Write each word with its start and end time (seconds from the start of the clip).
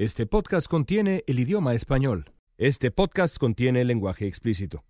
Este 0.00 0.26
podcast 0.26 0.68
contiene 0.68 1.24
el 1.26 1.40
idioma 1.40 1.74
español. 1.74 2.30
Este 2.56 2.92
podcast 2.92 3.36
contiene 3.36 3.84
lenguaje 3.84 4.28
explícito. 4.28 4.84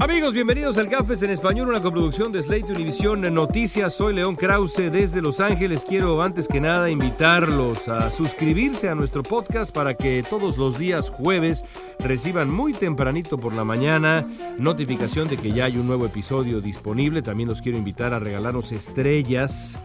Amigos, 0.00 0.34
bienvenidos 0.34 0.76
al 0.76 0.88
Gafes 0.88 1.22
en 1.22 1.30
Español, 1.30 1.68
una 1.68 1.80
coproducción 1.80 2.32
de 2.32 2.42
Slate 2.42 2.72
Univision 2.72 3.20
Noticias. 3.32 3.94
Soy 3.94 4.12
León 4.12 4.34
Krause 4.34 4.90
desde 4.90 5.22
Los 5.22 5.38
Ángeles. 5.38 5.84
Quiero 5.88 6.20
antes 6.20 6.48
que 6.48 6.60
nada 6.60 6.90
invitarlos 6.90 7.86
a 7.86 8.10
suscribirse 8.10 8.88
a 8.88 8.96
nuestro 8.96 9.22
podcast 9.22 9.72
para 9.72 9.94
que 9.94 10.24
todos 10.28 10.58
los 10.58 10.78
días 10.78 11.10
jueves 11.10 11.64
reciban 12.00 12.50
muy 12.50 12.72
tempranito 12.72 13.38
por 13.38 13.52
la 13.52 13.62
mañana 13.62 14.26
notificación 14.58 15.28
de 15.28 15.36
que 15.36 15.52
ya 15.52 15.66
hay 15.66 15.76
un 15.76 15.86
nuevo 15.86 16.06
episodio 16.06 16.60
disponible. 16.60 17.22
También 17.22 17.48
los 17.48 17.62
quiero 17.62 17.78
invitar 17.78 18.12
a 18.14 18.18
regalarnos 18.18 18.72
estrellas 18.72 19.78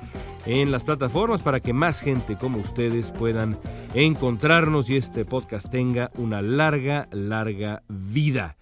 en 0.47 0.71
las 0.71 0.83
plataformas 0.83 1.43
para 1.43 1.59
que 1.59 1.71
más 1.71 2.01
gente 2.01 2.35
como 2.35 2.57
ustedes 2.57 3.11
puedan 3.11 3.59
encontrarnos 3.93 4.89
y 4.89 4.97
este 4.97 5.23
podcast 5.23 5.69
tenga 5.69 6.09
una 6.17 6.41
larga, 6.41 7.07
larga 7.11 7.83
vida. 7.87 8.57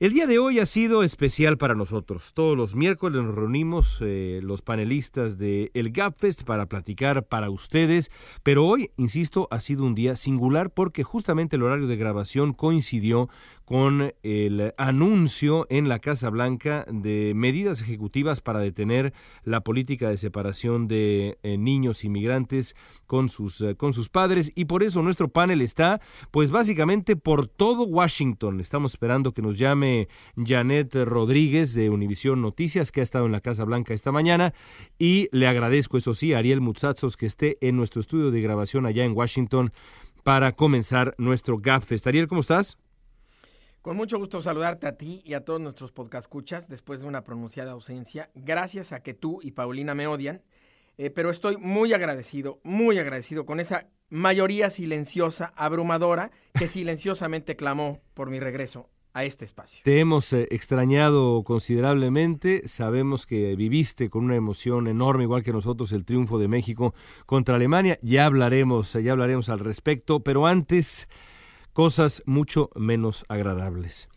El 0.00 0.12
día 0.12 0.28
de 0.28 0.38
hoy 0.38 0.60
ha 0.60 0.66
sido 0.66 1.02
especial 1.02 1.58
para 1.58 1.74
nosotros. 1.74 2.30
Todos 2.32 2.56
los 2.56 2.76
miércoles 2.76 3.20
nos 3.20 3.34
reunimos 3.34 3.98
eh, 4.00 4.38
los 4.44 4.62
panelistas 4.62 5.38
de 5.38 5.72
el 5.74 5.90
Gapfest 5.90 6.44
para 6.44 6.66
platicar 6.66 7.26
para 7.26 7.50
ustedes, 7.50 8.12
pero 8.44 8.64
hoy, 8.64 8.92
insisto, 8.96 9.48
ha 9.50 9.60
sido 9.60 9.82
un 9.82 9.96
día 9.96 10.16
singular 10.16 10.70
porque 10.70 11.02
justamente 11.02 11.56
el 11.56 11.64
horario 11.64 11.88
de 11.88 11.96
grabación 11.96 12.52
coincidió 12.52 13.28
con 13.68 14.14
el 14.22 14.72
anuncio 14.78 15.66
en 15.68 15.90
la 15.90 15.98
Casa 15.98 16.30
Blanca 16.30 16.86
de 16.90 17.34
medidas 17.36 17.82
ejecutivas 17.82 18.40
para 18.40 18.60
detener 18.60 19.12
la 19.44 19.60
política 19.60 20.08
de 20.08 20.16
separación 20.16 20.88
de 20.88 21.36
eh, 21.42 21.58
niños 21.58 22.02
inmigrantes 22.02 22.74
con 23.04 23.28
sus, 23.28 23.60
eh, 23.60 23.74
con 23.74 23.92
sus 23.92 24.08
padres 24.08 24.52
y 24.54 24.64
por 24.64 24.82
eso 24.82 25.02
nuestro 25.02 25.28
panel 25.28 25.60
está 25.60 26.00
pues 26.30 26.50
básicamente 26.50 27.14
por 27.14 27.46
todo 27.46 27.82
Washington. 27.82 28.60
Estamos 28.60 28.92
esperando 28.92 29.34
que 29.34 29.42
nos 29.42 29.58
llame 29.58 30.08
Janet 30.42 30.94
Rodríguez 31.04 31.74
de 31.74 31.90
Univisión 31.90 32.40
Noticias 32.40 32.90
que 32.90 33.00
ha 33.00 33.02
estado 33.02 33.26
en 33.26 33.32
la 33.32 33.42
Casa 33.42 33.64
Blanca 33.64 33.92
esta 33.92 34.12
mañana 34.12 34.54
y 34.98 35.28
le 35.30 35.46
agradezco 35.46 35.98
eso 35.98 36.14
sí 36.14 36.32
a 36.32 36.38
Ariel 36.38 36.62
Mutsatsos 36.62 37.18
que 37.18 37.26
esté 37.26 37.58
en 37.60 37.76
nuestro 37.76 38.00
estudio 38.00 38.30
de 38.30 38.40
grabación 38.40 38.86
allá 38.86 39.04
en 39.04 39.14
Washington 39.14 39.74
para 40.24 40.52
comenzar 40.52 41.14
nuestro 41.18 41.58
GAPFest. 41.58 42.06
Ariel, 42.06 42.28
¿cómo 42.28 42.40
estás? 42.40 42.78
Con 43.88 43.96
mucho 43.96 44.18
gusto 44.18 44.42
saludarte 44.42 44.86
a 44.86 44.98
ti 44.98 45.22
y 45.24 45.32
a 45.32 45.46
todos 45.46 45.62
nuestros 45.62 45.92
podcast 45.92 46.24
escuchas 46.24 46.68
después 46.68 47.00
de 47.00 47.06
una 47.06 47.24
pronunciada 47.24 47.72
ausencia. 47.72 48.28
Gracias 48.34 48.92
a 48.92 49.02
que 49.02 49.14
tú 49.14 49.38
y 49.42 49.52
Paulina 49.52 49.94
me 49.94 50.06
odian, 50.06 50.42
eh, 50.98 51.08
pero 51.08 51.30
estoy 51.30 51.56
muy 51.56 51.94
agradecido, 51.94 52.60
muy 52.64 52.98
agradecido 52.98 53.46
con 53.46 53.60
esa 53.60 53.88
mayoría 54.10 54.68
silenciosa, 54.68 55.54
abrumadora, 55.56 56.30
que 56.52 56.68
silenciosamente 56.68 57.56
clamó 57.56 58.02
por 58.12 58.28
mi 58.28 58.40
regreso 58.40 58.90
a 59.14 59.24
este 59.24 59.46
espacio. 59.46 59.80
Te 59.84 60.00
hemos 60.00 60.34
eh, 60.34 60.48
extrañado 60.50 61.42
considerablemente, 61.42 62.68
sabemos 62.68 63.24
que 63.24 63.56
viviste 63.56 64.10
con 64.10 64.22
una 64.22 64.36
emoción 64.36 64.86
enorme, 64.86 65.22
igual 65.22 65.42
que 65.42 65.52
nosotros, 65.54 65.92
el 65.92 66.04
triunfo 66.04 66.38
de 66.38 66.48
México 66.48 66.92
contra 67.24 67.54
Alemania. 67.54 67.98
Ya 68.02 68.26
hablaremos, 68.26 68.92
ya 68.92 69.12
hablaremos 69.12 69.48
al 69.48 69.60
respecto, 69.60 70.20
pero 70.20 70.46
antes 70.46 71.08
cosas 71.78 72.24
mucho 72.26 72.70
menos 72.74 73.24
agradables. 73.28 74.08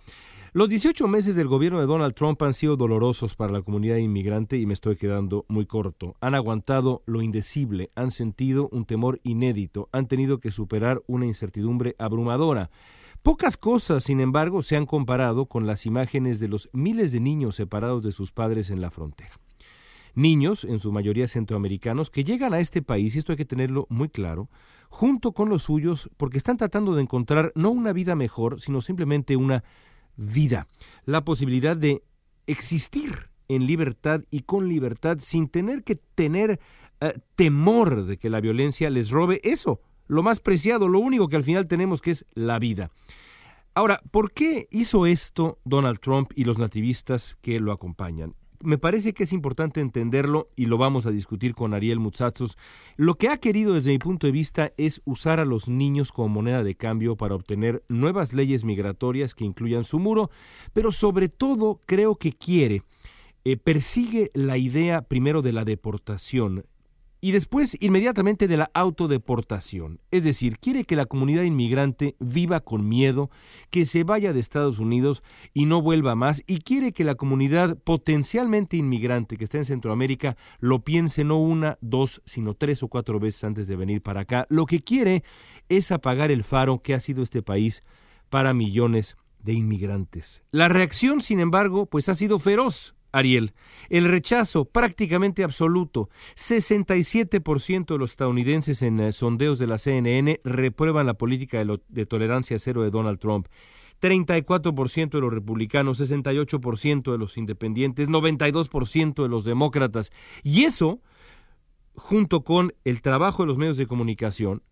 Los 0.52 0.68
18 0.68 1.08
meses 1.08 1.36
del 1.36 1.48
gobierno 1.48 1.80
de 1.80 1.86
Donald 1.86 2.16
Trump 2.16 2.42
han 2.42 2.56
sido 2.56 2.76
dolorosos 2.76 3.36
para 3.36 3.54
la 3.54 3.62
comunidad 3.62 3.98
inmigrante 3.98 4.58
y 4.58 4.66
me 4.66 4.74
estoy 4.74 4.96
quedando 4.96 5.46
muy 5.48 5.68
corto. 5.68 6.16
Han 6.22 6.34
aguantado 6.34 7.04
lo 7.06 7.22
indecible, 7.22 7.92
han 7.94 8.10
sentido 8.10 8.68
un 8.72 8.86
temor 8.86 9.20
inédito, 9.22 9.90
han 9.92 10.08
tenido 10.08 10.40
que 10.40 10.52
superar 10.52 11.04
una 11.06 11.28
incertidumbre 11.28 11.96
abrumadora. 12.00 12.72
Pocas 13.22 13.58
cosas, 13.58 14.06
sin 14.06 14.22
embargo, 14.22 14.64
se 14.64 14.76
han 14.76 14.88
comparado 14.88 15.46
con 15.46 15.68
las 15.68 15.86
imágenes 15.86 16.40
de 16.40 16.48
los 16.48 16.68
miles 16.74 17.12
de 17.12 17.20
niños 17.20 17.58
separados 17.58 18.02
de 18.02 18.12
sus 18.12 18.32
padres 18.32 18.72
en 18.72 18.82
la 18.82 18.90
frontera. 18.90 19.40
Niños, 20.16 20.64
en 20.64 20.80
su 20.80 20.92
mayoría 20.92 21.28
centroamericanos, 21.28 22.10
que 22.10 22.24
llegan 22.24 22.56
a 22.56 22.60
este 22.60 22.82
país, 22.82 23.16
y 23.16 23.20
esto 23.20 23.34
hay 23.34 23.38
que 23.38 23.46
tenerlo 23.46 23.86
muy 23.90 24.10
claro, 24.10 24.50
junto 24.92 25.32
con 25.32 25.50
los 25.50 25.64
suyos 25.64 26.10
porque 26.18 26.38
están 26.38 26.58
tratando 26.58 26.94
de 26.94 27.02
encontrar 27.02 27.54
no 27.56 27.72
una 27.72 27.94
vida 27.94 28.14
mejor, 28.14 28.60
sino 28.60 28.82
simplemente 28.82 29.38
una 29.38 29.64
vida, 30.18 30.68
la 31.06 31.24
posibilidad 31.24 31.78
de 31.78 32.04
existir 32.46 33.32
en 33.48 33.66
libertad 33.66 34.22
y 34.30 34.42
con 34.42 34.68
libertad 34.68 35.18
sin 35.20 35.48
tener 35.48 35.84
que 35.84 35.96
tener 35.96 36.60
eh, 37.00 37.14
temor 37.36 38.06
de 38.06 38.18
que 38.18 38.30
la 38.30 38.42
violencia 38.42 38.90
les 38.90 39.10
robe 39.12 39.40
eso, 39.44 39.80
lo 40.08 40.24
más 40.24 40.42
preciado, 40.42 40.90
lo 40.90 41.00
único 41.00 41.30
que 41.30 41.38
al 41.38 41.46
final 41.46 41.68
tenemos 41.68 42.02
que 42.02 42.12
es 42.12 42.26
la 42.34 42.60
vida. 42.60 42.92
Ahora, 43.74 44.02
¿por 44.12 44.34
qué 44.34 44.68
hizo 44.72 45.06
esto 45.06 45.60
Donald 45.64 46.00
Trump 46.00 46.34
y 46.36 46.44
los 46.44 46.58
nativistas 46.58 47.38
que 47.42 47.62
lo 47.62 47.72
acompañan? 47.72 48.36
Me 48.64 48.78
parece 48.78 49.14
que 49.14 49.24
es 49.24 49.34
importante 49.34 49.82
entenderlo 49.82 50.50
y 50.56 50.66
lo 50.66 50.78
vamos 50.78 51.06
a 51.06 51.12
discutir 51.12 51.56
con 51.56 51.74
Ariel 51.74 52.00
Mutsatsos. 52.00 52.58
Lo 52.96 53.16
que 53.16 53.30
ha 53.30 53.38
querido 53.38 53.74
desde 53.74 53.92
mi 53.92 54.00
punto 54.00 54.28
de 54.28 54.32
vista 54.32 54.74
es 54.78 55.02
usar 55.06 55.40
a 55.40 55.46
los 55.46 55.68
niños 55.68 56.12
como 56.12 56.30
moneda 56.30 56.64
de 56.64 56.76
cambio 56.76 57.16
para 57.16 57.36
obtener 57.36 57.84
nuevas 57.90 58.34
leyes 58.34 58.64
migratorias 58.64 59.36
que 59.36 59.46
incluyan 59.46 59.84
su 59.84 60.00
muro, 60.00 60.30
pero 60.74 60.92
sobre 60.92 61.30
todo 61.30 61.82
creo 61.86 62.16
que 62.16 62.34
quiere, 62.34 62.84
eh, 63.44 63.58
persigue 63.58 64.32
la 64.34 64.58
idea 64.58 65.02
primero 65.02 65.42
de 65.42 65.54
la 65.54 65.66
deportación, 65.66 66.66
y 67.22 67.32
después 67.32 67.78
inmediatamente 67.80 68.48
de 68.48 68.58
la 68.58 68.72
autodeportación. 68.74 70.02
Es 70.10 70.24
decir, 70.24 70.58
quiere 70.58 70.84
que 70.84 70.96
la 70.96 71.06
comunidad 71.06 71.44
inmigrante 71.44 72.16
viva 72.20 72.60
con 72.60 72.90
miedo, 72.90 73.30
que 73.70 73.86
se 73.86 74.04
vaya 74.04 74.34
de 74.34 74.40
Estados 74.40 74.80
Unidos 74.80 75.24
y 75.54 75.66
no 75.66 75.82
vuelva 75.82 76.16
más, 76.16 76.44
y 76.48 76.62
quiere 76.62 76.92
que 76.92 77.04
la 77.04 77.16
comunidad 77.16 77.78
potencialmente 77.78 78.76
inmigrante 78.76 79.38
que 79.38 79.44
está 79.44 79.58
en 79.58 79.66
Centroamérica 79.66 80.36
lo 80.60 80.84
piense 80.84 81.24
no 81.24 81.40
una, 81.40 81.78
dos, 81.80 82.22
sino 82.26 82.56
tres 82.56 82.82
o 82.82 82.88
cuatro 82.88 83.20
veces 83.20 83.44
antes 83.44 83.68
de 83.68 83.76
venir 83.76 84.02
para 84.02 84.22
acá. 84.22 84.48
Lo 84.50 84.66
que 84.66 84.82
quiere 84.82 85.24
es 85.70 85.92
apagar 85.92 86.32
el 86.32 86.44
faro 86.44 86.82
que 86.82 86.96
ha 86.96 87.00
sido 87.00 87.22
este 87.22 87.44
país 87.44 87.84
para 88.30 88.54
millones 88.56 89.16
de 89.44 89.54
inmigrantes. 89.54 90.44
La 90.52 90.70
reacción, 90.70 91.22
sin 91.22 91.40
embargo, 91.40 91.86
pues 91.86 92.10
ha 92.10 92.16
sido 92.16 92.40
feroz. 92.40 92.96
Ariel. 93.12 93.54
El 93.90 94.06
rechazo 94.06 94.66
prácticamente 94.66 95.44
absoluto. 95.44 96.10
67% 96.36 97.86
de 97.86 97.98
los 97.98 98.12
estadounidenses 98.12 98.82
en 98.82 99.00
eh, 99.00 99.14
sondeos 99.14 99.60
de 99.60 99.68
la 99.68 99.78
CNN 99.78 100.40
reprueban 100.44 101.06
la 101.06 101.16
política 101.16 101.64
de, 101.64 102.06
tolerancia 102.06 102.58
cero 102.60 102.84
de 102.84 102.90
Donald 102.90 103.20
Trump. 103.20 103.48
34% 104.02 105.12
de 105.12 105.22
los 105.22 105.32
republicanos, 105.32 106.02
68% 106.02 107.12
de 107.12 107.18
los 107.18 107.38
independientes, 107.38 108.10
92% 108.10 109.22
de 109.22 109.30
los 109.30 109.44
demócratas. 109.44 110.12
Y 110.44 110.64
eso, 110.64 111.02
junto 111.94 112.44
con 112.44 112.74
el 112.84 113.02
trabajo 113.02 113.44
de 113.44 113.48
los 113.48 113.58
medios 113.58 113.78
de 113.78 113.86
comunicación, 113.86 114.64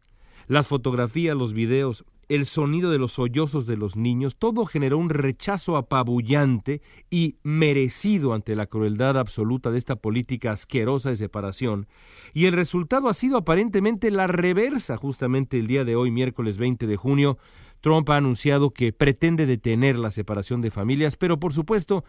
las 0.48 0.66
fotografías, 0.66 1.38
los 1.38 1.54
videos, 1.54 2.06
el 2.30 2.46
sonido 2.46 2.92
de 2.92 3.00
los 3.00 3.14
sollozos 3.14 3.66
de 3.66 3.76
los 3.76 3.96
niños, 3.96 4.38
todo 4.38 4.66
generó 4.66 5.00
un 5.00 5.10
rechazo 5.10 5.76
apabullante 5.76 6.82
y 7.10 7.38
merecido 7.42 8.34
ante 8.34 8.56
la 8.56 8.68
crueldad 8.68 9.18
absoluta 9.18 9.72
de 9.72 9.80
esta 9.80 9.96
política 9.96 10.52
asquerosa 10.52 11.10
de 11.10 11.16
separación, 11.16 11.88
y 12.34 12.46
el 12.46 12.54
resultado 12.54 13.10
ha 13.10 13.16
sido 13.16 13.38
aparentemente 13.38 14.12
la 14.12 14.28
reversa. 14.28 14.96
Justamente 14.96 15.58
el 15.58 15.68
día 15.68 15.84
de 15.84 15.96
hoy, 15.96 16.12
miércoles 16.12 16.58
20 16.58 16.86
de 16.86 16.96
junio, 16.96 17.40
Trump 17.82 18.10
ha 18.12 18.18
anunciado 18.18 18.70
que 18.70 18.94
pretende 18.94 19.48
detener 19.48 19.98
la 19.98 20.12
separación 20.12 20.62
de 20.62 20.72
familias, 20.72 21.18
pero 21.18 21.40
por 21.40 21.54
supuesto 21.54 22.04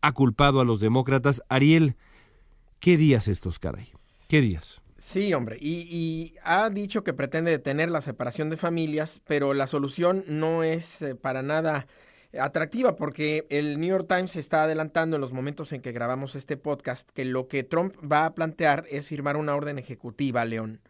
ha 0.00 0.12
culpado 0.12 0.60
a 0.60 0.64
los 0.64 0.80
demócratas. 0.80 1.42
Ariel, 1.48 1.94
¿qué 2.80 2.96
días 2.96 3.28
estos, 3.28 3.60
caray? 3.60 3.88
¿Qué 4.28 4.40
días? 4.40 4.81
Sí, 5.04 5.34
hombre, 5.34 5.56
y, 5.60 6.36
ha 6.44 6.70
dicho 6.70 7.02
que 7.02 7.12
pretende 7.12 7.50
detener 7.50 7.90
la 7.90 8.00
separación 8.00 8.50
de 8.50 8.56
familias, 8.56 9.20
pero 9.26 9.52
la 9.52 9.66
solución 9.66 10.24
no 10.28 10.62
es 10.62 11.02
eh, 11.02 11.16
para 11.16 11.42
nada 11.42 11.88
atractiva 12.38 12.94
porque 12.94 13.44
el 13.50 13.80
New 13.80 13.90
York 13.90 14.06
Times 14.08 14.36
está 14.36 14.62
adelantando 14.62 15.16
en 15.16 15.20
los 15.20 15.32
momentos 15.32 15.72
en 15.72 15.82
que 15.82 15.90
grabamos 15.90 16.36
este 16.36 16.56
podcast 16.56 17.10
que 17.10 17.24
lo 17.24 17.48
que 17.48 17.64
Trump 17.64 17.96
va 18.10 18.26
a 18.26 18.34
plantear 18.34 18.86
es 18.90 19.08
firmar 19.08 19.36
una 19.36 19.56
orden 19.56 19.78
ejecutiva, 19.80 20.44
León. 20.44 20.80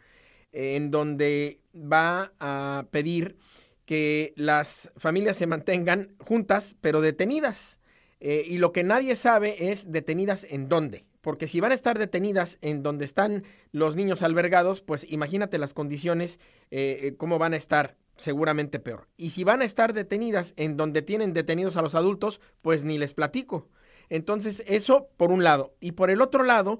en 0.53 0.91
donde 0.91 1.61
va 1.75 2.32
a 2.38 2.88
pedir 2.91 3.38
que 3.87 4.35
las 4.37 4.93
familias 4.97 5.38
se 5.38 5.47
mantengan 5.47 6.15
juntas, 6.19 6.76
pero 6.82 7.00
detenidas. 7.00 7.81
Eh, 8.20 8.44
y 8.47 8.58
lo 8.58 8.73
que 8.73 8.85
nadie 8.85 9.17
sabe 9.17 9.70
es 9.73 9.91
detenidas 9.91 10.47
en 10.50 10.69
dónde. 10.69 11.06
Porque 11.22 11.48
si 11.48 11.60
van 11.60 11.72
a 11.72 11.74
estar 11.74 11.98
detenidas 11.98 12.58
en 12.60 12.82
donde 12.82 13.06
están 13.06 13.44
los 13.70 13.96
niños 13.96 14.20
albergados, 14.20 14.82
pues 14.82 15.06
imagínate 15.08 15.56
las 15.56 15.72
condiciones, 15.72 16.38
eh, 16.70 17.00
eh, 17.02 17.14
cómo 17.16 17.38
van 17.38 17.54
a 17.54 17.56
estar, 17.56 17.96
seguramente 18.16 18.78
peor. 18.78 19.08
Y 19.16 19.30
si 19.30 19.42
van 19.42 19.62
a 19.62 19.64
estar 19.64 19.94
detenidas 19.94 20.52
en 20.56 20.76
donde 20.76 21.00
tienen 21.00 21.32
detenidos 21.32 21.78
a 21.78 21.82
los 21.82 21.94
adultos, 21.94 22.42
pues 22.60 22.84
ni 22.84 22.98
les 22.98 23.14
platico. 23.14 23.70
Entonces, 24.10 24.62
eso 24.66 25.08
por 25.16 25.32
un 25.32 25.42
lado. 25.42 25.74
Y 25.80 25.92
por 25.92 26.10
el 26.10 26.20
otro 26.20 26.44
lado, 26.44 26.78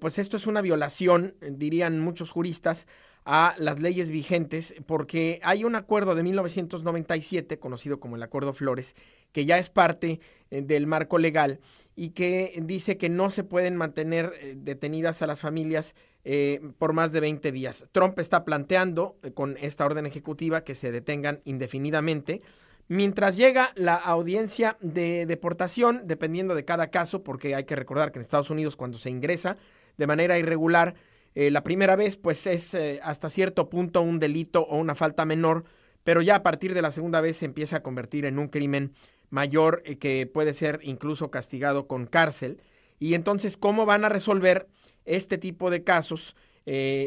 pues 0.00 0.18
esto 0.18 0.36
es 0.36 0.48
una 0.48 0.62
violación, 0.62 1.36
dirían 1.40 2.00
muchos 2.00 2.32
juristas, 2.32 2.86
a 3.24 3.54
las 3.58 3.80
leyes 3.80 4.10
vigentes 4.10 4.74
porque 4.86 5.40
hay 5.42 5.64
un 5.64 5.76
acuerdo 5.76 6.14
de 6.14 6.22
1997, 6.22 7.58
conocido 7.58 7.98
como 7.98 8.16
el 8.16 8.22
Acuerdo 8.22 8.52
Flores, 8.52 8.94
que 9.32 9.46
ya 9.46 9.58
es 9.58 9.70
parte 9.70 10.20
eh, 10.50 10.62
del 10.62 10.86
marco 10.86 11.18
legal 11.18 11.60
y 11.96 12.10
que 12.10 12.58
dice 12.62 12.96
que 12.96 13.08
no 13.08 13.30
se 13.30 13.44
pueden 13.44 13.76
mantener 13.76 14.32
eh, 14.40 14.54
detenidas 14.56 15.22
a 15.22 15.26
las 15.26 15.40
familias 15.40 15.94
eh, 16.24 16.60
por 16.78 16.92
más 16.92 17.12
de 17.12 17.20
20 17.20 17.52
días. 17.52 17.86
Trump 17.92 18.18
está 18.18 18.44
planteando 18.44 19.16
con 19.34 19.56
esta 19.60 19.84
orden 19.84 20.06
ejecutiva 20.06 20.64
que 20.64 20.74
se 20.74 20.90
detengan 20.90 21.40
indefinidamente. 21.44 22.42
Mientras 22.88 23.36
llega 23.36 23.72
la 23.76 23.94
audiencia 23.94 24.76
de 24.80 25.24
deportación, 25.26 26.02
dependiendo 26.04 26.54
de 26.54 26.64
cada 26.64 26.88
caso, 26.88 27.22
porque 27.22 27.54
hay 27.54 27.64
que 27.64 27.76
recordar 27.76 28.12
que 28.12 28.18
en 28.18 28.22
Estados 28.22 28.50
Unidos 28.50 28.76
cuando 28.76 28.98
se 28.98 29.08
ingresa 29.08 29.56
de 29.96 30.06
manera 30.06 30.38
irregular, 30.38 30.94
eh, 31.34 31.50
la 31.50 31.64
primera 31.64 31.96
vez, 31.96 32.16
pues 32.16 32.46
es 32.46 32.74
eh, 32.74 33.00
hasta 33.02 33.30
cierto 33.30 33.68
punto 33.68 34.02
un 34.02 34.20
delito 34.20 34.62
o 34.62 34.78
una 34.78 34.94
falta 34.94 35.24
menor, 35.24 35.64
pero 36.04 36.22
ya 36.22 36.36
a 36.36 36.42
partir 36.42 36.74
de 36.74 36.82
la 36.82 36.92
segunda 36.92 37.20
vez 37.20 37.38
se 37.38 37.46
empieza 37.46 37.76
a 37.76 37.82
convertir 37.82 38.24
en 38.26 38.38
un 38.38 38.48
crimen 38.48 38.92
mayor 39.34 39.82
eh, 39.84 39.98
que 39.98 40.26
puede 40.26 40.54
ser 40.54 40.78
incluso 40.82 41.30
castigado 41.30 41.88
con 41.88 42.06
cárcel. 42.06 42.62
Y 43.00 43.14
entonces, 43.14 43.56
¿cómo 43.56 43.84
van 43.84 44.04
a 44.04 44.08
resolver 44.08 44.68
este 45.04 45.36
tipo 45.36 45.70
de 45.70 45.82
casos 45.82 46.36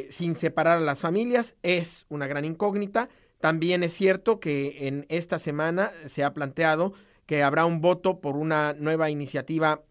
sin 0.09 0.35
separar 0.35 0.77
a 0.77 0.81
las 0.81 0.99
familias? 0.99 1.55
Es 1.63 2.05
una 2.09 2.27
gran 2.27 2.45
incógnita. 2.45 3.09
También 3.39 3.81
es 3.81 3.93
cierto 3.93 4.39
que 4.39 4.87
en 4.87 5.07
esta 5.09 5.39
semana 5.39 5.91
se 6.05 6.23
ha 6.23 6.33
planteado 6.33 6.93
que 7.25 7.41
habrá 7.41 7.65
un 7.65 7.81
voto 7.81 8.19
por 8.19 8.35
una 8.35 8.73
nueva 8.73 9.09
iniciativa 9.09 9.81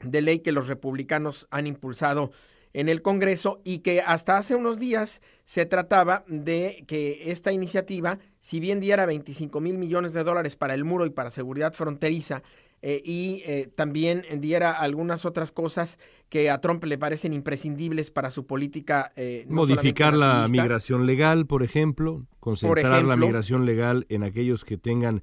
de 0.00 0.22
ley 0.22 0.38
que 0.38 0.52
los 0.52 0.68
republicanos 0.68 1.46
han 1.50 1.66
impulsado 1.66 2.30
en 2.74 2.88
el 2.88 3.02
Congreso 3.02 3.60
y 3.64 3.78
que 3.78 4.00
hasta 4.00 4.38
hace 4.38 4.54
unos 4.54 4.78
días 4.78 5.20
se 5.44 5.66
trataba 5.66 6.24
de 6.26 6.84
que 6.86 7.30
esta 7.30 7.52
iniciativa, 7.52 8.18
si 8.40 8.60
bien 8.60 8.80
diera 8.80 9.06
25 9.06 9.60
mil 9.60 9.78
millones 9.78 10.12
de 10.12 10.24
dólares 10.24 10.56
para 10.56 10.74
el 10.74 10.84
muro 10.84 11.06
y 11.06 11.10
para 11.10 11.30
seguridad 11.30 11.72
fronteriza, 11.72 12.42
eh, 12.84 13.00
y 13.04 13.42
eh, 13.46 13.70
también 13.72 14.24
diera 14.40 14.72
algunas 14.72 15.24
otras 15.24 15.52
cosas 15.52 15.98
que 16.28 16.50
a 16.50 16.60
Trump 16.60 16.82
le 16.82 16.98
parecen 16.98 17.32
imprescindibles 17.32 18.10
para 18.10 18.30
su 18.30 18.44
política. 18.44 19.12
Eh, 19.14 19.46
Modificar 19.48 20.14
la 20.14 20.48
migración 20.50 21.06
legal, 21.06 21.46
por 21.46 21.62
ejemplo, 21.62 22.26
concentrar 22.40 23.04
la 23.04 23.16
migración 23.16 23.66
legal 23.66 24.04
en 24.08 24.24
aquellos 24.24 24.64
que 24.64 24.78
tengan 24.78 25.22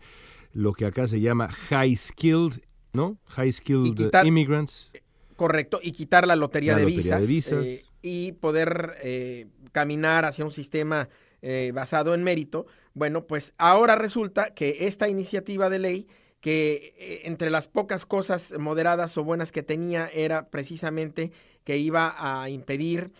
lo 0.53 0.71
que 0.71 0.85
acá 0.85 1.05
se 1.07 1.19
llama 1.19 1.49
high 1.49 1.97
skilled, 1.97 2.61
¿no? 2.93 3.19
High 3.25 3.51
skilled 3.51 4.09
immigrants. 4.23 4.89
Correcto, 5.39 5.79
y 5.81 5.93
quitar 5.93 6.27
la 6.27 6.35
lotería, 6.35 6.75
de, 6.75 6.83
visas, 6.83 7.23
eh, 7.53 7.85
y 8.01 8.33
poder 8.33 8.97
eh, 9.01 9.47
caminar 9.71 10.25
hacia 10.25 10.43
un 10.43 10.51
sistema 10.51 11.07
eh, 11.41 11.71
basado 11.73 12.13
en 12.13 12.23
mérito. 12.25 12.65
Bueno, 12.93 13.25
pues 13.25 13.53
ahora 13.57 13.95
resulta 13.95 14.53
que 14.53 14.79
esta 14.81 15.07
iniciativa 15.07 15.69
de 15.69 15.79
ley, 15.79 16.07
que 16.41 17.21
entre 17.23 17.51
las 17.51 17.69
pocas 17.69 18.05
cosas 18.05 18.53
moderadas 18.59 19.15
o 19.17 19.23
buenas 19.23 19.53
que 19.53 19.63
tenía 19.63 20.09
era 20.13 20.49
precisamente 20.49 21.31
que 21.63 21.77
iba 21.77 22.15
a 22.17 22.49
impedir 22.49 23.13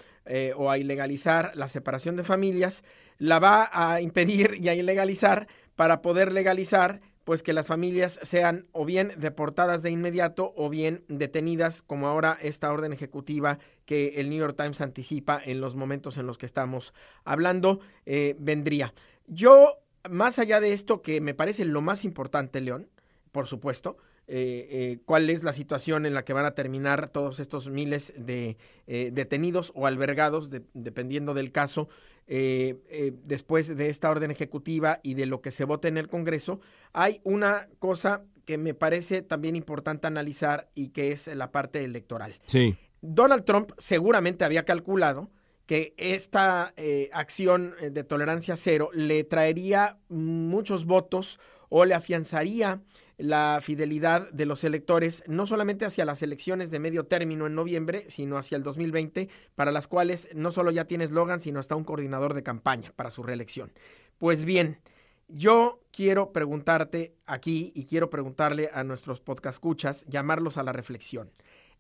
o 0.57 0.69
a 0.69 0.77
ilegalizar 0.77 1.53
la 1.55 1.69
separación 1.69 2.17
de 2.17 2.25
familias, 2.25 2.83
la 3.17 3.39
va 3.39 3.69
a 3.71 4.01
impedir 4.01 4.57
y 4.59 4.67
a 4.67 4.75
ilegalizar 4.75 5.47
para 5.77 6.01
poder 6.01 6.33
legalizar 6.33 6.99
pues 7.29 7.43
que 7.43 7.53
las 7.53 7.67
familias 7.67 8.19
sean 8.23 8.65
o 8.71 8.85
bien 8.85 9.13
deportadas 9.17 9.83
de 9.83 9.91
inmediato 9.91 10.51
o 10.55 10.67
bien 10.67 11.03
detenidas, 11.09 11.83
como 11.83 12.07
ahora 12.07 12.35
esta 12.41 12.73
orden 12.73 12.91
ejecutiva 12.91 13.59
que 13.85 14.13
el 14.15 14.31
New 14.31 14.39
York 14.39 14.57
Times 14.57 14.81
anticipa 14.81 15.39
en 15.45 15.61
los 15.61 15.75
momentos 15.75 16.17
en 16.17 16.25
los 16.25 16.39
que 16.39 16.47
estamos 16.47 16.91
hablando, 17.25 17.81
eh, 18.07 18.35
vendría. 18.39 18.95
Yo, 19.27 19.77
más 20.09 20.39
allá 20.39 20.59
de 20.59 20.73
esto, 20.73 21.03
que 21.03 21.21
me 21.21 21.35
parece 21.35 21.65
lo 21.65 21.83
más 21.83 22.03
importante, 22.03 22.61
León, 22.61 22.89
por 23.31 23.45
supuesto, 23.45 23.97
eh, 24.27 24.67
eh, 24.71 24.99
cuál 25.05 25.29
es 25.29 25.43
la 25.43 25.53
situación 25.53 26.07
en 26.07 26.15
la 26.15 26.25
que 26.25 26.33
van 26.33 26.47
a 26.47 26.55
terminar 26.55 27.09
todos 27.09 27.39
estos 27.39 27.69
miles 27.69 28.11
de 28.17 28.57
detenidos 28.87 29.71
o 29.75 29.85
albergados, 29.85 30.49
dependiendo 30.73 31.35
del 31.35 31.51
caso, 31.51 31.89
eh, 32.31 32.77
eh, 32.89 33.11
después 33.23 33.75
de 33.75 33.89
esta 33.89 34.07
orden 34.07 34.29
ejecutiva 34.29 34.99
y 35.01 35.15
de 35.15 35.25
lo 35.25 35.41
que 35.41 35.49
se 35.49 35.65
vote 35.65 35.87
en 35.87 35.97
el 35.97 36.07
Congreso, 36.07 36.59
hay 36.93 37.21
una 37.23 37.67
cosa 37.79 38.23
que 38.45 38.59
me 38.59 38.75
parece 38.75 39.23
también 39.23 39.55
importante 39.55 40.05
analizar 40.05 40.69
y 40.75 40.89
que 40.89 41.11
es 41.11 41.25
la 41.25 41.51
parte 41.51 41.83
electoral. 41.83 42.39
Sí. 42.45 42.77
Donald 43.01 43.45
Trump 43.45 43.71
seguramente 43.79 44.45
había 44.45 44.63
calculado 44.63 45.31
que 45.65 45.95
esta 45.97 46.71
eh, 46.77 47.09
acción 47.13 47.73
de 47.81 48.03
tolerancia 48.03 48.57
cero 48.57 48.91
le 48.93 49.23
traería 49.23 49.97
muchos 50.07 50.85
votos 50.85 51.39
o 51.69 51.83
le 51.85 51.95
afianzaría 51.95 52.83
la 53.19 53.59
fidelidad 53.61 54.31
de 54.31 54.45
los 54.45 54.63
electores, 54.63 55.23
no 55.27 55.45
solamente 55.45 55.85
hacia 55.85 56.05
las 56.05 56.21
elecciones 56.21 56.71
de 56.71 56.79
medio 56.79 57.05
término 57.05 57.45
en 57.47 57.53
noviembre, 57.53 58.05
sino 58.07 58.37
hacia 58.37 58.55
el 58.55 58.63
2020, 58.63 59.29
para 59.55 59.73
las 59.73 59.87
cuales 59.87 60.29
no 60.33 60.53
solo 60.53 60.71
ya 60.71 60.85
tiene 60.85 61.03
eslogan, 61.03 61.41
sino 61.41 61.59
hasta 61.59 61.75
un 61.75 61.83
coordinador 61.83 62.33
de 62.33 62.43
campaña 62.43 62.93
para 62.95 63.11
su 63.11 63.21
reelección. 63.21 63.73
Pues 64.17 64.45
bien, 64.45 64.79
yo 65.27 65.83
quiero 65.91 66.31
preguntarte 66.31 67.13
aquí 67.25 67.73
y 67.75 67.85
quiero 67.85 68.09
preguntarle 68.09 68.69
a 68.73 68.85
nuestros 68.85 69.19
podcast 69.19 69.55
escuchas, 69.55 70.05
llamarlos 70.07 70.57
a 70.57 70.63
la 70.63 70.71
reflexión. 70.71 71.29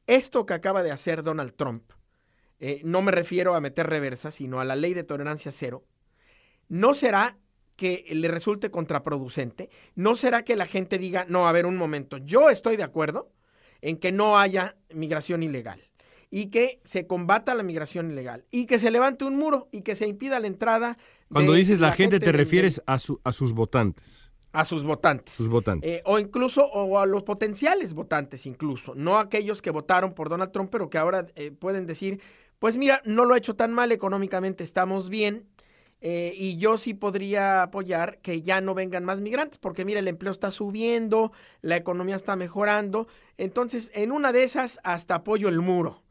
Esto 0.07 0.45
que 0.45 0.53
acaba 0.53 0.83
de 0.83 0.91
hacer 0.91 1.23
Donald 1.23 1.53
Trump, 1.55 1.83
eh, 2.59 2.81
no 2.83 3.01
me 3.01 3.13
refiero 3.13 3.55
a 3.55 3.61
meter 3.61 3.87
reversa, 3.87 4.31
sino 4.31 4.59
a 4.59 4.65
la 4.65 4.75
ley 4.75 4.93
de 4.93 5.05
tolerancia 5.05 5.53
cero, 5.53 5.85
¿no 6.67 6.93
será 6.93 7.37
que 7.79 8.05
le 8.11 8.27
resulte 8.27 8.69
contraproducente? 8.69 9.69
¿No 9.95 10.15
será 10.15 10.43
que 10.43 10.57
la 10.57 10.65
gente 10.65 10.97
diga, 10.97 11.25
no, 11.29 11.47
a 11.47 11.51
ver 11.53 11.65
un 11.65 11.77
momento, 11.77 12.17
yo 12.17 12.49
estoy 12.49 12.75
de 12.75 12.83
acuerdo 12.83 13.31
en 13.81 13.95
que 13.97 14.11
no 14.11 14.37
haya 14.37 14.75
migración 14.93 15.43
ilegal 15.43 15.81
y 16.29 16.47
que 16.47 16.81
se 16.83 17.07
combata 17.07 17.55
la 17.55 17.63
migración 17.63 18.11
ilegal 18.11 18.45
y 18.51 18.65
que 18.65 18.79
se 18.79 18.91
levante 18.91 19.23
un 19.23 19.37
muro 19.37 19.69
y 19.71 19.81
que 19.81 19.95
se 19.95 20.07
impida 20.07 20.41
la 20.41 20.47
entrada. 20.47 20.97
Cuando 21.31 21.53
dices 21.53 21.79
la, 21.79 21.93
gente, 21.93 22.19
te 22.19 22.33
refieres 22.33 22.83
a, 22.85 22.99
su, 22.99 23.21
a 23.23 23.31
sus 23.31 23.53
votantes. 23.53 24.29
A 24.51 24.65
sus 24.65 24.83
votantes. 24.83 25.33
Sus 25.33 25.47
votantes. 25.47 25.89
Eh, 25.89 26.01
o 26.05 26.19
incluso, 26.19 26.65
o 26.65 26.99
a 26.99 27.05
los 27.05 27.23
potenciales 27.23 27.93
votantes 27.93 28.45
incluso, 28.45 28.93
no 28.93 29.19
aquellos 29.19 29.61
que 29.61 29.71
votaron 29.71 30.11
por 30.11 30.27
Donald 30.27 30.51
Trump, 30.51 30.69
pero 30.69 30.89
que 30.89 30.97
ahora 30.97 31.27
eh, 31.35 31.51
pueden 31.51 31.87
decir, 31.87 32.19
pues 32.57 32.75
mira, 32.75 33.01
no 33.05 33.23
lo 33.23 33.35
ha 33.35 33.37
hecho 33.37 33.55
tan 33.55 33.71
mal, 33.71 33.93
económicamente 33.93 34.65
estamos 34.65 35.07
bien, 35.07 35.47
eh, 36.01 36.33
y 36.35 36.57
yo 36.57 36.77
sí 36.77 36.93
podría 36.93 37.63
apoyar 37.63 38.19
que 38.19 38.41
ya 38.41 38.61
no 38.61 38.73
vengan 38.73 39.03
más 39.03 39.19
migrantes, 39.19 39.57
porque 39.57 39.83
mira, 39.83 39.99
el 39.99 40.07
empleo 40.07 40.31
está 40.31 40.51
subiendo, 40.51 41.31
la 41.61 41.75
economía 41.75 42.15
está 42.15 42.35
mejorando. 42.35 43.07
Entonces, 43.37 43.91
en 43.93 44.11
una 44.11 44.31
de 44.31 44.43
esas, 44.43 44.79
hasta 44.83 45.15
apoyo 45.15 45.49
el 45.49 45.59
muro. 45.59 46.03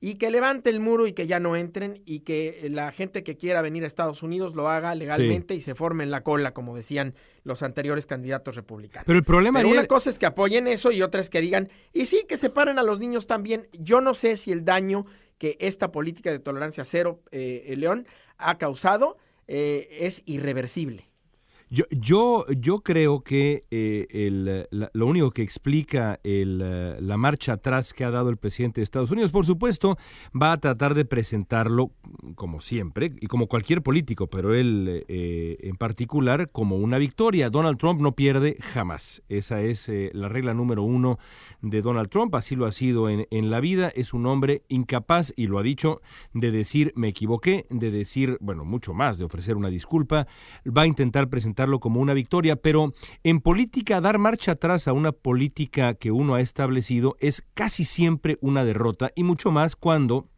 Y 0.00 0.14
que 0.14 0.30
levante 0.30 0.70
el 0.70 0.78
muro 0.78 1.08
y 1.08 1.12
que 1.12 1.26
ya 1.26 1.40
no 1.40 1.56
entren 1.56 2.02
y 2.04 2.20
que 2.20 2.68
la 2.70 2.92
gente 2.92 3.24
que 3.24 3.36
quiera 3.36 3.62
venir 3.62 3.82
a 3.82 3.88
Estados 3.88 4.22
Unidos 4.22 4.54
lo 4.54 4.68
haga 4.68 4.94
legalmente 4.94 5.56
y 5.56 5.60
se 5.60 5.74
forme 5.74 6.04
en 6.04 6.12
la 6.12 6.22
cola, 6.22 6.54
como 6.54 6.76
decían 6.76 7.16
los 7.42 7.64
anteriores 7.64 8.06
candidatos 8.06 8.54
republicanos. 8.54 9.06
Pero 9.06 9.18
el 9.18 9.24
problema 9.24 9.58
Pero 9.58 9.70
una 9.70 9.86
cosa 9.86 10.08
es 10.08 10.20
que 10.20 10.26
apoyen 10.26 10.68
eso 10.68 10.92
y 10.92 11.02
otra 11.02 11.20
es 11.20 11.30
que 11.30 11.40
digan, 11.40 11.68
y 11.92 12.06
sí, 12.06 12.24
que 12.28 12.36
separen 12.36 12.78
a 12.78 12.84
los 12.84 13.00
niños 13.00 13.26
también. 13.26 13.66
Yo 13.72 14.00
no 14.00 14.14
sé 14.14 14.36
si 14.36 14.52
el 14.52 14.64
daño 14.64 15.04
que 15.36 15.56
esta 15.58 15.90
política 15.90 16.30
de 16.30 16.38
tolerancia 16.38 16.84
cero, 16.84 17.20
eh, 17.32 17.74
León, 17.76 18.06
ha 18.36 18.56
causado 18.56 19.16
eh, 19.48 19.88
es 20.00 20.22
irreversible. 20.26 21.07
Yo, 21.70 21.84
yo, 21.90 22.46
yo 22.48 22.80
creo 22.80 23.20
que 23.20 23.66
eh, 23.70 24.66
lo 24.70 25.06
único 25.06 25.30
que 25.32 25.42
explica 25.42 26.18
el, 26.24 26.58
la 26.58 27.16
marcha 27.18 27.54
atrás 27.54 27.92
que 27.92 28.04
ha 28.04 28.10
dado 28.10 28.30
el 28.30 28.38
presidente 28.38 28.80
de 28.80 28.84
Estados 28.84 29.10
Unidos, 29.10 29.32
por 29.32 29.44
supuesto, 29.44 29.98
va 30.40 30.52
a 30.52 30.60
tratar 30.60 30.94
de 30.94 31.04
presentarlo, 31.04 31.90
como 32.36 32.62
siempre, 32.62 33.12
y 33.20 33.26
como 33.26 33.48
cualquier 33.48 33.82
político, 33.82 34.28
pero 34.28 34.54
él 34.54 35.04
eh, 35.08 35.58
en 35.60 35.76
particular, 35.76 36.50
como 36.50 36.76
una 36.76 36.96
victoria. 36.96 37.50
Donald 37.50 37.76
Trump 37.76 38.00
no 38.00 38.12
pierde 38.12 38.56
jamás. 38.60 39.22
Esa 39.28 39.60
es 39.60 39.90
eh, 39.90 40.10
la 40.14 40.30
regla 40.30 40.54
número 40.54 40.84
uno 40.84 41.18
de 41.60 41.82
Donald 41.82 42.08
Trump, 42.08 42.34
así 42.34 42.56
lo 42.56 42.64
ha 42.64 42.72
sido 42.72 43.10
en, 43.10 43.26
en 43.30 43.50
la 43.50 43.60
vida. 43.60 43.90
Es 43.94 44.14
un 44.14 44.24
hombre 44.24 44.62
incapaz, 44.68 45.34
y 45.36 45.48
lo 45.48 45.58
ha 45.58 45.62
dicho, 45.62 46.00
de 46.32 46.50
decir 46.50 46.94
me 46.96 47.08
equivoqué, 47.08 47.66
de 47.68 47.90
decir, 47.90 48.38
bueno, 48.40 48.64
mucho 48.64 48.94
más, 48.94 49.18
de 49.18 49.24
ofrecer 49.24 49.56
una 49.56 49.68
disculpa. 49.68 50.26
Va 50.66 50.82
a 50.82 50.86
intentar 50.86 51.28
presentar 51.28 51.57
como 51.80 52.00
una 52.00 52.14
victoria, 52.14 52.56
pero 52.56 52.92
en 53.24 53.40
política 53.40 54.00
dar 54.00 54.18
marcha 54.18 54.52
atrás 54.52 54.88
a 54.88 54.92
una 54.92 55.12
política 55.12 55.94
que 55.94 56.10
uno 56.10 56.34
ha 56.34 56.40
establecido 56.40 57.16
es 57.20 57.42
casi 57.54 57.84
siempre 57.84 58.38
una 58.40 58.64
derrota 58.64 59.10
y 59.14 59.24
mucho 59.24 59.50
más 59.50 59.76
cuando 59.76 60.28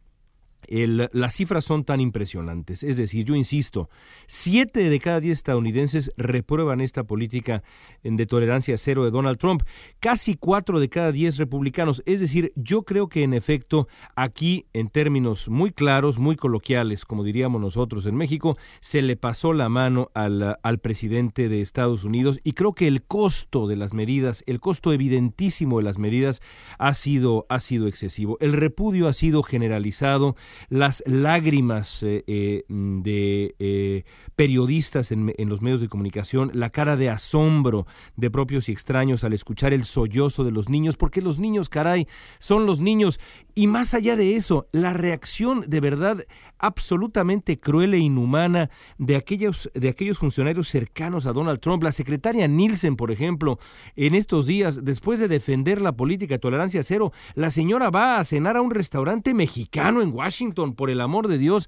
las 0.67 1.35
cifras 1.35 1.65
son 1.65 1.83
tan 1.83 2.01
impresionantes. 2.01 2.83
Es 2.83 2.97
decir, 2.97 3.25
yo 3.25 3.35
insisto, 3.35 3.89
siete 4.27 4.89
de 4.89 4.99
cada 4.99 5.19
diez 5.19 5.39
estadounidenses 5.39 6.11
reprueban 6.17 6.81
esta 6.81 7.03
política 7.03 7.63
de 8.03 8.25
tolerancia 8.25 8.77
cero 8.77 9.03
de 9.03 9.11
Donald 9.11 9.37
Trump. 9.37 9.63
Casi 9.99 10.35
cuatro 10.35 10.79
de 10.79 10.89
cada 10.89 11.11
diez 11.11 11.37
republicanos. 11.37 12.03
Es 12.05 12.19
decir, 12.19 12.51
yo 12.55 12.83
creo 12.83 13.07
que 13.07 13.23
en 13.23 13.33
efecto 13.33 13.87
aquí, 14.15 14.65
en 14.73 14.89
términos 14.89 15.49
muy 15.49 15.71
claros, 15.71 16.17
muy 16.17 16.35
coloquiales, 16.35 17.05
como 17.05 17.23
diríamos 17.23 17.61
nosotros 17.61 18.05
en 18.05 18.15
México, 18.15 18.57
se 18.79 19.01
le 19.01 19.15
pasó 19.15 19.53
la 19.53 19.69
mano 19.69 20.09
al, 20.13 20.57
al 20.61 20.79
presidente 20.79 21.49
de 21.49 21.61
Estados 21.61 22.03
Unidos 22.03 22.39
y 22.43 22.53
creo 22.53 22.73
que 22.73 22.87
el 22.87 23.03
costo 23.03 23.67
de 23.67 23.75
las 23.75 23.93
medidas, 23.93 24.43
el 24.47 24.59
costo 24.59 24.93
evidentísimo 24.93 25.77
de 25.77 25.83
las 25.83 25.97
medidas 25.97 26.41
ha 26.77 26.93
sido, 26.93 27.45
ha 27.49 27.59
sido 27.59 27.87
excesivo. 27.87 28.37
El 28.39 28.53
repudio 28.53 29.07
ha 29.07 29.13
sido 29.13 29.43
generalizado 29.43 30.35
las 30.69 31.03
lágrimas 31.05 32.03
eh, 32.03 32.23
eh, 32.27 32.63
de 32.67 33.55
eh, 33.59 34.03
periodistas 34.35 35.11
en, 35.11 35.33
los 35.49 35.61
medios 35.61 35.81
de 35.81 35.89
comunicación, 35.89 36.51
la 36.53 36.69
cara 36.69 36.95
de 36.97 37.09
asombro 37.09 37.85
de 38.15 38.31
propios 38.31 38.69
y 38.69 38.71
extraños 38.71 39.23
al 39.23 39.33
escuchar 39.33 39.73
el 39.73 39.85
sollozo 39.85 40.43
de 40.43 40.51
los 40.51 40.69
niños, 40.69 40.97
porque 40.97 41.21
los 41.21 41.39
niños, 41.39 41.69
caray, 41.69 42.07
son 42.39 42.65
los 42.65 42.79
niños. 42.79 43.19
Y 43.53 43.67
más 43.67 43.93
allá 43.93 44.15
de 44.15 44.35
eso, 44.35 44.67
la 44.71 44.93
reacción 44.93 45.65
de 45.67 45.79
verdad 45.79 46.23
absolutamente 46.59 47.59
cruel 47.59 47.93
e 47.93 47.97
inhumana 47.97 48.69
de 48.97 49.15
aquellos, 49.15 49.69
de 49.73 49.89
aquellos 49.89 50.17
funcionarios 50.17 50.67
cercanos 50.67 51.25
a 51.25 51.33
Donald 51.33 51.59
Trump, 51.59 51.83
la 51.83 51.91
secretaria 51.91 52.47
Nielsen, 52.47 52.95
por 52.95 53.11
ejemplo, 53.11 53.59
en 53.95 54.15
estos 54.15 54.45
días, 54.45 54.85
después 54.85 55.19
de 55.19 55.27
defender 55.27 55.81
la 55.81 55.95
política 55.95 56.35
de 56.35 56.39
tolerancia 56.39 56.83
cero, 56.83 57.11
la 57.35 57.51
señora 57.51 57.89
va 57.89 58.19
a 58.19 58.23
cenar 58.23 58.57
a 58.57 58.61
un 58.61 58.71
restaurante 58.71 59.33
mexicano 59.33 60.01
en 60.01 60.13
Washington 60.13 60.73
por 60.73 60.89
el 60.89 61.01
amor 61.01 61.27
de 61.27 61.37
Dios, 61.37 61.67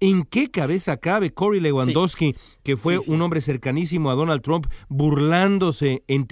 ¿en 0.00 0.24
qué 0.24 0.50
cabeza 0.50 0.96
cabe 0.98 1.32
Cory 1.32 1.60
Lewandowski, 1.60 2.36
que 2.62 2.76
fue 2.76 2.98
un 2.98 3.22
hombre 3.22 3.40
cercanísimo 3.40 4.10
a 4.10 4.14
Donald 4.14 4.42
Trump, 4.42 4.66
burlándose 4.88 6.04
en, 6.06 6.26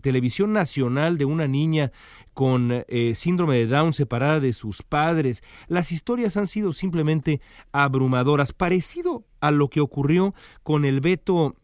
televisión 0.00 0.52
nacional 0.52 1.18
de 1.18 1.24
una 1.24 1.46
niña 1.46 1.92
con 2.40 2.70
eh, 2.72 3.12
síndrome 3.16 3.56
de 3.56 3.66
Down 3.66 3.92
separada 3.92 4.40
de 4.40 4.54
sus 4.54 4.82
padres? 4.82 5.42
Las 5.68 5.92
historias 5.92 6.38
han 6.38 6.46
sido 6.46 6.72
simplemente 6.72 7.42
abrumadoras, 7.70 8.54
parecido 8.54 9.26
a 9.42 9.50
lo 9.50 9.68
que 9.68 9.82
ocurrió 9.82 10.34
con 10.62 10.86
el 10.86 11.02
veto 11.02 11.59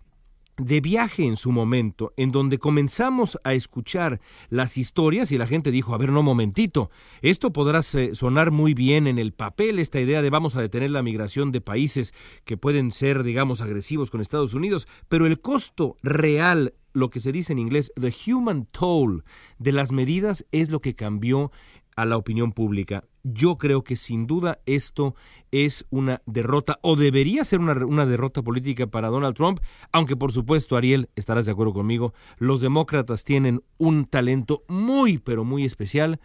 de 0.58 0.80
viaje 0.80 1.24
en 1.24 1.36
su 1.36 1.52
momento, 1.52 2.12
en 2.16 2.32
donde 2.32 2.58
comenzamos 2.58 3.38
a 3.44 3.54
escuchar 3.54 4.20
las 4.48 4.78
historias 4.78 5.30
y 5.32 5.38
la 5.38 5.46
gente 5.46 5.70
dijo, 5.70 5.94
a 5.94 5.98
ver, 5.98 6.12
no, 6.12 6.22
momentito, 6.22 6.90
esto 7.22 7.52
podrá 7.52 7.82
sonar 7.82 8.50
muy 8.50 8.74
bien 8.74 9.06
en 9.06 9.18
el 9.18 9.32
papel, 9.32 9.78
esta 9.78 10.00
idea 10.00 10.22
de 10.22 10.30
vamos 10.30 10.56
a 10.56 10.62
detener 10.62 10.90
la 10.90 11.02
migración 11.02 11.52
de 11.52 11.60
países 11.60 12.14
que 12.44 12.56
pueden 12.56 12.92
ser, 12.92 13.22
digamos, 13.22 13.60
agresivos 13.60 14.10
con 14.10 14.20
Estados 14.20 14.54
Unidos, 14.54 14.88
pero 15.08 15.26
el 15.26 15.40
costo 15.40 15.96
real 16.02 16.74
lo 16.96 17.10
que 17.10 17.20
se 17.20 17.30
dice 17.30 17.52
en 17.52 17.58
inglés, 17.58 17.92
the 18.00 18.12
human 18.26 18.66
toll 18.72 19.22
de 19.58 19.72
las 19.72 19.92
medidas 19.92 20.46
es 20.50 20.70
lo 20.70 20.80
que 20.80 20.96
cambió 20.96 21.52
a 21.96 22.04
la 22.04 22.16
opinión 22.16 22.52
pública. 22.52 23.04
Yo 23.24 23.58
creo 23.58 23.82
que 23.82 23.96
sin 23.96 24.26
duda 24.26 24.60
esto 24.66 25.16
es 25.50 25.84
una 25.90 26.22
derrota 26.26 26.78
o 26.82 26.94
debería 26.94 27.44
ser 27.44 27.60
una, 27.60 27.72
una, 27.84 28.06
derrota 28.06 28.42
política 28.42 28.86
para 28.86 29.08
Donald 29.08 29.34
Trump, 29.34 29.58
aunque 29.92 30.16
por 30.16 30.30
supuesto, 30.30 30.76
Ariel, 30.76 31.08
estarás 31.16 31.46
de 31.46 31.52
acuerdo 31.52 31.72
conmigo, 31.72 32.12
los 32.38 32.60
demócratas 32.60 33.24
tienen 33.24 33.62
un 33.78 34.04
talento 34.04 34.62
muy, 34.68 35.18
pero 35.18 35.44
muy 35.44 35.64
especial 35.64 36.20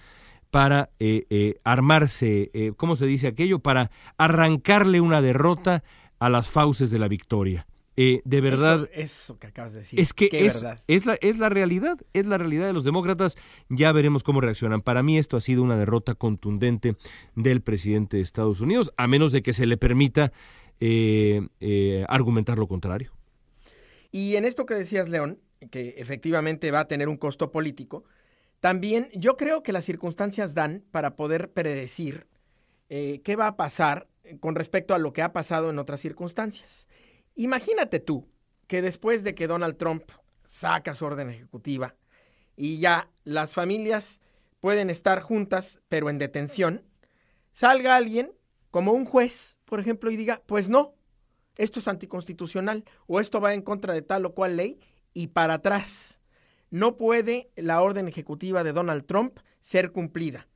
para 0.52 0.90
eh, 1.00 1.26
eh, 1.30 1.56
armarse, 1.64 2.52
eh, 2.54 2.74
¿cómo 2.76 2.96
se 2.96 3.08
dice 3.08 3.28
aquello? 3.28 3.60
Para 3.60 3.90
arrancarle 4.18 5.02
una 5.02 5.22
derrota 5.22 5.84
a 6.20 6.30
las 6.30 6.50
fauces 6.50 6.92
de 6.92 7.00
la 7.00 7.08
victoria. 7.08 7.66
Eh, 8.04 8.22
de 8.26 8.42
verdad. 8.42 8.90
Eso, 8.94 9.38
que 9.38 9.46
acabas 9.46 9.74
de 9.74 9.80
decir. 9.80 10.00
Es 10.00 10.14
que 10.14 10.28
es, 10.32 10.66
es, 10.88 11.06
la, 11.06 11.14
es 11.22 11.38
la 11.38 11.50
realidad, 11.50 12.00
es 12.14 12.26
la 12.26 12.40
realidad 12.40 12.66
de 12.66 12.74
los 12.74 12.84
demócratas. 12.84 13.38
Ya 13.70 13.92
veremos 13.92 14.24
cómo 14.24 14.42
reaccionan. 14.42 14.82
Para 14.82 15.04
mí 15.04 15.20
esto 15.20 15.38
ha 15.38 15.42
sido 15.42 15.62
una 15.62 15.78
derrota 15.78 16.16
contundente 16.16 16.96
del 17.36 17.62
presidente 17.62 18.18
de 18.18 18.24
Estados 18.24 18.60
Unidos, 18.60 18.92
a 18.98 19.06
menos 19.06 19.32
de 19.32 19.44
que 19.44 19.54
se 19.54 19.68
le 19.68 19.78
permita 19.78 20.32
eh, 20.80 21.48
eh, 21.60 22.04
argumentar 22.08 22.58
lo 22.58 22.68
contrario. 22.68 23.12
Y 24.12 24.36
en 24.36 24.46
esto 24.46 24.66
que 24.66 24.74
decías, 24.74 25.08
León, 25.08 25.40
que 25.70 25.94
efectivamente 25.98 26.72
va 26.72 26.80
a 26.80 26.88
tener 26.88 27.08
un 27.08 27.18
costo 27.18 27.52
político, 27.52 28.04
también 28.62 29.10
yo 29.14 29.38
creo 29.38 29.62
que 29.62 29.74
las 29.74 29.86
circunstancias 29.86 30.56
dan 30.56 30.84
para 30.90 31.16
poder 31.16 31.52
predecir 31.52 32.26
qué 32.90 33.36
va 33.40 33.48
a 33.48 33.56
pasar 33.56 34.10
con 34.42 34.56
respecto 34.56 34.94
a 34.94 34.98
lo 34.98 35.14
que 35.14 35.22
ha 35.22 35.32
pasado 35.32 35.70
en 35.70 35.80
otras 35.80 36.02
circunstancias. 36.02 36.88
Imagínate 37.36 38.00
tú 38.00 38.28
que 38.68 38.82
después 38.82 39.24
de 39.24 39.36
que 39.36 39.48
Donald 39.48 39.78
Trump 39.78 40.04
saca 40.46 40.96
su 40.96 41.06
orden 41.06 41.30
ejecutiva 41.30 41.96
y 42.56 42.80
ya 42.80 43.10
las 43.24 43.54
familias 43.54 44.20
pueden 44.60 44.90
estar 44.90 45.22
juntas 45.22 45.82
pero 45.90 46.10
en 46.10 46.20
detención, 46.20 46.84
salga 47.52 47.96
alguien 47.96 48.34
como 48.70 48.94
un 48.94 49.06
juez, 49.06 49.58
por 49.66 49.80
ejemplo, 49.80 50.12
y 50.12 50.18
diga, 50.18 50.42
pues 50.46 50.70
no, 50.70 50.96
esto 51.58 51.80
es 51.80 51.88
anticonstitucional 51.88 52.86
o 53.08 53.20
esto 53.20 53.42
va 53.42 53.54
en 53.54 53.62
contra 53.62 53.94
de 53.94 54.02
tal 54.02 54.26
o 54.26 54.34
cual 54.34 54.58
ley 54.58 54.80
y 55.14 55.28
para 55.28 55.56
atrás. 55.56 56.22
No 56.70 56.98
puede 56.98 57.52
la 57.56 57.82
orden 57.82 58.08
ejecutiva 58.08 58.64
de 58.64 58.72
Donald 58.72 59.06
Trump 59.06 59.40
ser 59.60 59.92
cumplida. 59.92 60.48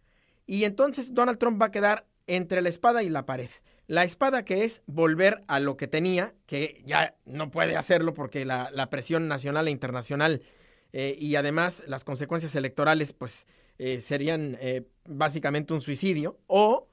Y 0.45 0.63
entonces 0.63 1.13
Donald 1.13 1.37
Trump 1.37 1.61
va 1.61 1.67
a 1.67 1.71
quedar 1.71 2.07
entre 2.27 2.61
la 2.61 2.69
espada 2.69 3.03
y 3.03 3.09
la 3.09 3.25
pared. 3.25 3.49
La 3.87 4.03
espada 4.03 4.43
que 4.45 4.63
es 4.63 4.81
volver 4.87 5.41
a 5.47 5.59
lo 5.59 5.77
que 5.77 5.87
tenía, 5.87 6.33
que 6.47 6.81
ya 6.85 7.15
no 7.25 7.51
puede 7.51 7.77
hacerlo 7.77 8.13
porque 8.13 8.43
la, 8.45 8.89
presión 8.89 9.27
nacional 9.27 9.67
e 9.67 9.71
internacional 9.71 10.41
eh, 10.91 11.15
y 11.19 11.35
además 11.35 11.83
las 11.87 12.03
consecuencias 12.03 12.55
electorales 12.55 13.13
pues 13.13 13.45
eh, 13.77 14.01
serían 14.01 14.57
eh, 14.59 14.87
básicamente 15.07 15.73
un 15.73 15.81
suicidio. 15.81 16.39
O 16.47 16.87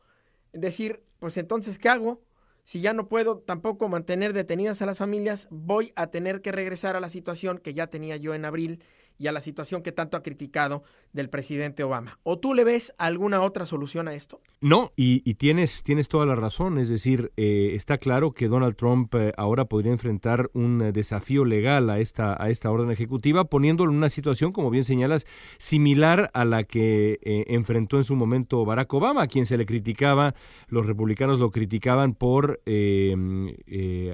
decir, 0.52 1.02
pues 1.18 1.36
entonces, 1.38 1.78
¿qué 1.78 1.88
hago? 1.88 2.20
Si 2.64 2.80
ya 2.80 2.92
no 2.92 3.08
puedo 3.08 3.38
tampoco 3.38 3.88
mantener 3.88 4.32
detenidas 4.32 4.82
a 4.82 4.86
las 4.86 4.98
familias, 4.98 5.48
voy 5.50 5.92
a 5.96 6.08
tener 6.08 6.42
que 6.42 6.52
regresar 6.52 6.94
a 6.94 7.00
la 7.00 7.08
situación 7.08 7.58
que 7.58 7.74
ya 7.74 7.88
tenía 7.88 8.16
yo 8.16 8.34
en 8.34 8.44
abril 8.44 8.82
y 9.18 9.26
a 9.26 9.32
la 9.32 9.40
situación 9.40 9.82
que 9.82 9.92
tanto 9.92 10.16
ha 10.16 10.22
criticado 10.22 10.82
del 11.12 11.28
presidente 11.28 11.82
Obama. 11.84 12.18
¿O 12.22 12.38
tú 12.38 12.54
le 12.54 12.64
ves 12.64 12.94
alguna 12.98 13.42
otra 13.42 13.66
solución 13.66 14.08
a 14.08 14.14
esto? 14.14 14.40
No, 14.60 14.92
y, 14.96 15.34
tienes, 15.34 15.82
tienes 15.82 16.08
toda 16.08 16.24
la 16.24 16.34
razón. 16.34 16.78
Es 16.78 16.88
decir, 16.88 17.32
eh, 17.36 17.72
está 17.74 17.98
claro 17.98 18.32
que 18.32 18.48
Donald 18.48 18.76
Trump 18.76 19.14
eh, 19.14 19.32
ahora 19.36 19.64
podría 19.66 19.92
enfrentar 19.92 20.50
un 20.54 20.80
eh, 20.80 20.92
desafío 20.92 21.44
legal 21.44 21.90
a 21.90 21.98
esta, 21.98 22.40
a 22.42 22.48
esta 22.48 22.70
orden 22.70 22.90
ejecutiva, 22.90 23.44
poniéndolo 23.44 23.90
en 23.90 23.98
una 23.98 24.08
situación, 24.08 24.52
como 24.52 24.70
bien 24.70 24.84
señalas, 24.84 25.26
similar 25.58 26.30
a 26.32 26.44
la 26.44 26.64
que 26.64 27.18
enfrentó 27.48 27.96
en 27.96 28.04
su 28.04 28.16
momento 28.16 28.64
Barack 28.64 28.92
Obama, 28.94 29.22
a 29.22 29.26
quien 29.26 29.46
se 29.46 29.56
le 29.56 29.66
criticaba, 29.66 30.34
los 30.68 30.86
republicanos 30.86 31.38
lo 31.38 31.50
criticaban 31.50 32.14
por 32.14 32.60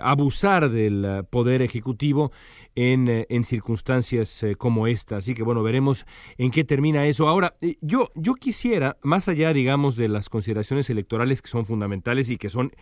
abusar 0.02 0.70
del 0.70 1.24
poder 1.30 1.62
ejecutivo 1.62 2.32
en, 2.78 3.26
en 3.28 3.44
circunstancias 3.44 4.44
como 4.56 4.86
esta. 4.86 5.16
Así 5.16 5.34
que 5.34 5.42
bueno, 5.42 5.64
veremos 5.64 6.06
en 6.36 6.52
qué 6.52 6.62
termina 6.62 7.06
eso. 7.06 7.28
Ahora, 7.28 7.56
eh, 7.60 7.76
yo, 7.80 8.10
yo 8.14 8.34
quisiera, 8.34 8.96
más 9.02 9.28
allá, 9.28 9.52
digamos, 9.52 9.96
de 9.96 10.06
las 10.06 10.28
consideraciones 10.28 10.88
electorales 10.88 11.42
que 11.42 11.48
son 11.48 11.66
fundamentales 11.66 12.30
y 12.30 12.36
que 12.36 12.48
son 12.48 12.72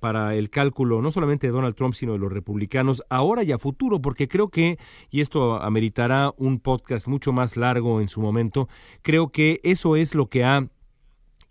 para 0.00 0.34
el 0.34 0.50
cálculo 0.50 1.02
no 1.02 1.10
solamente 1.10 1.46
de 1.46 1.52
Donald 1.52 1.74
Trump, 1.74 1.94
sino 1.94 2.12
de 2.12 2.18
los 2.18 2.32
republicanos, 2.32 3.04
ahora 3.10 3.44
y 3.44 3.52
a 3.52 3.58
futuro, 3.58 4.00
porque 4.00 4.28
creo 4.28 4.48
que, 4.48 4.78
y 5.10 5.20
esto 5.20 5.60
ameritará 5.62 6.32
un 6.36 6.58
podcast 6.60 7.06
mucho 7.06 7.32
más 7.32 7.56
largo 7.56 8.00
en 8.00 8.08
su 8.08 8.20
momento, 8.20 8.68
creo 9.02 9.30
que 9.30 9.60
eso 9.62 9.96
es 9.96 10.14
lo 10.14 10.28
que 10.28 10.44
ha 10.44 10.68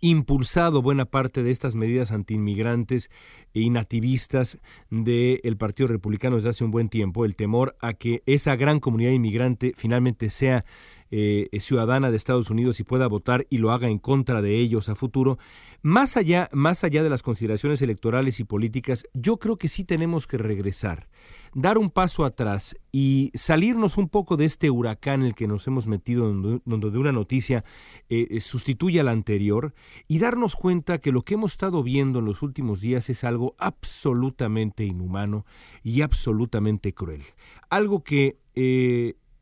impulsado 0.00 0.82
buena 0.82 1.04
parte 1.04 1.42
de 1.42 1.50
estas 1.50 1.74
medidas 1.74 2.12
antiinmigrantes 2.12 3.10
y 3.52 3.70
nativistas 3.70 4.58
del 4.90 5.56
Partido 5.56 5.88
Republicano 5.88 6.36
desde 6.36 6.50
hace 6.50 6.64
un 6.64 6.70
buen 6.70 6.88
tiempo, 6.88 7.24
el 7.24 7.36
temor 7.36 7.76
a 7.80 7.94
que 7.94 8.22
esa 8.26 8.56
gran 8.56 8.80
comunidad 8.80 9.10
inmigrante 9.10 9.72
finalmente 9.76 10.30
sea 10.30 10.64
eh, 11.10 11.48
ciudadana 11.60 12.10
de 12.10 12.16
Estados 12.16 12.50
Unidos 12.50 12.80
y 12.80 12.84
pueda 12.84 13.06
votar 13.06 13.46
y 13.50 13.58
lo 13.58 13.72
haga 13.72 13.88
en 13.88 13.98
contra 13.98 14.42
de 14.42 14.56
ellos 14.58 14.88
a 14.88 14.94
futuro, 14.94 15.38
más 15.82 16.16
allá, 16.16 16.48
más 16.52 16.82
allá 16.82 17.02
de 17.02 17.10
las 17.10 17.22
consideraciones 17.22 17.80
electorales 17.82 18.40
y 18.40 18.44
políticas, 18.44 19.04
yo 19.14 19.38
creo 19.38 19.56
que 19.56 19.68
sí 19.68 19.84
tenemos 19.84 20.26
que 20.26 20.36
regresar, 20.36 21.08
dar 21.54 21.78
un 21.78 21.90
paso 21.90 22.24
atrás 22.24 22.76
y 22.90 23.30
salirnos 23.34 23.96
un 23.96 24.08
poco 24.08 24.36
de 24.36 24.44
este 24.44 24.70
huracán 24.70 25.20
en 25.20 25.28
el 25.28 25.34
que 25.34 25.46
nos 25.46 25.66
hemos 25.66 25.86
metido, 25.86 26.32
donde, 26.32 26.98
una 26.98 27.12
noticia 27.12 27.64
eh, 28.08 28.26
eh, 28.30 28.40
sustituye 28.40 29.00
a 29.00 29.04
la 29.04 29.12
anterior, 29.12 29.72
y 30.08 30.18
darnos 30.18 30.56
cuenta 30.56 30.98
que 30.98 31.12
lo 31.12 31.22
que 31.22 31.34
hemos 31.34 31.52
estado 31.52 31.82
viendo 31.82 32.18
en 32.18 32.24
los 32.24 32.42
últimos 32.42 32.80
días 32.80 33.08
es 33.08 33.22
algo 33.22 33.54
absolutamente 33.58 34.84
inhumano 34.84 35.46
y 35.82 36.02
absolutamente 36.02 36.92
cruel. 36.92 37.22
Algo 37.70 38.02
que 38.02 38.38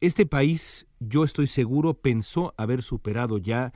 este 0.01 0.27
país, 0.27 0.87
yo 1.01 1.25
estoy 1.25 1.47
seguro, 1.47 1.95
pensó 1.95 2.55
haber 2.57 2.83
superado 2.83 3.39
ya 3.39 3.73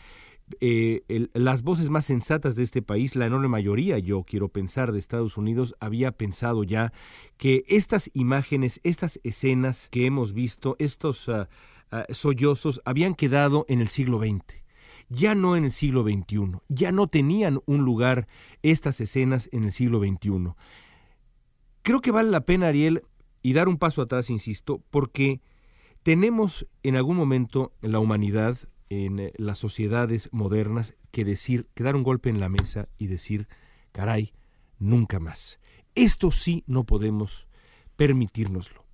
eh, 0.60 1.28
las 1.32 1.62
voces 1.62 1.90
más 1.90 2.04
sensatas 2.04 2.56
de 2.56 2.62
este 2.62 2.82
país, 2.82 3.14
la 3.14 3.26
enorme 3.26 3.48
mayoría, 3.48 3.98
yo 3.98 4.22
quiero 4.22 4.48
pensar, 4.48 4.92
de 4.92 4.98
Estados 4.98 5.36
Unidos, 5.36 5.74
había 5.80 6.12
pensado 6.12 6.64
ya 6.64 6.92
que 7.36 7.64
estas 7.68 8.10
imágenes, 8.14 8.80
estas 8.82 9.20
escenas 9.22 9.88
que 9.88 10.06
hemos 10.06 10.32
visto, 10.32 10.76
estos 10.78 11.28
uh, 11.28 11.46
sollozos, 12.10 12.80
habían 12.84 13.14
quedado 13.14 13.64
en 13.68 13.80
el 13.80 13.88
siglo 13.88 14.18
XX 14.18 14.60
ya 15.10 15.34
no 15.34 15.56
en 15.56 15.64
el 15.64 15.72
siglo 15.72 16.04
XXI, 16.04 16.58
ya 16.68 16.92
no 16.92 17.08
tenían 17.08 17.60
un 17.66 17.84
lugar 17.84 18.28
estas 18.62 19.00
escenas 19.00 19.48
en 19.52 19.64
el 19.64 19.72
siglo 19.72 19.98
XXI. 19.98 20.54
Creo 21.82 22.00
que 22.00 22.12
vale 22.12 22.30
la 22.30 22.42
pena, 22.42 22.68
Ariel, 22.68 23.02
y 23.42 23.52
dar 23.52 23.68
un 23.68 23.76
paso 23.76 24.02
atrás, 24.02 24.30
insisto, 24.30 24.80
porque 24.90 25.40
tenemos 26.10 26.66
en 26.82 26.96
algún 26.96 27.16
momento 27.16 27.72
en 27.82 27.92
la 27.92 28.00
humanidad, 28.00 28.58
en 28.88 29.20
eh, 29.20 29.32
las 29.36 29.60
sociedades 29.60 30.28
modernas, 30.32 30.96
que 31.12 31.24
decir, 31.24 31.68
que 31.72 31.84
dar 31.84 31.94
un 31.94 32.02
golpe 32.02 32.30
en 32.30 32.40
la 32.40 32.48
mesa 32.48 32.88
y 32.98 33.06
decir, 33.06 33.46
caray, 33.92 34.32
nunca 34.80 35.20
más. 35.20 35.60
Esto 35.94 36.32
sí 36.32 36.64
no 36.66 36.82
podemos 36.82 37.46
permitírnoslo. 37.94 38.84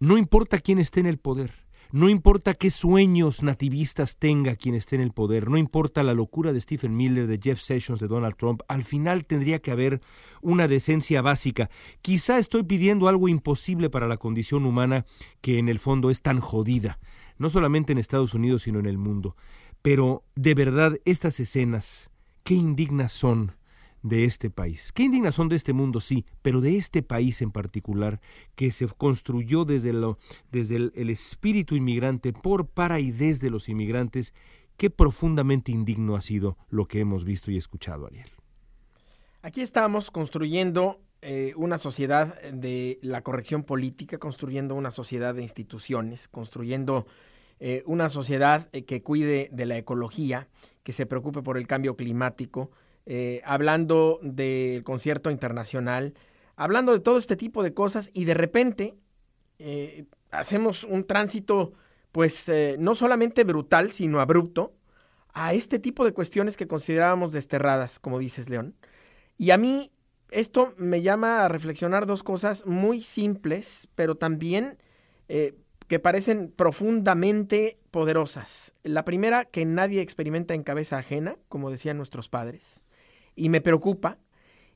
No 0.00 0.18
importa 0.18 0.58
quién 0.58 0.78
esté 0.78 1.00
en 1.00 1.06
el 1.06 1.16
poder, 1.16 1.59
no 1.92 2.08
importa 2.08 2.54
qué 2.54 2.70
sueños 2.70 3.42
nativistas 3.42 4.16
tenga 4.16 4.54
quien 4.54 4.74
esté 4.76 4.94
en 4.96 5.02
el 5.02 5.12
poder, 5.12 5.48
no 5.48 5.56
importa 5.56 6.02
la 6.02 6.14
locura 6.14 6.52
de 6.52 6.60
Stephen 6.60 6.96
Miller, 6.96 7.26
de 7.26 7.40
Jeff 7.42 7.60
Sessions, 7.60 7.98
de 7.98 8.06
Donald 8.06 8.36
Trump, 8.36 8.60
al 8.68 8.84
final 8.84 9.24
tendría 9.24 9.58
que 9.58 9.72
haber 9.72 10.00
una 10.40 10.68
decencia 10.68 11.20
básica. 11.20 11.68
Quizá 12.00 12.38
estoy 12.38 12.62
pidiendo 12.62 13.08
algo 13.08 13.28
imposible 13.28 13.90
para 13.90 14.06
la 14.06 14.18
condición 14.18 14.66
humana 14.66 15.04
que 15.40 15.58
en 15.58 15.68
el 15.68 15.80
fondo 15.80 16.10
es 16.10 16.22
tan 16.22 16.38
jodida, 16.38 17.00
no 17.38 17.50
solamente 17.50 17.92
en 17.92 17.98
Estados 17.98 18.34
Unidos, 18.34 18.62
sino 18.62 18.78
en 18.78 18.86
el 18.86 18.98
mundo. 18.98 19.36
Pero 19.82 20.22
de 20.36 20.54
verdad 20.54 20.96
estas 21.04 21.40
escenas, 21.40 22.10
qué 22.44 22.54
indignas 22.54 23.12
son 23.12 23.56
de 24.02 24.24
este 24.24 24.50
país. 24.50 24.92
Qué 24.92 25.02
indignación 25.02 25.48
de 25.48 25.56
este 25.56 25.72
mundo, 25.72 26.00
sí, 26.00 26.24
pero 26.42 26.60
de 26.60 26.76
este 26.76 27.02
país 27.02 27.42
en 27.42 27.50
particular, 27.50 28.20
que 28.54 28.72
se 28.72 28.86
construyó 28.86 29.64
desde, 29.64 29.92
lo, 29.92 30.18
desde 30.50 30.76
el, 30.76 31.10
espíritu 31.10 31.76
inmigrante, 31.76 32.32
por, 32.32 32.66
para 32.66 33.00
y 33.00 33.10
desde 33.10 33.50
los 33.50 33.68
inmigrantes, 33.68 34.34
qué 34.76 34.90
profundamente 34.90 35.72
indigno 35.72 36.16
ha 36.16 36.22
sido 36.22 36.56
lo 36.68 36.86
que 36.86 37.00
hemos 37.00 37.24
visto 37.24 37.50
y 37.50 37.56
escuchado, 37.56 38.06
Ariel. 38.06 38.30
Aquí 39.42 39.62
estamos 39.62 40.10
construyendo 40.10 41.00
eh, 41.22 41.52
una 41.56 41.78
sociedad 41.78 42.40
de 42.42 42.98
la 43.02 43.22
corrección 43.22 43.62
política, 43.62 44.18
construyendo 44.18 44.74
una 44.74 44.90
sociedad 44.90 45.34
de 45.34 45.42
instituciones, 45.42 46.28
construyendo 46.28 47.06
eh, 47.58 47.82
una 47.84 48.08
sociedad 48.08 48.70
eh, 48.72 48.84
que 48.84 49.02
cuide 49.02 49.50
de 49.52 49.66
la 49.66 49.76
ecología, 49.76 50.48
que 50.82 50.94
se 50.94 51.04
preocupe 51.04 51.42
por 51.42 51.58
el 51.58 51.66
cambio 51.66 51.94
climático, 51.94 52.70
eh, 53.06 53.40
hablando 53.44 54.20
del 54.22 54.84
concierto 54.84 55.30
internacional, 55.30 56.14
hablando 56.56 56.92
de 56.92 57.00
todo 57.00 57.18
este 57.18 57.36
tipo 57.36 57.62
de 57.62 57.72
cosas 57.72 58.10
y 58.12 58.24
de 58.24 58.34
repente 58.34 58.94
eh, 59.58 60.04
hacemos 60.30 60.84
un 60.84 61.04
tránsito 61.04 61.72
pues 62.12 62.48
eh, 62.48 62.76
no 62.78 62.94
solamente 62.94 63.44
brutal, 63.44 63.92
sino 63.92 64.20
abrupto 64.20 64.74
a 65.32 65.54
este 65.54 65.78
tipo 65.78 66.04
de 66.04 66.12
cuestiones 66.12 66.56
que 66.56 66.66
considerábamos 66.66 67.32
desterradas, 67.32 67.98
como 67.98 68.18
dices, 68.18 68.50
León. 68.50 68.76
Y 69.38 69.52
a 69.52 69.58
mí 69.58 69.92
esto 70.30 70.74
me 70.76 71.02
llama 71.02 71.44
a 71.44 71.48
reflexionar 71.48 72.06
dos 72.06 72.22
cosas 72.22 72.66
muy 72.66 73.02
simples, 73.02 73.88
pero 73.94 74.16
también 74.16 74.78
que 75.28 76.00
parecen 76.00 76.50
profundamente 76.50 77.78
poderosas. 77.92 78.74
La 78.82 79.04
primera, 79.04 79.44
que 79.44 79.64
nadie 79.64 80.00
experimenta 80.00 80.54
en 80.54 80.64
cabeza 80.64 80.98
ajena, 80.98 81.36
como 81.48 81.70
decían 81.70 81.96
nuestros 81.96 82.28
padres 82.28 82.82
y 83.34 83.48
me 83.48 83.60
preocupa. 83.60 84.18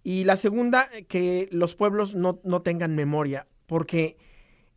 Y 0.03 0.25
la 0.25 0.37
segunda, 0.37 0.89
que 1.09 1.49
los 1.51 1.77
pueblos 1.77 2.15
no, 2.15 2.37
tengan 2.63 2.95
memoria, 2.95 3.47
porque 3.67 4.19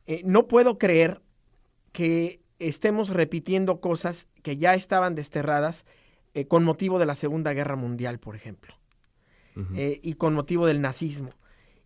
eh, 0.06 0.22
no 0.24 0.48
puedo 0.48 0.78
creer 0.78 1.22
que 1.92 2.42
estemos 2.60 3.10
repitiendo 3.10 3.82
cosas 3.82 4.28
que 4.42 4.56
ya 4.56 4.74
estaban 4.74 5.16
desterradas 5.16 5.86
eh, 6.34 6.48
con 6.48 6.64
motivo 6.64 6.98
de 6.98 7.06
la 7.06 7.16
Segunda 7.16 7.54
Guerra 7.54 7.76
Mundial, 7.76 8.20
por 8.20 8.36
ejemplo, 8.36 8.74
eh, 9.76 10.00
y 10.02 10.14
con 10.14 10.34
motivo 10.34 10.66
del 10.66 10.82
nazismo. 10.82 11.32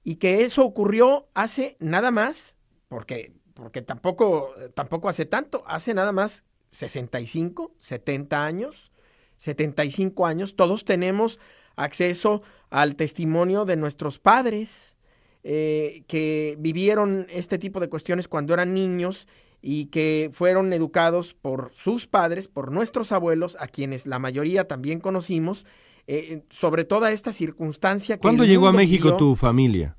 Y 0.04 0.16
que 0.16 0.44
eso 0.44 0.64
ocurrió 0.64 1.28
hace 1.34 1.78
nada 1.80 2.12
más, 2.12 2.58
porque, 2.88 3.34
porque 3.56 3.82
tampoco, 3.82 4.54
tampoco 4.76 5.10
hace 5.10 5.26
tanto, 5.26 5.64
hace 5.66 5.94
nada 5.94 6.12
más 6.12 6.44
65, 6.70 7.74
70 7.80 8.46
años, 8.46 8.92
75 9.38 10.28
años, 10.28 10.56
todos 10.56 10.86
tenemos 10.86 11.40
acceso 11.76 12.42
al 12.70 12.96
testimonio 12.96 13.66
de 13.66 13.76
nuestros 13.76 14.20
padres 14.20 14.98
eh, 15.44 16.04
que 16.08 16.56
vivieron 16.60 17.26
este 17.32 17.58
tipo 17.58 17.80
de 17.80 17.90
cuestiones 17.90 18.28
cuando 18.28 18.54
eran 18.54 18.74
niños 18.74 19.28
y 19.62 19.86
que 19.86 20.30
fueron 20.32 20.72
educados 20.74 21.34
por 21.34 21.72
sus 21.74 22.08
padres, 22.08 22.48
por 22.48 22.72
nuestros 22.72 23.12
abuelos, 23.12 23.58
a 23.60 23.68
quienes 23.68 24.06
la 24.06 24.20
mayoría 24.20 24.68
también 24.68 25.00
conocimos, 25.00 25.66
eh, 26.08 26.44
sobre 26.50 26.84
toda 26.84 27.12
esta 27.12 27.34
circunstancia. 27.34 28.18
Que 28.18 28.22
¿Cuándo 28.22 28.46
llegó 28.46 28.68
a 28.68 28.74
México 28.74 29.18
tu 29.18 29.36
familia? 29.36 29.96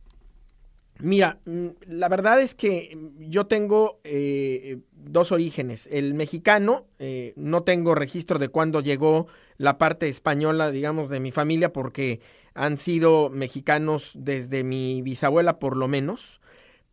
Mira, 1.02 1.40
mm, 1.46 1.66
la 1.88 2.08
verdad 2.08 2.40
es 2.40 2.54
que 2.54 2.96
yo 3.18 3.48
tengo 3.48 3.98
eh, 4.04 4.78
dos 4.94 5.32
orígenes. 5.32 5.88
El 5.90 6.14
mexicano, 6.14 6.86
eh, 7.00 7.32
no 7.34 7.64
tengo 7.64 7.96
registro 7.96 8.38
de 8.38 8.48
cuándo 8.48 8.80
llegó 8.80 9.26
la 9.56 9.78
parte 9.78 10.08
española, 10.08 10.70
digamos, 10.70 11.10
de 11.10 11.18
mi 11.18 11.32
familia, 11.32 11.72
porque 11.72 12.20
han 12.54 12.78
sido 12.78 13.30
mexicanos 13.30 14.12
desde 14.14 14.62
mi 14.62 15.02
bisabuela 15.02 15.58
por 15.58 15.76
lo 15.76 15.88
menos. 15.88 16.40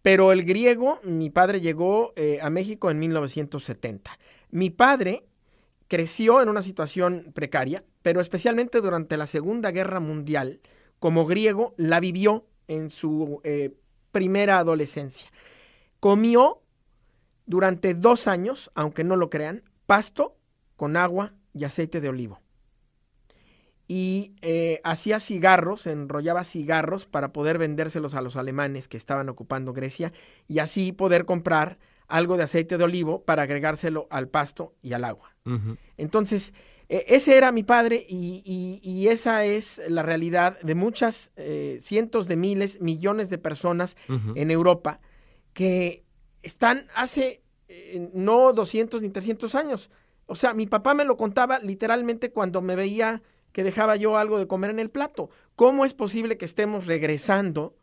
Pero 0.01 0.31
el 0.31 0.43
griego, 0.43 0.99
mi 1.03 1.29
padre 1.29 1.61
llegó 1.61 2.13
eh, 2.15 2.39
a 2.41 2.49
México 2.49 2.89
en 2.89 2.97
1970. 2.97 4.17
Mi 4.49 4.71
padre 4.71 5.23
creció 5.87 6.41
en 6.41 6.49
una 6.49 6.63
situación 6.63 7.31
precaria, 7.35 7.83
pero 8.01 8.21
especialmente 8.21 8.81
durante 8.81 9.17
la 9.17 9.27
Segunda 9.27 9.69
Guerra 9.69 9.99
Mundial, 9.99 10.61
como 10.97 11.27
griego, 11.27 11.75
la 11.77 11.99
vivió 11.99 12.47
en 12.67 12.89
su 12.89 13.41
primera 14.11 14.59
adolescencia. 14.59 15.31
Comió 15.99 16.61
durante 17.45 17.93
dos 17.93 18.27
años, 18.27 18.71
aunque 18.75 19.03
no 19.03 19.15
lo 19.15 19.29
crean, 19.29 19.63
pasto 19.85 20.37
con 20.75 20.97
agua 20.97 21.33
y 21.53 21.63
aceite 21.63 21.99
de 21.99 22.09
olivo. 22.09 22.41
Y 23.87 24.35
eh, 24.41 24.81
hacía 24.83 25.19
cigarros, 25.19 25.87
enrollaba 25.87 26.43
cigarros 26.43 27.07
para 27.07 27.33
poder 27.33 27.57
vendérselos 27.57 28.13
a 28.13 28.21
los 28.21 28.35
alemanes 28.35 28.87
que 28.87 28.97
estaban 28.97 29.29
ocupando 29.29 29.73
Grecia 29.73 30.13
y 30.47 30.59
así 30.59 30.91
poder 30.91 31.25
comprar 31.25 31.79
algo 32.07 32.37
de 32.37 32.43
aceite 32.43 32.77
de 32.77 32.83
olivo 32.83 33.23
para 33.23 33.43
agregárselo 33.43 34.07
al 34.11 34.27
pasto 34.27 34.75
y 34.81 34.93
al 34.93 35.05
agua. 35.05 35.35
Entonces, 35.97 36.53
ese 36.89 37.37
era 37.37 37.51
mi 37.51 37.63
padre 37.63 38.05
y, 38.09 39.07
esa 39.07 39.45
es 39.45 39.81
la 39.87 40.03
realidad 40.03 40.59
de 40.61 40.75
muchas, 40.75 41.31
eh, 41.35 41.77
cientos 41.81 42.27
de 42.27 42.35
miles, 42.35 42.81
millones 42.81 43.29
de 43.29 43.37
personas 43.37 43.95
en 44.35 44.51
Europa 44.51 44.99
que 45.53 46.03
están 46.41 46.87
hace 46.95 47.41
eh, 47.67 48.09
no 48.13 48.53
200 48.53 49.01
ni 49.01 49.09
300 49.09 49.53
años. 49.55 49.89
O 50.25 50.35
sea, 50.35 50.53
mi 50.53 50.67
papá 50.67 50.93
me 50.93 51.05
lo 51.05 51.17
contaba 51.17 51.59
literalmente 51.59 52.31
cuando 52.31 52.61
me 52.61 52.75
veía 52.75 53.21
que 53.51 53.63
dejaba 53.63 53.95
yo 53.95 54.17
algo 54.17 54.37
de 54.39 54.47
comer 54.47 54.71
en 54.71 54.79
el 54.79 54.89
plato. 54.89 55.29
¿Cómo 55.55 55.85
es 55.85 55.93
posible 55.93 56.37
que 56.37 56.45
estemos 56.45 56.85
regresando 56.85 57.75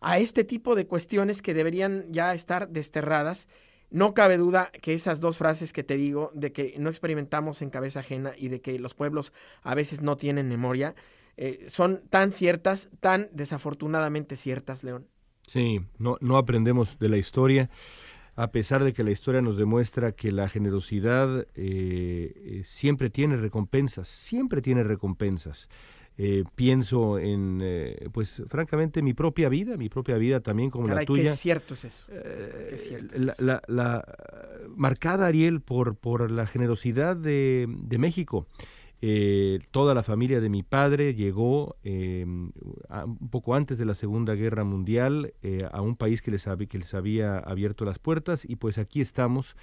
a 0.00 0.18
este 0.18 0.44
tipo 0.44 0.74
de 0.74 0.86
cuestiones 0.86 1.42
que 1.42 1.54
deberían 1.54 2.06
ya 2.10 2.34
estar 2.34 2.68
desterradas 2.68 3.48
no 3.90 4.14
cabe 4.14 4.36
duda 4.36 4.70
que 4.82 4.94
esas 4.94 5.20
dos 5.20 5.38
frases 5.38 5.72
que 5.72 5.82
te 5.82 5.96
digo, 5.96 6.30
de 6.34 6.52
que 6.52 6.74
no 6.78 6.90
experimentamos 6.90 7.62
en 7.62 7.70
cabeza 7.70 8.00
ajena 8.00 8.32
y 8.36 8.48
de 8.48 8.60
que 8.60 8.78
los 8.78 8.94
pueblos 8.94 9.32
a 9.62 9.74
veces 9.74 10.02
no 10.02 10.16
tienen 10.16 10.48
memoria, 10.48 10.94
eh, 11.36 11.66
son 11.68 12.02
tan 12.10 12.32
ciertas, 12.32 12.88
tan 13.00 13.28
desafortunadamente 13.32 14.36
ciertas, 14.36 14.84
León. 14.84 15.06
Sí, 15.46 15.80
no, 15.98 16.18
no 16.20 16.36
aprendemos 16.36 16.98
de 16.98 17.08
la 17.08 17.16
historia, 17.16 17.70
a 18.34 18.50
pesar 18.50 18.84
de 18.84 18.92
que 18.92 19.02
la 19.02 19.10
historia 19.10 19.40
nos 19.40 19.56
demuestra 19.56 20.12
que 20.12 20.30
la 20.30 20.48
generosidad 20.48 21.40
eh, 21.40 21.46
eh, 21.54 22.62
siempre 22.64 23.08
tiene 23.08 23.36
recompensas, 23.36 24.08
siempre 24.08 24.60
tiene 24.60 24.82
recompensas. 24.82 25.68
Pienso 26.54 27.18
en, 27.18 27.62
pues 28.12 28.42
francamente, 28.48 29.02
mi 29.02 29.14
propia 29.14 29.48
vida, 29.48 29.76
mi 29.76 29.88
propia 29.88 30.16
vida 30.16 30.40
también 30.40 30.70
como 30.70 30.88
la 30.88 31.04
tuya. 31.04 31.30
Qué 31.30 31.36
cierto 31.36 31.74
es 31.74 31.84
eso. 31.84 32.06
la, 33.38 34.04
marcada, 34.76 35.26
Ariel, 35.26 35.60
por, 35.60 35.96
por 35.96 36.30
la 36.30 36.46
generosidad 36.46 37.16
de, 37.16 37.66
de 37.68 37.98
México. 37.98 38.46
Eh, 39.00 39.60
toda 39.70 39.94
la 39.94 40.02
familia 40.02 40.40
de 40.40 40.48
mi 40.48 40.64
padre 40.64 41.14
llegó 41.14 41.76
eh, 41.84 42.24
un 42.26 43.28
poco 43.30 43.54
antes 43.54 43.78
de 43.78 43.84
la 43.84 43.94
Segunda 43.94 44.34
Guerra 44.34 44.64
Mundial 44.64 45.34
eh, 45.42 45.68
a 45.70 45.82
un 45.82 45.94
país 45.94 46.20
que 46.20 46.32
les, 46.32 46.48
que 46.68 46.78
les 46.78 46.94
había 46.94 47.38
abierto 47.38 47.84
las 47.84 48.00
puertas 48.00 48.44
y 48.44 48.56
pues 48.56 48.76
aquí 48.76 49.00
estamos, 49.00 49.56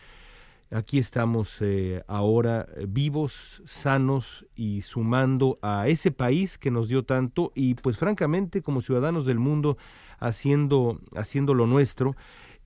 aquí 0.71 0.99
estamos 0.99 1.59
ahora 2.07 2.67
vivos, 2.87 3.61
sanos 3.65 4.45
y 4.55 4.81
sumando 4.81 5.59
a 5.61 5.87
ese 5.87 6.11
país 6.11 6.57
que 6.57 6.71
nos 6.71 6.87
dio 6.87 7.03
tanto 7.03 7.51
y 7.55 7.75
pues 7.75 7.97
francamente 7.97 8.61
como 8.61 8.81
ciudadanos 8.81 9.25
del 9.25 9.39
mundo 9.39 9.77
haciendo, 10.19 10.99
haciendo 11.15 11.53
lo 11.53 11.67
nuestro. 11.67 12.15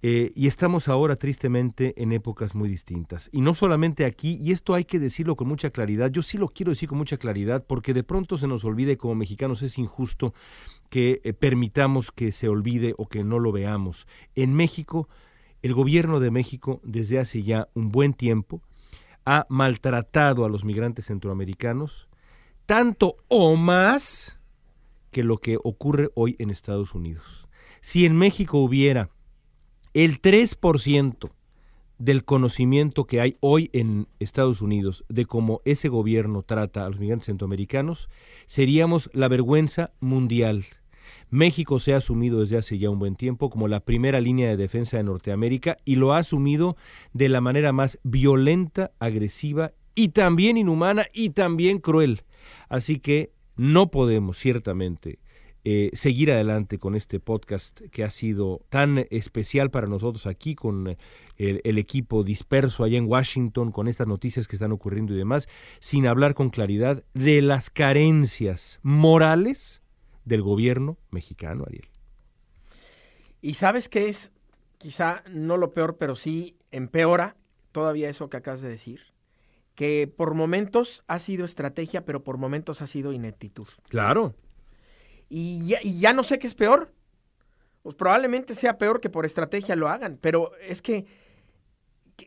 Eh, 0.01 0.31
y 0.33 0.47
estamos 0.47 0.87
ahora 0.87 1.17
tristemente 1.17 2.01
en 2.01 2.13
épocas 2.13 2.55
muy 2.55 2.69
distintas. 2.69 3.29
Y 3.33 3.41
no 3.41 3.53
solamente 3.53 4.05
aquí, 4.05 4.39
y 4.41 4.51
esto 4.51 4.73
hay 4.73 4.85
que 4.85 4.97
decirlo 4.97 5.35
con 5.35 5.49
mucha 5.49 5.71
claridad, 5.71 6.09
yo 6.09 6.21
sí 6.21 6.37
lo 6.37 6.47
quiero 6.47 6.69
decir 6.69 6.87
con 6.87 6.97
mucha 6.97 7.17
claridad 7.17 7.65
porque 7.67 7.93
de 7.93 8.03
pronto 8.03 8.37
se 8.37 8.47
nos 8.47 8.63
olvide 8.63 8.95
como 8.95 9.15
mexicanos 9.15 9.61
es 9.61 9.77
injusto 9.77 10.33
que 10.89 11.19
eh, 11.25 11.33
permitamos 11.33 12.11
que 12.11 12.31
se 12.31 12.47
olvide 12.47 12.95
o 12.97 13.07
que 13.09 13.25
no 13.25 13.39
lo 13.39 13.51
veamos. 13.51 14.07
En 14.35 14.53
México, 14.53 15.09
el 15.61 15.73
gobierno 15.73 16.19
de 16.19 16.31
México 16.31 16.79
desde 16.83 17.19
hace 17.19 17.43
ya 17.43 17.67
un 17.73 17.91
buen 17.91 18.13
tiempo 18.13 18.61
ha 19.25 19.45
maltratado 19.49 20.45
a 20.45 20.49
los 20.49 20.63
migrantes 20.63 21.05
centroamericanos 21.05 22.09
tanto 22.65 23.17
o 23.27 23.55
más 23.55 24.39
que 25.11 25.23
lo 25.23 25.37
que 25.37 25.57
ocurre 25.63 26.09
hoy 26.13 26.35
en 26.37 26.51
Estados 26.51 26.93
Unidos. 26.93 27.47
Si 27.81 28.05
en 28.05 28.15
México 28.15 28.59
hubiera 28.59 29.09
el 29.93 30.21
3% 30.21 31.31
del 31.97 32.23
conocimiento 32.23 33.05
que 33.05 33.21
hay 33.21 33.37
hoy 33.39 33.69
en 33.73 34.07
Estados 34.19 34.61
Unidos 34.61 35.03
de 35.09 35.25
cómo 35.25 35.61
ese 35.65 35.89
gobierno 35.89 36.43
trata 36.43 36.85
a 36.85 36.89
los 36.89 36.99
migrantes 36.99 37.25
centroamericanos, 37.25 38.09
seríamos 38.45 39.09
la 39.13 39.27
vergüenza 39.27 39.91
mundial. 39.99 40.65
México 41.29 41.79
se 41.79 41.93
ha 41.93 41.97
asumido 41.97 42.41
desde 42.41 42.57
hace 42.57 42.77
ya 42.77 42.89
un 42.89 42.99
buen 42.99 43.15
tiempo 43.15 43.49
como 43.49 43.67
la 43.67 43.79
primera 43.79 44.21
línea 44.21 44.49
de 44.49 44.57
defensa 44.57 44.97
de 44.97 45.03
Norteamérica 45.03 45.77
y 45.85 45.95
lo 45.95 46.13
ha 46.13 46.17
asumido 46.17 46.77
de 47.13 47.29
la 47.29 47.41
manera 47.41 47.71
más 47.71 47.99
violenta, 48.03 48.91
agresiva 48.99 49.73
y 49.95 50.09
también 50.09 50.57
inhumana 50.57 51.05
y 51.13 51.31
también 51.31 51.79
cruel. 51.79 52.21
Así 52.69 52.99
que 52.99 53.31
no 53.55 53.91
podemos 53.91 54.37
ciertamente 54.37 55.19
eh, 55.65 55.89
seguir 55.91 56.31
adelante 56.31 56.79
con 56.79 56.95
este 56.95 57.19
podcast 57.19 57.81
que 57.91 58.05
ha 58.05 58.11
sido 58.11 58.61
tan 58.69 59.05
especial 59.09 59.69
para 59.71 59.87
nosotros 59.87 60.25
aquí 60.25 60.55
con 60.55 60.87
eh, 60.87 60.97
el, 61.37 61.77
equipo 61.77 62.23
disperso 62.23 62.85
allá 62.85 62.97
en 62.97 63.07
Washington, 63.07 63.71
con 63.71 63.89
estas 63.89 64.07
noticias 64.07 64.47
que 64.47 64.55
están 64.55 64.71
ocurriendo 64.71 65.13
y 65.13 65.17
demás, 65.17 65.49
sin 65.81 66.07
hablar 66.07 66.33
con 66.33 66.49
claridad 66.49 67.03
de 67.13 67.41
las 67.41 67.69
carencias 67.69 68.79
morales 68.83 69.81
del 70.29 70.41
gobierno 70.41 70.97
mexicano, 71.11 71.65
Ariel. 71.67 71.89
Y 73.41 73.55
sabes 73.55 73.89
qué 73.89 74.07
es, 74.07 74.31
quizá 74.77 75.23
no 75.29 75.57
lo 75.57 75.73
peor, 75.73 75.97
pero 75.97 76.15
sí 76.15 76.55
empeora 76.71 77.35
todavía 77.73 78.09
eso 78.09 78.29
que 78.29 78.37
acabas 78.37 78.61
de 78.61 78.69
decir, 78.69 79.01
que 79.75 80.07
por 80.07 80.33
momentos 80.33 81.03
ha 81.07 81.19
sido 81.19 81.43
estrategia, 81.43 82.05
pero 82.05 82.23
por 82.23 82.37
momentos 82.37 82.81
ha 82.81 82.87
sido 82.87 83.11
ineptitud. 83.11 83.67
Claro 83.89 84.33
y 85.29 85.99
ya, 85.99 86.13
no 86.13 86.23
sé 86.23 86.39
qué 86.39 86.47
es 86.47 86.55
peor. 86.55 86.93
Pues 87.83 87.95
probablemente 87.95 88.55
sea 88.55 88.77
peor 88.77 88.99
que 88.99 89.09
por 89.09 89.25
estrategia 89.25 89.75
lo 89.75 89.87
hagan, 89.87 90.17
pero 90.19 90.51
es 90.57 90.81
que, 90.81 91.05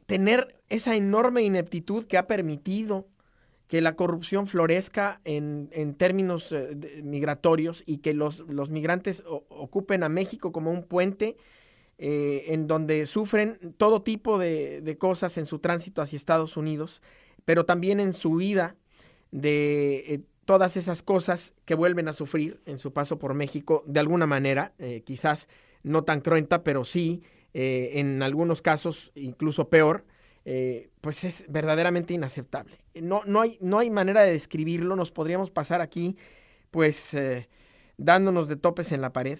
tener 0.06 0.62
esa 0.70 0.96
enorme 0.96 1.42
ineptitud 1.42 2.06
que 2.06 2.16
ha 2.16 2.26
permitido 2.26 3.06
que 3.72 3.80
la 3.80 3.96
corrupción 3.96 4.46
florezca 4.46 5.20
en, 5.24 5.94
términos 5.96 6.52
eh, 6.52 7.00
migratorios 7.02 7.82
y 7.86 7.98
que 7.98 8.14
los, 8.14 8.40
los 8.40 8.70
migrantes 8.70 9.22
ocupen 9.26 10.02
a 10.02 10.08
México 10.08 10.52
como 10.52 10.70
un 10.70 10.82
puente 10.82 11.36
eh, 11.98 12.44
en 12.48 12.66
donde 12.66 13.06
sufren 13.06 13.58
todo 13.78 14.02
tipo 14.02 14.38
de, 14.38 14.80
de, 14.82 14.98
cosas 14.98 15.38
en 15.38 15.46
su 15.46 15.58
tránsito 15.58 16.02
hacia 16.02 16.16
Estados 16.16 16.56
Unidos, 16.56 17.00
pero 17.44 17.64
también 17.64 18.00
en 18.00 18.12
su 18.12 18.34
vida 18.34 18.76
de 19.30 20.04
eh, 20.06 20.20
todas 20.44 20.76
esas 20.76 21.02
cosas 21.02 21.54
que 21.64 21.74
vuelven 21.74 22.08
a 22.08 22.12
sufrir 22.12 22.60
en 22.66 22.78
su 22.78 22.92
paso 22.92 23.18
por 23.18 23.32
México 23.34 23.84
de 23.86 24.00
alguna 24.00 24.26
manera, 24.26 24.74
quizás 25.04 25.48
no 25.82 26.04
tan 26.04 26.20
cruenta, 26.20 26.62
pero 26.62 26.84
sí, 26.84 27.22
en 27.54 28.22
algunos 28.22 28.60
casos 28.60 29.12
incluso 29.14 29.70
peor, 29.70 30.04
eh, 30.44 30.90
pues 31.00 31.24
es 31.24 31.44
verdaderamente 31.48 32.14
inaceptable. 32.14 32.78
No, 32.94 33.22
no, 33.24 33.40
hay, 33.40 33.58
no 33.60 33.78
hay 33.78 33.90
manera 33.90 34.22
de 34.22 34.32
describirlo, 34.32 34.96
nos 34.96 35.12
podríamos 35.12 35.50
pasar 35.50 35.80
aquí 35.80 36.16
pues 36.70 37.14
dándonos 37.98 38.48
de 38.48 38.56
topes 38.56 38.92
en 38.92 39.02
la 39.02 39.12
pared 39.12 39.38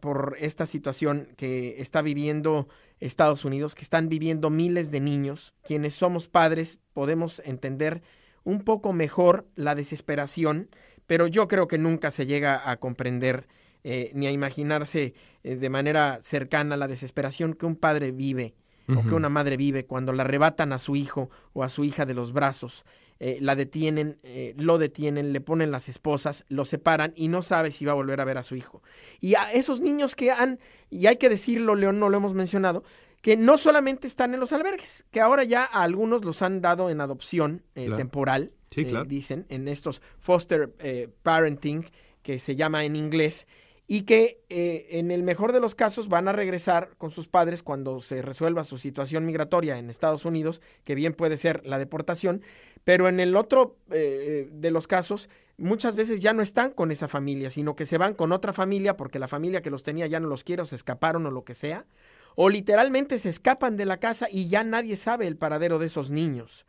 por 0.00 0.36
esta 0.40 0.66
situación 0.66 1.28
que 1.36 1.80
está 1.80 2.02
viviendo 2.02 2.68
Estados 3.00 3.44
Unidos, 3.44 3.74
que 3.74 3.82
están 3.82 4.08
viviendo 4.08 4.50
miles 4.50 4.90
de 4.90 5.00
niños, 5.00 5.54
quienes 5.62 5.94
somos 5.94 6.28
padres 6.28 6.78
podemos 6.92 7.42
entender 7.44 8.02
un 8.44 8.62
poco 8.62 8.92
mejor 8.92 9.46
la 9.54 9.74
desesperación, 9.74 10.70
pero 11.06 11.26
yo 11.26 11.48
creo 11.48 11.68
que 11.68 11.78
nunca 11.78 12.10
se 12.10 12.26
llega 12.26 12.70
a 12.70 12.78
comprender 12.78 13.46
eh, 13.84 14.10
ni 14.14 14.26
a 14.26 14.30
imaginarse 14.30 15.14
eh, 15.42 15.56
de 15.56 15.70
manera 15.70 16.20
cercana 16.22 16.76
la 16.76 16.88
desesperación 16.88 17.54
que 17.54 17.66
un 17.66 17.76
padre 17.76 18.12
vive 18.12 18.54
o 18.96 19.02
que 19.02 19.14
una 19.14 19.28
madre 19.28 19.56
vive 19.56 19.84
cuando 19.84 20.12
la 20.12 20.22
arrebatan 20.22 20.72
a 20.72 20.78
su 20.78 20.96
hijo 20.96 21.30
o 21.52 21.64
a 21.64 21.68
su 21.68 21.84
hija 21.84 22.06
de 22.06 22.14
los 22.14 22.32
brazos, 22.32 22.84
eh, 23.20 23.38
la 23.40 23.54
detienen, 23.54 24.18
lo 24.56 24.78
detienen, 24.78 25.32
le 25.32 25.40
ponen 25.40 25.70
las 25.70 25.88
esposas, 25.88 26.44
lo 26.48 26.64
separan 26.64 27.12
y 27.16 27.28
no 27.28 27.42
sabe 27.42 27.70
si 27.70 27.84
va 27.84 27.92
a 27.92 27.96
volver 27.96 28.20
a 28.20 28.24
ver 28.24 28.38
a 28.38 28.42
su 28.42 28.56
hijo. 28.56 28.82
Y 29.20 29.34
a 29.34 29.52
esos 29.52 29.80
niños 29.80 30.16
que 30.16 30.30
han, 30.30 30.58
y 30.90 31.06
hay 31.06 31.16
que 31.16 31.28
decirlo, 31.28 31.76
León, 31.76 32.00
no 32.00 32.08
lo 32.08 32.16
hemos 32.16 32.34
mencionado, 32.34 32.82
que 33.22 33.36
no 33.36 33.56
solamente 33.56 34.08
están 34.08 34.34
en 34.34 34.40
los 34.40 34.52
albergues, 34.52 35.04
que 35.12 35.20
ahora 35.20 35.44
ya 35.44 35.64
a 35.64 35.84
algunos 35.84 36.24
los 36.24 36.42
han 36.42 36.60
dado 36.60 36.90
en 36.90 37.00
adopción 37.00 37.62
eh, 37.76 37.88
temporal, 37.96 38.52
eh, 38.76 39.04
dicen, 39.06 39.46
en 39.48 39.68
estos 39.68 40.02
foster 40.18 40.74
eh, 40.80 41.08
parenting, 41.22 41.86
que 42.22 42.40
se 42.40 42.56
llama 42.56 42.84
en 42.84 42.96
inglés, 42.96 43.46
y 43.86 44.02
que 44.02 44.40
en 44.48 45.10
el 45.10 45.22
mejor 45.22 45.52
de 45.52 45.60
los 45.60 45.74
casos 45.74 46.08
van 46.08 46.28
a 46.28 46.32
regresar 46.32 46.90
con 46.98 47.10
sus 47.10 47.28
padres 47.28 47.62
cuando 47.62 48.00
se 48.00 48.22
resuelva 48.22 48.64
su 48.64 48.78
situación 48.78 49.26
migratoria 49.26 49.76
en 49.76 49.90
Estados 49.90 50.24
Unidos, 50.24 50.62
que 50.84 50.94
bien 50.94 51.12
puede 51.12 51.36
ser 51.36 51.66
la 51.66 51.78
deportación, 51.78 52.42
pero 52.84 53.08
en 53.08 53.20
el 53.20 53.36
otro 53.36 53.76
de 53.88 54.70
los 54.70 54.86
casos 54.86 55.28
muchas 55.62 55.96
veces 55.96 56.20
ya 56.20 56.32
no 56.32 56.42
están 56.42 56.70
con 56.70 56.90
esa 56.90 57.08
familia, 57.08 57.50
sino 57.50 57.76
que 57.76 57.86
se 57.86 57.98
van 57.98 58.14
con 58.14 58.32
otra 58.32 58.52
familia 58.52 58.96
porque 58.96 59.18
la 59.18 59.28
familia 59.28 59.62
que 59.62 59.70
los 59.70 59.82
tenía 59.82 60.06
ya 60.06 60.20
no 60.20 60.28
los 60.28 60.44
quiere 60.44 60.62
o 60.62 60.66
se 60.66 60.76
escaparon 60.76 61.26
o 61.26 61.30
lo 61.30 61.44
que 61.44 61.54
sea, 61.54 61.86
o 62.34 62.48
literalmente 62.50 63.18
se 63.18 63.28
escapan 63.28 63.76
de 63.76 63.86
la 63.86 63.98
casa 63.98 64.26
y 64.30 64.48
ya 64.48 64.64
nadie 64.64 64.96
sabe 64.96 65.26
el 65.26 65.36
paradero 65.36 65.78
de 65.78 65.86
esos 65.86 66.10
niños. 66.10 66.66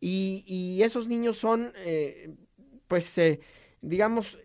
Y, 0.00 0.80
esos 0.82 1.08
niños 1.08 1.38
son, 1.38 1.72
eh, 1.78 2.32
pues, 2.86 3.18
eh, 3.18 3.40
digamos, 3.80 4.38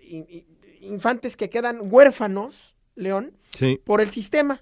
infantes 0.84 1.36
que 1.36 1.50
quedan 1.50 1.80
huérfanos, 1.82 2.76
León, 2.96 3.38
por 3.86 4.02
el 4.02 4.10
sistema 4.10 4.62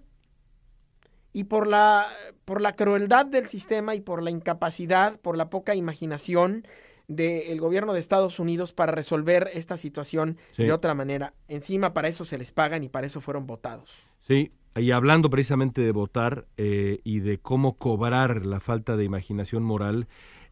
y 1.33 1.45
por 1.45 1.67
la, 1.67 2.07
por 2.45 2.61
la 2.61 2.75
crueldad 2.75 3.25
del 3.25 3.47
sistema 3.47 3.95
y 3.95 4.01
por 4.01 4.21
la 4.21 4.31
incapacidad, 4.31 5.19
por 5.19 5.37
la 5.37 5.49
poca 5.49 5.75
imaginación 5.75 6.65
del 7.07 7.59
gobierno 7.59 7.93
de 7.93 7.99
Estados 7.99 8.39
Unidos 8.39 8.73
para 8.73 8.91
resolver 8.91 9.49
esta 9.53 9.77
situación 9.77 10.37
de 10.57 10.71
otra 10.71 10.95
manera. 10.95 11.33
Encima 11.47 11.93
para 11.93 12.07
eso 12.07 12.25
se 12.25 12.37
les 12.37 12.51
pagan 12.51 12.83
y 12.83 12.89
para 12.89 13.07
eso 13.07 13.21
fueron 13.21 13.47
votados. 13.47 13.91
Sí, 14.19 14.51
y 14.75 14.91
hablando 14.91 15.29
precisamente 15.29 15.81
de 15.81 15.91
votar 15.91 16.47
eh, 16.57 17.01
y 17.03 17.19
de 17.19 17.39
cómo 17.39 17.77
cobrar 17.77 18.45
la 18.45 18.59
falta 18.59 18.95
de 18.95 19.03
imaginación 19.03 19.63
moral, 19.63 20.07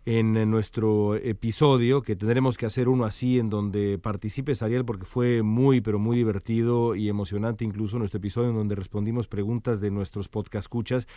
en 0.06 0.50
nuestro 0.50 1.16
episodio, 1.16 2.02
que 2.02 2.16
tendremos 2.16 2.58
que 2.58 2.66
hacer 2.66 2.88
uno 2.90 3.04
así 3.04 3.38
en 3.38 3.50
donde 3.50 4.00
participe 4.00 4.54
Ariel 4.62 4.86
porque 4.86 5.06
fue 5.06 5.44
muy, 5.44 5.82
pero 5.82 6.00
muy 6.00 6.18
divertido 6.18 6.96
y 6.96 7.10
emocionante 7.10 7.66
incluso 7.66 8.00
nuestro 8.00 8.18
episodio 8.18 8.50
en 8.50 8.56
donde 8.56 8.76
respondimos 8.76 9.28
preguntas 9.28 9.82
de 9.82 9.92
nuestros 9.92 10.30
podcast 10.30 10.66
escuchas. 10.66 11.08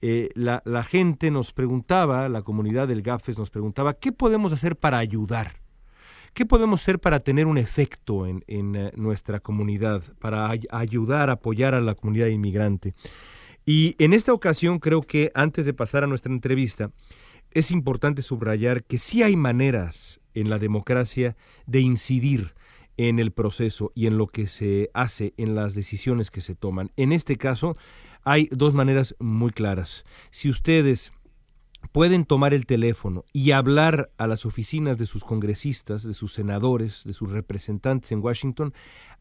Eh, 0.00 0.30
la, 0.34 0.60
gente 0.84 1.30
nos 1.30 1.52
preguntaba, 1.52 2.28
la 2.28 2.42
comunidad 2.42 2.88
del 2.88 3.02
GAFES 3.02 3.38
nos 3.38 3.50
preguntaba, 3.50 3.94
¿qué 3.94 4.12
podemos 4.12 4.52
hacer 4.52 4.76
para 4.76 4.98
ayudar? 4.98 5.60
¿Qué 6.32 6.46
podemos 6.46 6.82
hacer 6.82 7.00
para 7.00 7.20
tener 7.20 7.46
un 7.46 7.58
efecto 7.58 8.26
en, 8.26 8.44
en 8.46 8.76
eh, 8.76 8.92
nuestra 8.96 9.40
comunidad, 9.40 10.02
para 10.20 10.48
ay 10.48 10.60
ayudar, 10.70 11.30
apoyar 11.30 11.74
a 11.74 11.80
la 11.80 11.94
comunidad 11.94 12.28
inmigrante? 12.28 12.94
Y 13.66 13.96
en 13.98 14.14
esta 14.14 14.32
ocasión 14.32 14.78
creo 14.78 15.02
que 15.02 15.30
antes 15.34 15.66
de 15.66 15.74
pasar 15.74 16.04
a 16.04 16.06
nuestra 16.06 16.32
entrevista, 16.32 16.90
es 17.50 17.70
importante 17.70 18.22
subrayar 18.22 18.84
que 18.84 18.98
sí 18.98 19.22
hay 19.22 19.36
maneras 19.36 20.20
en 20.34 20.50
la 20.50 20.58
democracia 20.58 21.36
de 21.66 21.80
incidir 21.80 22.54
en 22.96 23.18
el 23.18 23.32
proceso 23.32 23.92
y 23.94 24.06
en 24.06 24.18
lo 24.18 24.26
que 24.26 24.46
se 24.46 24.90
hace, 24.92 25.32
en 25.36 25.54
las 25.54 25.74
decisiones 25.74 26.30
que 26.30 26.40
se 26.40 26.54
toman. 26.54 26.90
En 26.96 27.12
este 27.12 27.36
caso, 27.36 27.76
hay 28.24 28.48
dos 28.50 28.74
maneras 28.74 29.14
muy 29.18 29.52
claras. 29.52 30.04
Si 30.30 30.48
ustedes 30.50 31.12
pueden 31.92 32.24
tomar 32.24 32.54
el 32.54 32.66
teléfono 32.66 33.24
y 33.32 33.52
hablar 33.52 34.10
a 34.18 34.26
las 34.26 34.44
oficinas 34.44 34.98
de 34.98 35.06
sus 35.06 35.24
congresistas, 35.24 36.02
de 36.02 36.14
sus 36.14 36.32
senadores, 36.32 37.04
de 37.04 37.12
sus 37.12 37.30
representantes 37.30 38.10
en 38.12 38.20
Washington, 38.20 38.74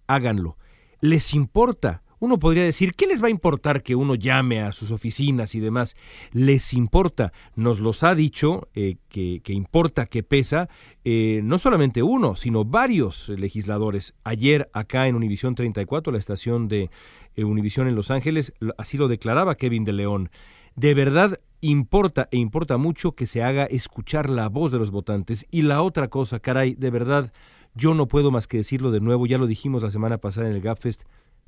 háganlo. 0.07 0.57
¿Les 0.99 1.33
importa 1.35 2.03
uno 2.19 2.39
podría 2.39 2.63
decir, 2.63 2.93
¿qué 2.93 3.05
les 3.05 3.21
va 3.21 3.27
a 3.27 3.31
importar 3.31 3.83
que 3.83 3.95
uno 3.95 4.15
llame 4.15 4.61
a 4.61 4.73
sus 4.73 4.91
oficinas 4.91 5.55
y 5.55 5.59
demás? 5.59 5.95
Les 6.31 6.73
importa, 6.73 7.33
nos 7.55 7.79
los 7.79 8.03
ha 8.03 8.15
dicho 8.15 8.67
eh, 8.73 8.97
que, 9.09 9.41
que, 9.43 9.53
importa, 9.53 10.05
que 10.05 10.23
pesa, 10.23 10.69
eh, 11.03 11.41
no 11.43 11.57
solamente 11.57 12.03
uno, 12.03 12.35
sino 12.35 12.65
varios 12.65 13.29
legisladores. 13.29 14.13
Ayer 14.23 14.69
acá 14.73 15.07
en 15.07 15.15
Univisión 15.15 15.55
34, 15.55 16.11
la 16.11 16.19
estación 16.19 16.67
de 16.67 16.89
eh, 17.35 17.43
Univisión 17.43 17.87
en 17.87 17.95
Los 17.95 18.11
Ángeles, 18.11 18.53
así 18.77 18.97
lo 18.97 19.07
declaraba 19.07 19.55
Kevin 19.55 19.85
de 19.85 19.93
León. 19.93 20.29
De 20.75 20.93
verdad 20.93 21.37
importa 21.61 22.27
e 22.31 22.37
importa 22.37 22.77
mucho 22.77 23.13
que 23.13 23.25
se 23.25 23.43
haga 23.43 23.65
escuchar 23.65 24.29
la 24.29 24.47
voz 24.47 24.71
de 24.71 24.77
los 24.77 24.91
votantes. 24.91 25.45
Y 25.49 25.63
la 25.63 25.81
otra 25.81 26.07
cosa, 26.07 26.39
caray, 26.39 26.75
de 26.75 26.91
verdad, 26.91 27.33
yo 27.73 27.93
no 27.93 28.07
puedo 28.07 28.31
más 28.31 28.47
que 28.47 28.57
decirlo 28.57 28.91
de 28.91 29.01
nuevo, 29.01 29.25
ya 29.27 29.37
lo 29.37 29.47
dijimos 29.47 29.83
la 29.83 29.91
semana 29.91 30.17
pasada 30.17 30.47
en 30.47 30.55
el 30.55 30.61
GAPFest, 30.61 31.03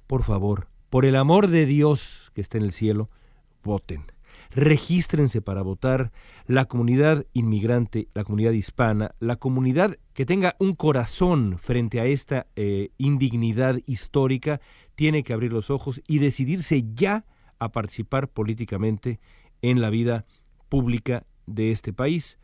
por 0.10 0.24
favor, 0.24 0.70
por 0.90 1.06
el 1.06 1.16
amor 1.16 1.50
de 1.50 1.68
Dios 1.68 2.32
que 2.34 2.42
está 2.42 2.58
en 2.58 2.64
el 2.64 2.72
cielo, 2.72 3.12
voten. 3.64 4.12
Regístrense 4.50 5.40
para 5.40 5.62
votar. 5.62 6.12
La 6.48 6.66
comunidad 6.66 7.28
inmigrante, 7.34 8.08
la 8.16 8.24
comunidad 8.24 8.54
hispana, 8.54 9.14
la 9.20 9.36
comunidad 9.36 9.98
que 10.14 10.26
tenga 10.26 10.56
un 10.58 10.74
corazón 10.74 11.60
frente 11.60 12.00
a 12.00 12.06
esta 12.06 12.48
eh, 12.56 12.90
indignidad 12.98 13.78
histórica, 13.86 14.62
tiene 14.96 15.24
que 15.24 15.34
abrir 15.34 15.54
los 15.54 15.70
ojos 15.70 16.02
y 16.08 16.18
decidirse 16.18 16.84
ya 16.96 17.24
a 17.60 17.72
participar 17.72 18.30
políticamente 18.30 19.20
en 19.62 19.80
la 19.80 19.92
vida 19.92 20.26
pública 20.70 21.28
de 21.46 21.70
este 21.70 21.94
país. 21.94 22.40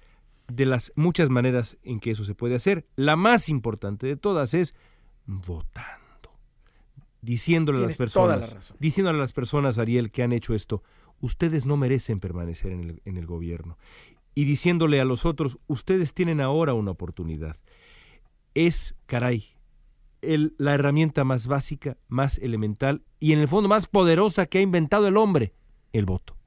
De 0.47 0.67
las 0.67 0.93
muchas 0.95 1.31
maneras 1.31 1.77
en 1.81 1.99
que 1.99 2.11
eso 2.11 2.25
se 2.25 2.35
puede 2.35 2.53
hacer, 2.53 2.85
la 2.95 3.15
más 3.15 3.49
importante 3.49 4.05
de 4.05 4.17
todas 4.17 4.53
es 4.53 4.75
votar 5.25 6.04
diciéndole 7.25 7.83
a 7.83 7.87
las 7.87 7.97
personas, 7.97 8.73
diciéndole 8.79 9.17
a 9.17 9.21
las 9.21 9.33
personas, 9.33 9.77
Ariel, 9.77 10.11
que 10.11 10.23
han 10.23 10.31
hecho 10.31 10.53
esto, 10.53 10.83
ustedes 11.19 11.65
no 11.65 11.75
merecen 11.75 12.19
permanecer 12.19 12.71
en 12.71 12.83
el, 12.83 13.01
en 13.03 13.17
el 13.17 13.25
gobierno. 13.25 13.77
Y 14.35 14.45
diciéndole 14.45 15.01
a 15.01 15.05
los 15.05 15.25
otros, 15.25 15.57
ustedes 15.67 16.13
tienen 16.13 16.39
ahora 16.39 16.73
una 16.73 16.91
oportunidad. 16.91 17.57
Es, 18.53 18.95
caray, 19.05 19.55
el, 20.21 20.55
la 20.57 20.73
herramienta 20.73 21.23
más 21.23 21.47
básica, 21.47 21.97
más 22.07 22.37
elemental 22.37 23.03
y 23.19 23.33
en 23.33 23.39
el 23.39 23.47
fondo 23.47 23.69
más 23.69 23.87
poderosa 23.87 24.45
que 24.45 24.59
ha 24.59 24.61
inventado 24.61 25.07
el 25.07 25.17
hombre, 25.17 25.53
el 25.93 26.05
voto. 26.05 26.37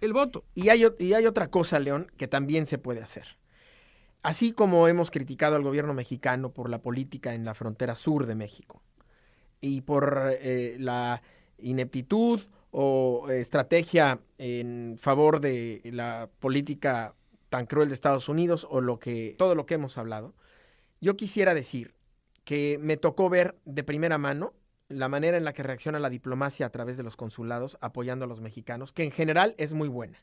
El 0.00 0.12
voto. 0.12 0.44
Y 0.54 0.68
hay, 0.68 0.84
y 0.98 1.12
hay 1.14 1.26
otra 1.26 1.48
cosa, 1.48 1.78
León, 1.78 2.10
que 2.16 2.28
también 2.28 2.66
se 2.66 2.78
puede 2.78 3.02
hacer. 3.02 3.38
Así 4.22 4.52
como 4.52 4.88
hemos 4.88 5.10
criticado 5.10 5.56
al 5.56 5.62
gobierno 5.62 5.94
mexicano 5.94 6.52
por 6.52 6.68
la 6.68 6.80
política 6.80 7.34
en 7.34 7.44
la 7.44 7.54
frontera 7.54 7.96
sur 7.96 8.26
de 8.26 8.34
México, 8.34 8.82
y 9.60 9.82
por 9.82 10.30
eh, 10.40 10.76
la 10.78 11.22
ineptitud 11.58 12.40
o 12.70 13.28
estrategia 13.30 14.20
en 14.38 14.96
favor 14.98 15.40
de 15.40 15.80
la 15.84 16.28
política 16.40 17.14
tan 17.48 17.66
cruel 17.66 17.88
de 17.88 17.94
Estados 17.94 18.28
Unidos 18.28 18.66
o 18.68 18.80
lo 18.80 18.98
que 18.98 19.34
todo 19.38 19.54
lo 19.54 19.66
que 19.66 19.74
hemos 19.74 19.96
hablado, 19.98 20.34
yo 21.00 21.16
quisiera 21.16 21.54
decir 21.54 21.94
que 22.44 22.78
me 22.80 22.96
tocó 22.96 23.28
ver 23.28 23.56
de 23.64 23.82
primera 23.82 24.18
mano 24.18 24.54
la 24.88 25.08
manera 25.08 25.36
en 25.36 25.44
la 25.44 25.52
que 25.52 25.62
reacciona 25.62 25.98
la 25.98 26.10
diplomacia 26.10 26.66
a 26.66 26.70
través 26.70 26.96
de 26.96 27.02
los 27.02 27.16
consulados 27.16 27.76
apoyando 27.80 28.24
a 28.24 28.28
los 28.28 28.40
mexicanos, 28.40 28.92
que 28.92 29.04
en 29.04 29.10
general 29.10 29.54
es 29.58 29.72
muy 29.72 29.88
buena. 29.88 30.22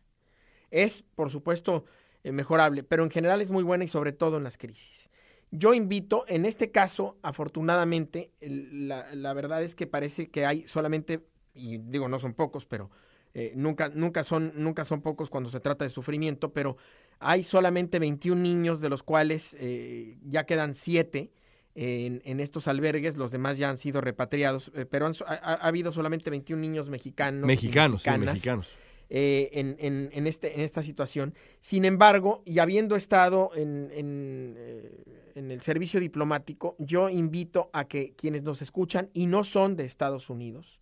Es, 0.72 1.04
por 1.16 1.30
supuesto, 1.30 1.86
eh, 2.24 2.32
mejorable, 2.32 2.84
pero 2.84 3.04
en 3.04 3.12
general 3.12 3.42
es 3.42 3.52
muy 3.52 3.64
buena 3.64 3.84
y 3.84 3.90
sobre 3.90 4.14
todo 4.14 4.38
en 4.38 4.44
las 4.44 4.58
crisis. 4.58 5.10
Yo 5.56 5.76
invito, 5.76 6.26
en 6.28 6.46
este 6.48 6.72
caso, 6.72 7.16
afortunadamente, 7.22 8.32
la, 8.42 9.14
la, 9.14 9.34
verdad 9.34 9.62
es 9.62 9.76
que 9.76 9.86
parece 9.86 10.32
que 10.32 10.48
hay 10.48 10.66
solamente, 10.66 11.28
y 11.54 11.78
digo, 11.78 12.10
no 12.10 12.18
son 12.18 12.34
pocos, 12.34 12.66
pero 12.66 12.90
eh, 13.36 13.54
nunca, 13.56 13.90
nunca, 13.94 14.24
son, 14.24 14.52
nunca 14.56 14.84
son 14.84 15.02
pocos 15.02 15.30
cuando 15.30 15.52
se 15.52 15.60
trata 15.60 15.86
de 15.86 15.92
sufrimiento, 15.92 16.54
pero 16.54 16.78
hay 17.20 17.44
solamente 17.44 18.00
21 18.00 18.42
niños, 18.42 18.82
de 18.82 18.90
los 18.90 19.04
cuales 19.04 19.56
eh, 19.60 20.18
ya 20.24 20.48
quedan 20.48 20.74
7 20.74 21.32
en, 21.76 22.24
en, 22.26 22.40
estos 22.40 22.68
albergues, 22.68 23.18
los 23.18 23.32
demás 23.32 23.60
ya 23.60 23.70
han 23.70 23.78
sido 23.78 24.02
repatriados, 24.02 24.72
eh, 24.74 24.88
pero 24.88 25.06
han, 25.06 25.14
ha, 25.28 25.34
ha, 25.34 25.68
habido 25.68 25.92
solamente 25.92 26.32
21 26.32 26.60
niños 26.60 26.90
mexicanos. 26.90 27.46
Mexicanos, 27.46 28.02
sí, 28.02 28.10
mexicanos. 28.10 28.68
Eh, 29.10 29.52
en, 29.54 29.76
en, 29.80 30.10
en, 30.14 30.28
este, 30.28 30.56
en 30.56 30.62
esta 30.62 30.82
situación. 30.82 31.36
Sin 31.60 31.86
embargo, 31.86 32.42
y 32.46 32.60
habiendo 32.60 32.96
estado 32.96 33.52
en, 33.54 33.92
en, 33.94 34.56
eh, 34.58 35.04
en, 35.36 35.52
el 35.52 35.62
servicio 35.62 36.00
diplomático, 36.00 36.76
yo 36.80 37.10
invito 37.10 37.70
a 37.74 37.86
que 37.88 38.14
quienes 38.16 38.42
nos 38.44 38.62
escuchan 38.62 39.10
y 39.14 39.28
no 39.28 39.44
son 39.44 39.76
de 39.76 39.86
Estados 39.86 40.32
Unidos, 40.32 40.80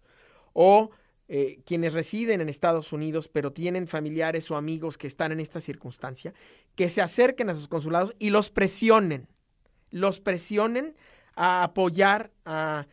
o 0.53 0.91
eh, 1.27 1.60
quienes 1.65 1.93
residen 1.93 2.39
en 2.39 2.47
Estados 2.47 2.93
Unidos, 2.93 3.27
pero 3.27 3.51
tienen 3.51 3.86
familiares 3.88 4.49
o 4.49 4.55
amigos 4.55 4.97
que 4.97 5.07
están 5.07 5.34
en 5.34 5.39
esta 5.39 5.60
circunstancia, 5.60 6.34
que 6.75 6.89
se 6.89 7.01
acerquen 7.01 7.49
a 7.49 7.55
sus 7.55 7.67
consulados 7.67 8.15
y 8.17 8.29
los 8.29 8.49
presionen, 8.49 9.27
los 9.89 10.21
presionen 10.21 10.95
a 11.36 11.63
apoyar 11.63 12.31
a 12.45 12.88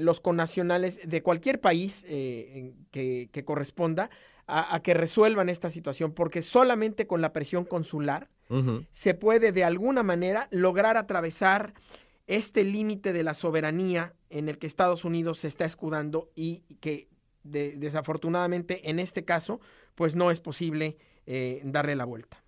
los 0.00 0.20
connacionales 0.20 1.00
de 1.04 1.22
cualquier 1.22 1.60
país 1.60 2.04
que, 2.04 3.28
que 3.30 3.44
corresponda 3.44 4.08
a, 4.46 4.74
a, 4.74 4.82
que 4.82 4.94
resuelvan 4.94 5.48
esta 5.48 5.70
situación, 5.70 6.12
porque 6.12 6.42
solamente 6.42 7.06
con 7.06 7.20
la 7.20 7.32
presión 7.32 7.64
consular 7.64 8.30
uh 8.48 8.56
-huh. 8.56 8.86
se 8.90 9.14
puede 9.14 9.52
de 9.52 9.64
alguna 9.64 10.02
manera 10.02 10.48
lograr 10.50 10.96
atravesar 10.96 11.74
este 12.26 12.64
límite 12.64 13.12
de 13.12 13.22
la 13.22 13.34
soberanía 13.34 14.14
en 14.30 14.48
el 14.48 14.58
que 14.58 14.66
Estados 14.66 15.04
Unidos 15.04 15.38
se 15.40 15.48
está 15.48 15.64
escudando 15.64 16.30
y 16.34 16.60
que 16.80 17.08
de, 17.42 17.72
desafortunadamente 17.76 18.90
en 18.90 18.98
este 18.98 19.24
caso 19.24 19.60
pues 19.94 20.16
no 20.16 20.30
es 20.30 20.40
posible 20.40 20.96
eh, 21.26 21.60
darle 21.64 21.94
la 21.96 22.04
vuelta. 22.04 22.43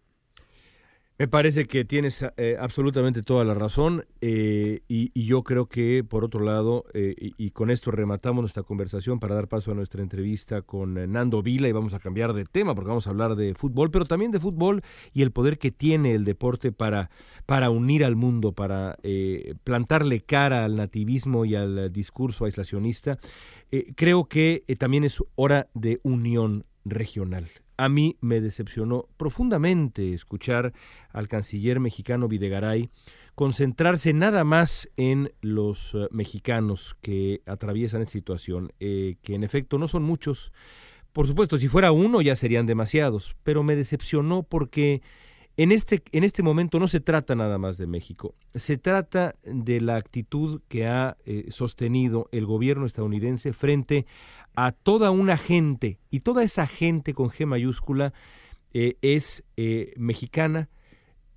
Me 1.18 1.28
parece 1.28 1.64
que 1.64 1.86
tienes 1.86 2.26
eh, 2.36 2.58
absolutamente 2.60 3.22
toda 3.22 3.42
la 3.42 3.54
razón 3.54 4.04
eh, 4.20 4.82
y, 4.86 5.12
y, 5.14 5.24
yo 5.24 5.44
creo 5.44 5.66
que, 5.66 6.04
por 6.04 6.24
otro 6.24 6.40
lado, 6.40 6.84
eh, 6.92 7.14
y, 7.18 7.32
y, 7.38 7.52
con 7.52 7.70
esto 7.70 7.90
rematamos 7.90 8.42
nuestra 8.42 8.64
conversación 8.64 9.18
para 9.18 9.34
dar 9.34 9.48
paso 9.48 9.72
a 9.72 9.74
nuestra 9.74 10.02
entrevista 10.02 10.60
con 10.60 10.98
eh, 10.98 11.06
Nando 11.06 11.42
Vila 11.42 11.68
y 11.68 11.72
vamos 11.72 11.94
a 11.94 12.00
cambiar 12.00 12.34
de 12.34 12.44
tema 12.44 12.74
porque 12.74 12.88
vamos 12.88 13.06
a 13.06 13.10
hablar 13.10 13.34
de 13.34 13.54
fútbol, 13.54 13.90
pero 13.90 14.04
también 14.04 14.30
de 14.30 14.40
fútbol 14.40 14.82
y 15.14 15.22
el 15.22 15.30
poder 15.30 15.58
que 15.58 15.70
tiene 15.70 16.14
el 16.14 16.24
deporte 16.24 16.70
para, 16.70 17.08
para 17.46 17.70
unir 17.70 18.04
al 18.04 18.14
mundo, 18.14 18.52
para 18.52 18.98
eh, 19.02 19.54
plantarle 19.64 20.20
cara 20.20 20.66
al 20.66 20.76
nativismo 20.76 21.46
y 21.46 21.54
al 21.54 21.90
discurso 21.94 22.44
aislacionista. 22.44 23.18
Creo 23.96 24.26
que 24.26 24.64
también 24.78 25.04
es 25.04 25.24
hora 25.34 25.68
de 25.72 25.98
unión 26.02 26.64
regional 26.84 27.48
a 27.76 27.88
mí 27.88 28.16
me 28.20 28.40
decepcionó 28.40 29.08
profundamente 29.16 30.12
escuchar 30.12 30.72
al 31.10 31.28
canciller 31.28 31.80
mexicano 31.80 32.28
Videgaray 32.28 32.90
concentrarse 33.36 34.14
nada 34.14 34.44
más 34.44 34.88
en 34.96 35.30
los 35.42 35.94
uh, 35.94 36.08
mexicanos 36.10 36.96
que 37.02 37.42
atraviesan 37.44 38.00
esta 38.00 38.12
situación, 38.12 38.72
eh, 38.80 39.16
que 39.22 39.34
en 39.34 39.44
efecto 39.44 39.78
no 39.78 39.86
son 39.86 40.02
muchos. 40.02 40.52
Por 41.12 41.26
supuesto, 41.26 41.58
si 41.58 41.68
fuera 41.68 41.92
uno 41.92 42.22
ya 42.22 42.34
serían 42.34 42.64
demasiados, 42.64 43.36
pero 43.42 43.62
me 43.62 43.76
decepcionó 43.76 44.42
porque 44.42 45.02
en 45.58 45.70
este, 45.70 46.02
en 46.12 46.24
este 46.24 46.42
momento 46.42 46.78
no 46.78 46.88
se 46.88 47.00
trata 47.00 47.34
nada 47.34 47.58
más 47.58 47.76
de 47.76 47.86
México, 47.86 48.34
se 48.54 48.78
trata 48.78 49.36
de 49.44 49.82
la 49.82 49.96
actitud 49.96 50.62
que 50.68 50.86
ha 50.86 51.18
eh, 51.26 51.46
sostenido 51.50 52.28
el 52.32 52.46
gobierno 52.46 52.86
estadounidense 52.86 53.52
frente 53.52 54.06
a 54.56 54.72
toda 54.72 55.10
una 55.10 55.36
gente, 55.36 55.98
y 56.10 56.20
toda 56.20 56.42
esa 56.42 56.66
gente 56.66 57.14
con 57.14 57.28
G 57.28 57.46
mayúscula 57.46 58.12
eh, 58.72 58.96
es 59.02 59.44
eh, 59.56 59.92
mexicana, 59.96 60.68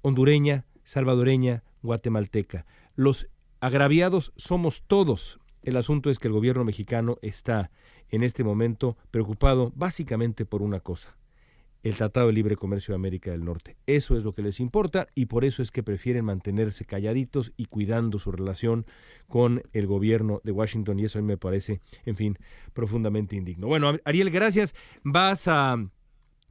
hondureña, 0.01 0.65
salvadoreña, 0.83 1.63
guatemalteca. 1.83 2.65
Los 2.95 3.29
agraviados 3.59 4.33
somos 4.37 4.83
todos. 4.87 5.39
El 5.63 5.77
asunto 5.77 6.09
es 6.09 6.17
que 6.17 6.29
el 6.29 6.33
gobierno 6.33 6.63
mexicano 6.63 7.17
está 7.21 7.71
en 8.09 8.23
este 8.23 8.43
momento 8.43 8.97
preocupado 9.11 9.71
básicamente 9.75 10.45
por 10.45 10.61
una 10.61 10.79
cosa, 10.79 11.17
el 11.83 11.95
Tratado 11.95 12.27
de 12.27 12.33
Libre 12.33 12.55
Comercio 12.55 12.91
de 12.93 12.97
América 12.97 13.31
del 13.31 13.45
Norte. 13.45 13.77
Eso 13.87 14.17
es 14.17 14.23
lo 14.23 14.33
que 14.33 14.41
les 14.41 14.59
importa 14.59 15.07
y 15.15 15.27
por 15.27 15.45
eso 15.45 15.61
es 15.61 15.71
que 15.71 15.83
prefieren 15.83 16.25
mantenerse 16.25 16.85
calladitos 16.85 17.53
y 17.57 17.65
cuidando 17.65 18.19
su 18.19 18.31
relación 18.31 18.85
con 19.27 19.63
el 19.73 19.87
gobierno 19.87 20.41
de 20.43 20.51
Washington 20.51 20.99
y 20.99 21.05
eso 21.05 21.19
a 21.19 21.21
mí 21.21 21.27
me 21.27 21.37
parece, 21.37 21.81
en 22.05 22.15
fin, 22.15 22.37
profundamente 22.73 23.35
indigno. 23.35 23.67
Bueno, 23.67 23.93
Ariel, 24.03 24.29
gracias. 24.29 24.75
Vas 25.03 25.47
a 25.47 25.77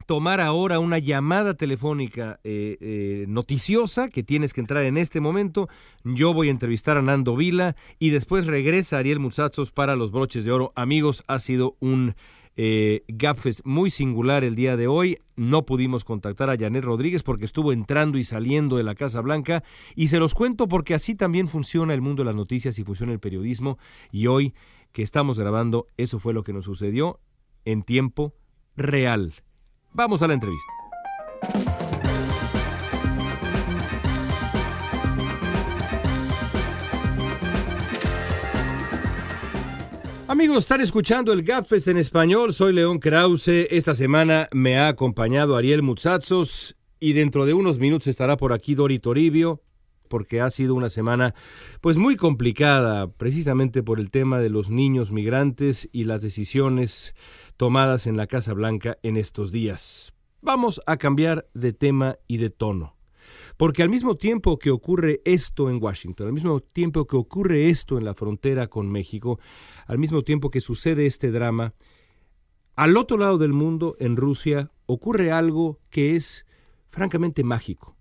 tomar 0.09 0.41
ahora 0.41 0.79
una 0.79 0.97
llamada 0.97 1.53
telefónica 1.53 2.39
eh, 2.43 2.77
eh, 2.81 3.25
noticiosa 3.27 4.09
que 4.09 4.23
tienes 4.23 4.53
que 4.53 4.61
entrar 4.61 4.83
en 4.85 4.97
este 4.97 5.19
momento. 5.19 5.69
Yo 6.03 6.33
voy 6.33 6.47
a 6.47 6.51
entrevistar 6.51 6.97
a 6.97 7.03
Nando 7.03 7.35
Vila 7.35 7.75
y 7.99 8.09
después 8.09 8.47
regresa 8.47 8.97
Ariel 8.97 9.19
Muchachos 9.19 9.69
para 9.71 9.95
los 9.95 10.09
broches 10.09 10.45
de 10.45 10.51
oro. 10.51 10.71
Amigos, 10.75 11.23
ha 11.27 11.37
sido 11.37 11.77
un 11.79 12.15
eh, 12.61 13.05
Gapfest 13.07 13.61
muy 13.63 13.89
singular 13.89 14.43
el 14.43 14.53
día 14.53 14.75
de 14.75 14.87
hoy. 14.87 15.19
No 15.37 15.65
pudimos 15.65 16.03
contactar 16.03 16.49
a 16.49 16.57
Janet 16.57 16.83
Rodríguez 16.83 17.23
porque 17.23 17.45
estuvo 17.45 17.71
entrando 17.71 18.17
y 18.17 18.25
saliendo 18.25 18.75
de 18.75 18.83
la 18.83 18.95
Casa 18.95 19.21
Blanca 19.21 19.63
y 19.95 20.07
se 20.07 20.19
los 20.19 20.33
cuento 20.33 20.67
porque 20.67 20.93
así 20.93 21.15
también 21.15 21.47
funciona 21.47 21.93
el 21.93 22.01
mundo 22.01 22.21
de 22.21 22.25
las 22.25 22.35
noticias 22.35 22.77
y 22.77 22.83
funciona 22.83 23.13
el 23.13 23.21
periodismo 23.21 23.77
y 24.11 24.27
hoy 24.27 24.53
que 24.91 25.03
estamos 25.03 25.39
grabando 25.39 25.87
eso 25.95 26.19
fue 26.19 26.33
lo 26.33 26.43
que 26.43 26.51
nos 26.51 26.65
sucedió 26.65 27.21
en 27.63 27.81
tiempo 27.81 28.33
real. 28.75 29.33
Vamos 29.93 30.21
a 30.21 30.27
la 30.27 30.33
entrevista. 30.33 30.73
Amigos, 40.29 40.59
están 40.59 40.81
escuchando 40.81 41.33
el 41.33 41.41
Gapfest 41.41 41.87
en 41.87 41.97
español. 41.97 42.53
Soy 42.53 42.71
León 42.71 42.99
Krause. 42.99 43.65
Esta 43.71 43.95
semana 43.95 44.47
me 44.51 44.77
ha 44.77 44.87
acompañado 44.87 45.55
Ariel 45.55 45.81
Mutsatsos 45.81 46.77
y 46.99 47.13
dentro 47.13 47.47
de 47.47 47.55
unos 47.55 47.79
minutos 47.79 48.05
estará 48.05 48.37
por 48.37 48.53
aquí 48.53 48.75
Dori 48.75 48.99
Toribio 48.99 49.63
porque 50.07 50.39
ha 50.39 50.51
sido 50.51 50.75
una 50.75 50.91
semana 50.91 51.33
pues 51.81 51.97
muy 51.97 52.15
complicada 52.15 53.11
precisamente 53.11 53.81
por 53.81 53.99
el 53.99 54.11
tema 54.11 54.37
de 54.37 54.51
los 54.51 54.69
niños 54.69 55.11
migrantes 55.11 55.89
y 55.91 56.03
las 56.03 56.21
decisiones 56.21 57.15
tomadas 57.57 58.05
en 58.05 58.15
la 58.15 58.27
Casa 58.27 58.53
Blanca 58.53 58.99
en 59.01 59.17
estos 59.17 59.51
días. 59.51 60.13
Vamos 60.41 60.79
a 60.85 60.97
cambiar 60.97 61.49
de 61.55 61.73
tema 61.73 62.19
y 62.27 62.37
de 62.37 62.51
tono. 62.51 62.98
Porque 63.59 63.83
al 63.83 63.89
mismo 63.89 64.15
tiempo 64.15 64.57
que 64.57 64.71
ocurre 64.71 65.19
esto 65.25 65.69
en 65.69 65.83
Washington, 65.83 66.27
al 66.27 66.31
mismo 66.31 66.61
tiempo 66.61 67.05
que 67.05 67.17
ocurre 67.17 67.67
esto 67.67 67.97
en 67.97 68.05
la 68.05 68.13
frontera 68.13 68.67
con 68.67 68.89
México, 68.89 69.37
al 69.85 69.97
mismo 69.97 70.21
tiempo 70.21 70.49
que 70.49 70.61
sucede 70.61 71.05
este 71.05 71.29
drama, 71.29 71.73
al 72.77 72.95
otro 72.95 73.17
lado 73.17 73.37
del 73.37 73.51
mundo, 73.51 73.97
en 73.99 74.15
Rusia, 74.15 74.69
ocurre 74.85 75.33
algo 75.33 75.77
que 75.89 76.15
es 76.15 76.45
francamente 76.89 77.43
mágico 77.43 77.98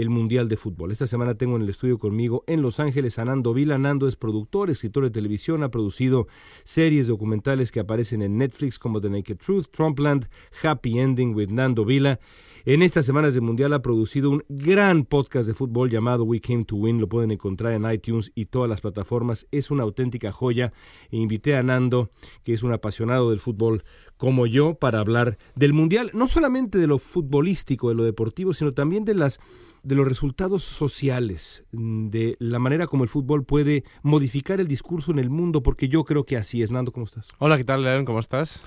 el 0.00 0.08
Mundial 0.08 0.48
de 0.48 0.56
Fútbol. 0.56 0.92
Esta 0.92 1.06
semana 1.06 1.34
tengo 1.34 1.56
en 1.56 1.62
el 1.62 1.68
estudio 1.68 1.98
conmigo 1.98 2.42
en 2.46 2.62
Los 2.62 2.80
Ángeles 2.80 3.18
a 3.18 3.24
Nando 3.26 3.52
Vila. 3.52 3.76
Nando 3.76 4.08
es 4.08 4.16
productor, 4.16 4.70
escritor 4.70 5.04
de 5.04 5.10
televisión, 5.10 5.62
ha 5.62 5.70
producido 5.70 6.26
series 6.64 7.06
documentales 7.06 7.70
que 7.70 7.80
aparecen 7.80 8.22
en 8.22 8.38
Netflix 8.38 8.78
como 8.78 9.00
The 9.00 9.10
Naked 9.10 9.36
Truth, 9.36 9.66
Trumpland, 9.70 10.28
Happy 10.62 10.98
Ending 10.98 11.34
with 11.34 11.50
Nando 11.50 11.84
Vila. 11.84 12.18
En 12.64 12.82
estas 12.82 13.06
semanas 13.06 13.34
de 13.34 13.40
Mundial 13.40 13.72
ha 13.72 13.82
producido 13.82 14.30
un 14.30 14.44
gran 14.48 15.04
podcast 15.04 15.46
de 15.46 15.54
fútbol 15.54 15.90
llamado 15.90 16.24
We 16.24 16.40
Came 16.40 16.64
to 16.64 16.76
Win. 16.76 17.00
Lo 17.00 17.08
pueden 17.08 17.30
encontrar 17.30 17.72
en 17.72 17.90
iTunes 17.90 18.32
y 18.34 18.46
todas 18.46 18.68
las 18.68 18.80
plataformas. 18.80 19.46
Es 19.50 19.70
una 19.70 19.82
auténtica 19.82 20.32
joya. 20.32 20.72
E 21.10 21.16
invité 21.16 21.56
a 21.56 21.62
Nando, 21.62 22.10
que 22.42 22.52
es 22.52 22.62
un 22.62 22.72
apasionado 22.72 23.30
del 23.30 23.40
fútbol, 23.40 23.82
como 24.18 24.46
yo 24.46 24.74
para 24.74 24.98
hablar 24.98 25.38
del 25.54 25.72
Mundial, 25.72 26.10
no 26.12 26.26
solamente 26.26 26.76
de 26.76 26.86
lo 26.86 26.98
futbolístico, 26.98 27.88
de 27.88 27.94
lo 27.94 28.04
deportivo, 28.04 28.52
sino 28.52 28.72
también 28.72 29.06
de, 29.06 29.14
las, 29.14 29.40
de 29.82 29.94
los 29.94 30.06
resultados 30.06 30.62
sociales, 30.62 31.64
de 31.72 32.36
la 32.38 32.58
manera 32.58 32.86
como 32.86 33.04
el 33.04 33.10
fútbol 33.10 33.44
puede 33.44 33.84
modificar 34.02 34.60
el 34.60 34.68
discurso 34.68 35.10
en 35.12 35.18
el 35.18 35.30
mundo, 35.30 35.62
porque 35.62 35.88
yo 35.88 36.04
creo 36.04 36.24
que 36.24 36.36
así 36.36 36.62
es. 36.62 36.70
Nando, 36.70 36.92
¿cómo 36.92 37.06
estás? 37.06 37.28
Hola, 37.38 37.56
¿qué 37.56 37.64
tal, 37.64 37.82
León? 37.82 38.04
¿Cómo 38.04 38.20
estás? 38.20 38.62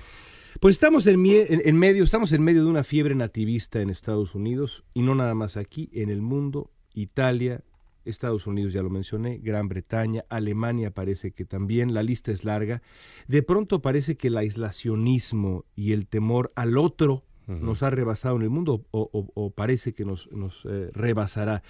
Pues 0.60 0.74
estamos 0.74 1.06
en, 1.06 1.24
en, 1.26 1.76
medio, 1.76 2.04
estamos 2.04 2.32
en 2.32 2.42
medio 2.42 2.64
de 2.64 2.70
una 2.70 2.84
fiebre 2.84 3.14
nativista 3.14 3.80
en 3.80 3.90
Estados 3.90 4.34
Unidos, 4.34 4.84
y 4.94 5.02
no 5.02 5.14
nada 5.14 5.34
más 5.34 5.56
aquí, 5.56 5.90
en 5.92 6.10
el 6.10 6.22
mundo, 6.22 6.70
Italia, 6.94 7.64
Estados 8.04 8.46
Unidos 8.46 8.72
ya 8.72 8.82
lo 8.82 8.90
mencioné, 8.90 9.38
Gran 9.38 9.68
Bretaña, 9.68 10.24
Alemania 10.28 10.92
parece 10.92 11.32
que 11.32 11.44
también, 11.44 11.94
la 11.94 12.02
lista 12.02 12.32
es 12.32 12.44
larga. 12.44 12.82
De 13.26 13.42
pronto 13.42 13.82
parece 13.82 14.16
que 14.16 14.28
el 14.28 14.36
aislacionismo 14.36 15.64
y 15.74 15.92
el 15.92 16.06
temor 16.06 16.52
al 16.54 16.76
otro 16.78 17.24
nos 17.46 17.82
ha 17.82 17.90
rebasado 17.90 18.36
en 18.36 18.42
el 18.42 18.50
mundo 18.50 18.84
o, 18.90 19.52
parece 19.54 19.92
que 19.92 20.04
nos, 20.04 20.28
eh, 20.64 20.90
rebasará. 20.92 21.62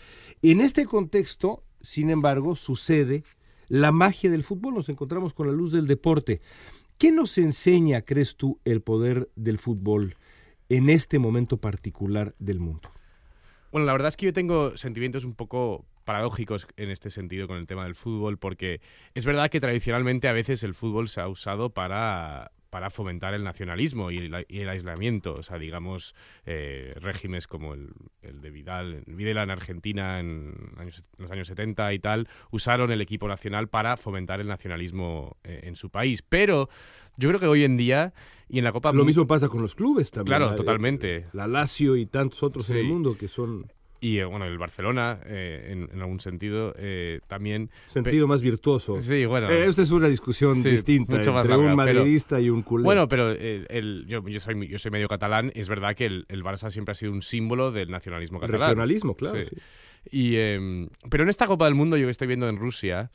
En 0.42 0.60
este 0.60 0.86
contexto, 0.86 1.62
sin 1.80 2.10
embargo, 2.10 2.56
sucede 2.56 3.22
la 3.68 3.92
magia 3.92 4.30
del 4.30 4.42
fútbol, 4.42 4.74
nos 4.74 4.88
encontramos 4.88 5.32
con 5.32 5.46
la 5.46 5.52
luz 5.52 5.72
del 5.72 5.86
deporte. 5.86 6.40
¿Qué 6.98 7.10
nos 7.10 7.38
enseña, 7.38 8.02
crees 8.02 8.36
tú, 8.36 8.60
el 8.64 8.80
poder 8.80 9.30
del 9.36 9.58
fútbol 9.58 10.16
en 10.68 10.90
este 10.90 11.18
momento 11.18 11.56
particular 11.56 12.34
del 12.38 12.60
mundo? 12.60 12.90
Bueno, 13.72 13.86
la 13.86 13.92
verdad 13.92 14.08
es 14.08 14.16
que 14.16 14.26
yo 14.26 14.32
tengo 14.32 14.76
sentimientos 14.76 15.24
un 15.24 15.34
poco 15.34 15.84
paradójicos 16.04 16.68
en 16.76 16.90
este 16.90 17.10
sentido 17.10 17.48
con 17.48 17.56
el 17.56 17.66
tema 17.66 17.84
del 17.84 17.94
fútbol, 17.94 18.38
porque 18.38 18.80
es 19.14 19.24
verdad 19.24 19.50
que 19.50 19.58
tradicionalmente 19.58 20.28
a 20.28 20.32
veces 20.32 20.62
el 20.62 20.74
fútbol 20.74 21.08
se 21.08 21.20
ha 21.20 21.28
usado 21.28 21.70
para 21.70 22.52
para 22.74 22.90
fomentar 22.90 23.34
el 23.34 23.44
nacionalismo 23.44 24.10
y 24.10 24.18
el, 24.18 24.68
aislamiento. 24.68 25.36
O 25.36 25.44
sea, 25.44 25.60
digamos, 25.60 26.12
eh, 26.44 26.92
regímenes 26.96 27.46
como 27.46 27.74
el, 27.74 27.92
de 28.20 28.50
Vidal, 28.50 29.04
Videla 29.06 29.44
en 29.44 29.50
Argentina 29.52 30.18
en, 30.18 30.56
los 31.18 31.30
años 31.30 31.46
70 31.46 31.92
y 31.92 32.00
tal, 32.00 32.26
usaron 32.50 32.90
el 32.90 33.00
equipo 33.00 33.28
nacional 33.28 33.68
para 33.68 33.96
fomentar 33.96 34.40
el 34.40 34.48
nacionalismo 34.48 35.36
eh, 35.44 35.60
en 35.62 35.76
su 35.76 35.90
país. 35.90 36.22
Pero 36.22 36.68
yo 37.16 37.28
creo 37.28 37.38
que 37.38 37.46
hoy 37.46 37.62
en 37.62 37.76
día 37.76 38.12
y 38.48 38.58
en 38.58 38.64
la 38.64 38.72
Copa... 38.72 38.92
Lo 38.92 39.04
mismo 39.04 39.24
pasa 39.24 39.48
con 39.48 39.62
los 39.62 39.76
clubes 39.76 40.10
también. 40.10 40.38
Claro, 40.38 40.56
totalmente. 40.56 41.28
La 41.32 41.46
Lazio 41.46 41.94
y 41.94 42.06
tantos 42.06 42.42
otros 42.42 42.68
en 42.70 42.78
el 42.78 42.86
mundo 42.86 43.16
que 43.16 43.28
son 43.28 43.70
y 44.04 44.18
eh, 44.18 44.26
bueno, 44.26 44.44
el 44.44 44.58
Barcelona, 44.58 45.18
eh, 45.24 45.86
en, 45.90 45.98
algún 45.98 46.20
sentido, 46.20 46.74
eh, 46.76 47.20
también... 47.26 47.70
Sentido 47.86 48.26
más 48.26 48.42
virtuoso. 48.42 48.98
Sí, 48.98 49.24
bueno. 49.24 49.48
esta 49.48 49.80
es 49.80 49.90
una 49.92 50.08
discusión 50.08 50.62
distinta 50.62 51.16
entre 51.16 51.56
un 51.56 51.74
madridista 51.74 52.38
y 52.38 52.50
un 52.50 52.60
culé. 52.60 52.84
Bueno, 52.84 53.08
pero 53.08 53.30
el, 53.30 54.04
yo, 54.06 54.22
yo, 54.28 54.40
soy, 54.40 54.68
yo 54.68 54.78
soy 54.78 54.90
medio 54.90 55.08
catalán, 55.08 55.50
es 55.54 55.70
verdad 55.70 55.94
que 55.94 56.04
el, 56.04 56.26
el, 56.28 56.44
Barça 56.44 56.70
siempre 56.70 56.92
ha 56.92 56.94
sido 56.94 57.12
un 57.12 57.22
símbolo 57.22 57.72
del 57.72 57.90
nacionalismo 57.90 58.40
catalán. 58.40 58.60
Regionalismo, 58.60 59.14
claro. 59.14 59.38
Y, 60.10 60.36
em, 60.36 60.90
pero 61.08 61.22
en 61.22 61.30
esta 61.30 61.46
Copa 61.46 61.64
del 61.64 61.74
Mundo, 61.74 61.96
yo 61.96 62.06
que 62.06 62.10
estoy 62.10 62.26
viendo 62.26 62.46
en 62.50 62.58
Rusia, 62.58 63.10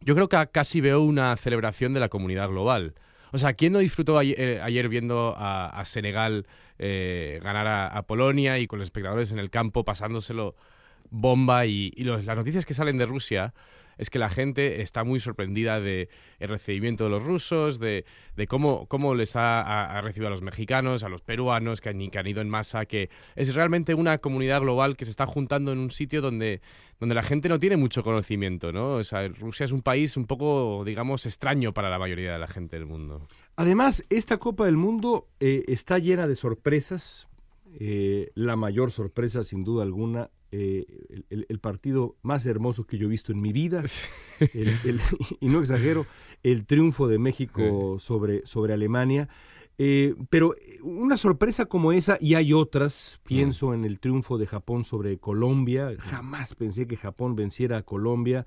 yo 0.00 0.16
creo 0.16 0.28
que 0.28 0.48
casi 0.50 0.80
veo 0.80 1.00
una 1.02 1.36
celebración 1.36 1.94
de 1.94 2.00
la 2.00 2.08
comunidad 2.08 2.48
global. 2.48 2.94
O 3.30 3.38
sea, 3.38 3.52
¿quién 3.52 3.72
no 3.72 3.78
disfrutó 3.78 4.18
ayer, 4.18 4.88
viendo 4.88 5.36
a 5.38 5.80
Senegal 5.84 6.44
eh, 6.78 7.40
ganar 7.42 7.66
a, 7.66 8.02
Polonia 8.02 8.58
y 8.58 8.66
con 8.66 8.78
los 8.78 8.86
espectadores 8.86 9.32
en 9.32 9.38
el 9.38 9.50
campo 9.50 9.84
pasándoselo 9.84 10.54
bomba 11.10 11.66
y, 11.66 11.90
las 11.96 12.24
noticias 12.36 12.66
que 12.66 12.74
salen 12.74 12.96
de 12.96 13.06
Rusia 13.06 13.54
es 13.98 14.10
que 14.10 14.18
la 14.18 14.28
gente 14.28 14.82
está 14.82 15.04
muy 15.04 15.20
sorprendida 15.20 15.80
del 15.80 16.08
el 16.38 16.48
recibimiento 16.48 17.04
de 17.04 17.10
los 17.10 17.22
rusos, 17.22 17.78
de, 17.78 18.04
cómo, 18.46 18.86
cómo 18.86 19.14
les 19.14 19.36
ha, 19.36 20.00
recibido 20.02 20.28
a 20.28 20.30
los 20.30 20.42
mexicanos, 20.42 21.02
a 21.02 21.08
los 21.08 21.22
peruanos 21.22 21.80
que 21.80 21.88
han, 21.88 22.10
que 22.10 22.18
han, 22.18 22.26
ido 22.26 22.42
en 22.42 22.50
masa, 22.50 22.84
que 22.84 23.08
es 23.34 23.54
realmente 23.54 23.94
una 23.94 24.18
comunidad 24.18 24.60
global 24.60 24.96
que 24.96 25.04
se 25.04 25.10
está 25.10 25.26
juntando 25.26 25.72
en 25.72 25.78
un 25.78 25.90
sitio 25.90 26.20
donde, 26.20 26.60
donde 27.00 27.14
la 27.14 27.22
gente 27.22 27.48
no 27.48 27.58
tiene 27.58 27.76
mucho 27.76 28.02
conocimiento, 28.02 28.72
¿no? 28.72 28.96
O 28.96 29.04
sea, 29.04 29.28
Rusia 29.28 29.64
es 29.64 29.72
un 29.72 29.82
país 29.82 30.16
un 30.16 30.26
poco, 30.26 30.82
digamos, 30.84 31.24
extraño 31.24 31.72
para 31.72 31.88
la 31.88 31.98
mayoría 31.98 32.34
de 32.34 32.38
la 32.38 32.48
gente 32.48 32.76
del 32.76 32.86
mundo. 32.86 33.26
Además, 33.56 34.04
esta 34.10 34.36
Copa 34.36 34.66
del 34.66 34.76
Mundo 34.76 35.28
eh, 35.40 35.64
está 35.68 35.98
llena 35.98 36.28
de 36.28 36.36
sorpresas. 36.36 37.26
Eh, 37.78 38.30
la 38.34 38.54
mayor 38.54 38.90
sorpresa, 38.90 39.44
sin 39.44 39.64
duda 39.64 39.82
alguna, 39.82 40.30
eh, 40.52 40.86
el, 41.30 41.58
partido 41.58 42.16
más 42.22 42.46
hermoso 42.46 42.84
que 42.84 42.96
yo 42.96 43.06
he 43.06 43.10
visto 43.10 43.32
en 43.32 43.40
mi 43.40 43.52
vida, 43.52 43.82
y 45.40 45.46
no 45.48 45.60
exagero, 45.60 46.06
el 46.42 46.64
triunfo 46.64 47.08
de 47.08 47.18
México 47.18 47.98
sobre, 47.98 48.46
sobre 48.46 48.72
Alemania. 48.72 49.28
pero 50.30 50.54
una 50.82 51.18
sorpresa 51.18 51.66
como 51.66 51.92
esa, 51.92 52.16
y 52.18 52.34
hay 52.34 52.54
otras, 52.54 53.20
pienso 53.24 53.74
en 53.74 53.84
el 53.84 54.00
triunfo 54.00 54.38
de 54.38 54.46
Japón 54.46 54.84
sobre 54.84 55.18
Colombia, 55.18 55.94
jamás 55.98 56.54
pensé 56.54 56.86
que 56.86 56.96
Japón 56.96 57.36
venciera 57.36 57.78
a 57.78 57.82
Colombia. 57.82 58.46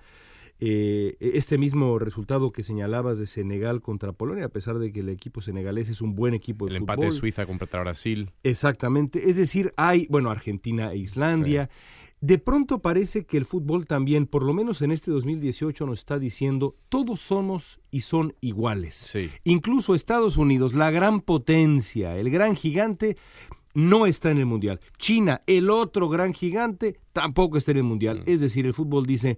Eh, 0.61 1.15
este 1.19 1.57
mismo 1.57 1.99
resultado 1.99 2.51
que 2.51 2.63
señalabas 2.63 3.17
de 3.17 3.25
Senegal 3.25 3.81
contra 3.81 4.11
Polonia, 4.11 4.45
a 4.45 4.49
pesar 4.49 4.77
de 4.77 4.91
que 4.91 4.99
el 4.99 5.09
equipo 5.09 5.39
senegalés 5.39 5.87
es 5.87 6.01
un 6.01 6.15
buen 6.15 6.33
equipo 6.33 6.65
de 6.65 6.71
el 6.71 6.79
fútbol. 6.79 6.95
empate 6.95 7.05
de 7.05 7.11
Suiza 7.13 7.45
contra 7.45 7.79
Brasil. 7.79 8.31
Exactamente. 8.43 9.29
Es 9.29 9.37
decir, 9.37 9.73
hay, 9.77 10.05
bueno, 10.09 10.29
Argentina 10.29 10.91
e 10.91 10.97
Islandia. 10.97 11.69
De 12.21 12.37
pronto 12.37 12.79
parece 12.79 13.23
que 13.23 13.37
el 13.37 13.45
fútbol 13.45 13.85
también, 13.85 14.25
por 14.25 14.43
lo 14.43 14.53
menos 14.53 14.81
en 14.81 14.91
este 14.91 15.09
2018, 15.11 15.85
nos 15.85 15.99
está 15.99 16.19
diciendo, 16.19 16.75
todos 16.89 17.21
somos 17.21 17.79
y 17.91 18.01
son 18.01 18.35
iguales. 18.41 18.97
Sí. 18.97 19.29
Incluso 19.45 19.95
Estados 19.95 20.35
Unidos, 20.35 20.73
la 20.73 20.91
gran 20.91 21.21
potencia, 21.21 22.17
el 22.17 22.29
gran 22.29 22.57
gigante, 22.57 23.15
no 23.73 24.05
está 24.05 24.31
en 24.31 24.39
el 24.39 24.45
Mundial. 24.45 24.81
China, 24.97 25.41
el 25.47 25.69
otro 25.69 26.09
gran 26.09 26.33
gigante, 26.33 26.99
tampoco 27.13 27.57
está 27.57 27.71
en 27.71 27.77
el 27.77 27.83
Mundial. 27.83 28.23
Es 28.25 28.41
decir, 28.41 28.65
el 28.65 28.73
fútbol 28.73 29.05
dice, 29.05 29.37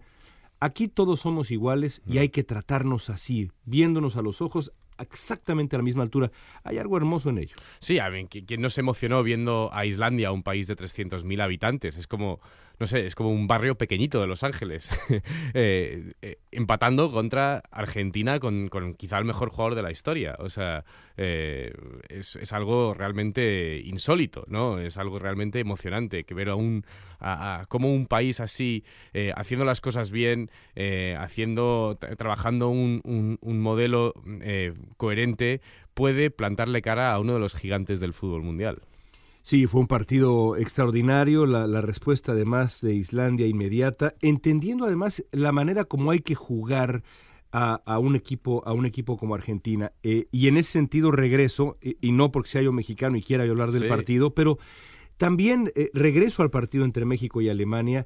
aquí 0.62 0.88
todos 0.88 1.20
somos 1.20 1.52
iguales 1.52 2.02
y 2.08 2.20
hay 2.20 2.30
que 2.30 2.44
tratarnos 2.46 3.10
así, 3.10 3.52
viéndonos 3.66 4.16
a 4.16 4.22
los 4.22 4.42
ojos 4.42 4.72
exactamente 5.00 5.76
a 5.76 5.80
la 5.80 5.84
misma 5.84 6.04
altura. 6.04 6.32
Hay 6.64 6.78
algo 6.78 6.96
hermoso 6.96 7.30
en 7.32 7.40
ello. 7.40 7.56
Sí, 7.80 7.98
a 8.00 8.08
ver, 8.10 8.26
¿qui- 8.30 8.46
¿quién 8.46 8.62
no 8.62 8.70
se 8.70 8.82
emocionó 8.82 9.24
viendo 9.24 9.70
a 9.74 9.86
Islandia, 9.86 10.32
un 10.32 10.44
país 10.44 10.68
de 10.68 10.76
300.000 10.76 11.42
habitantes? 11.42 11.98
Es 11.98 12.06
como, 12.08 12.40
no 12.82 12.88
sé, 12.88 13.06
es 13.06 13.16
como 13.16 13.30
un 13.30 13.48
barrio 13.48 13.76
pequeñito 13.78 14.20
de 14.20 14.28
Los 14.28 14.44
Ángeles, 14.44 14.90
Eh, 15.54 16.14
eh, 16.22 16.38
empatando 16.52 17.12
contra 17.12 17.62
Argentina 17.72 18.40
con, 18.40 18.68
con 18.70 18.96
quizá 18.96 19.18
el 19.20 19.26
mejor 19.26 19.50
jugador 19.52 19.76
de 19.76 19.84
la 19.84 19.92
historia. 19.92 20.36
O 20.40 20.50
sea, 20.50 20.84
eh, 21.18 21.74
es, 22.10 22.36
es 22.38 22.54
algo 22.54 22.94
realmente 22.94 23.82
insólito, 23.86 24.46
¿no? 24.48 24.80
Es 24.80 24.98
algo 24.98 25.20
realmente 25.20 25.60
emocionante 25.60 26.24
que 26.24 26.34
ver 26.34 26.50
a 26.50 26.56
un, 26.56 26.84
a, 27.20 27.62
a 27.62 27.66
cómo 27.68 27.94
un 27.94 28.08
país 28.08 28.40
así, 28.40 28.84
eh, 29.14 29.32
haciendo 29.36 29.66
las 29.66 29.80
cosas 29.82 30.10
bien, 30.12 30.50
haciendo, 31.18 31.98
tra- 32.00 32.16
trabajando 32.18 32.70
un, 32.70 33.02
un- 33.04 33.38
un 33.42 33.60
modelo 33.60 34.14
coherente, 34.98 35.62
puede 35.94 36.32
plantarle 36.32 36.82
cara 36.82 37.14
a 37.14 37.20
uno 37.20 37.34
de 37.34 37.40
los 37.40 37.56
gigantes 37.56 38.00
del 38.00 38.14
fútbol 38.14 38.42
mundial. 38.44 38.82
Sí, 39.44 39.66
fue 39.66 39.82
un 39.82 39.88
partido 39.88 40.56
extraordinario, 40.56 41.46
la, 41.46 41.66
la 41.68 41.82
respuesta 41.82 42.34
además 42.34 42.80
de 42.82 42.94
Islandia 42.94 43.48
inmediata, 43.48 44.14
entendiendo 44.22 44.86
además 44.86 45.24
la 45.32 45.52
manera 45.52 45.84
como 45.86 46.12
hay 46.12 46.20
que 46.20 46.36
jugar 46.36 47.04
a, 47.52 47.82
a 47.86 48.00
un 48.00 48.16
equipo 48.16 48.64
a 48.66 48.74
un 48.74 48.86
equipo 48.86 49.18
como 49.18 49.34
Argentina. 49.36 49.92
Eh, 50.04 50.28
y 50.32 50.48
en 50.48 50.58
ese 50.58 50.72
sentido 50.74 51.12
regreso, 51.12 51.78
y, 51.82 51.98
y 52.00 52.12
no 52.12 52.32
porque 52.32 52.50
sea 52.52 52.62
yo 52.62 52.72
mexicano 52.72 53.18
y 53.18 53.24
quiera 53.24 53.46
yo 53.46 53.52
hablar 53.54 53.72
del 53.72 53.82
Sí. 53.84 53.88
partido, 53.88 54.34
pero 54.36 54.58
también 55.18 55.72
eh, 55.76 55.90
regreso 55.94 56.44
al 56.44 56.50
partido 56.52 56.86
entre 56.86 57.06
México 57.06 57.42
y 57.42 57.50
Alemania. 57.50 58.06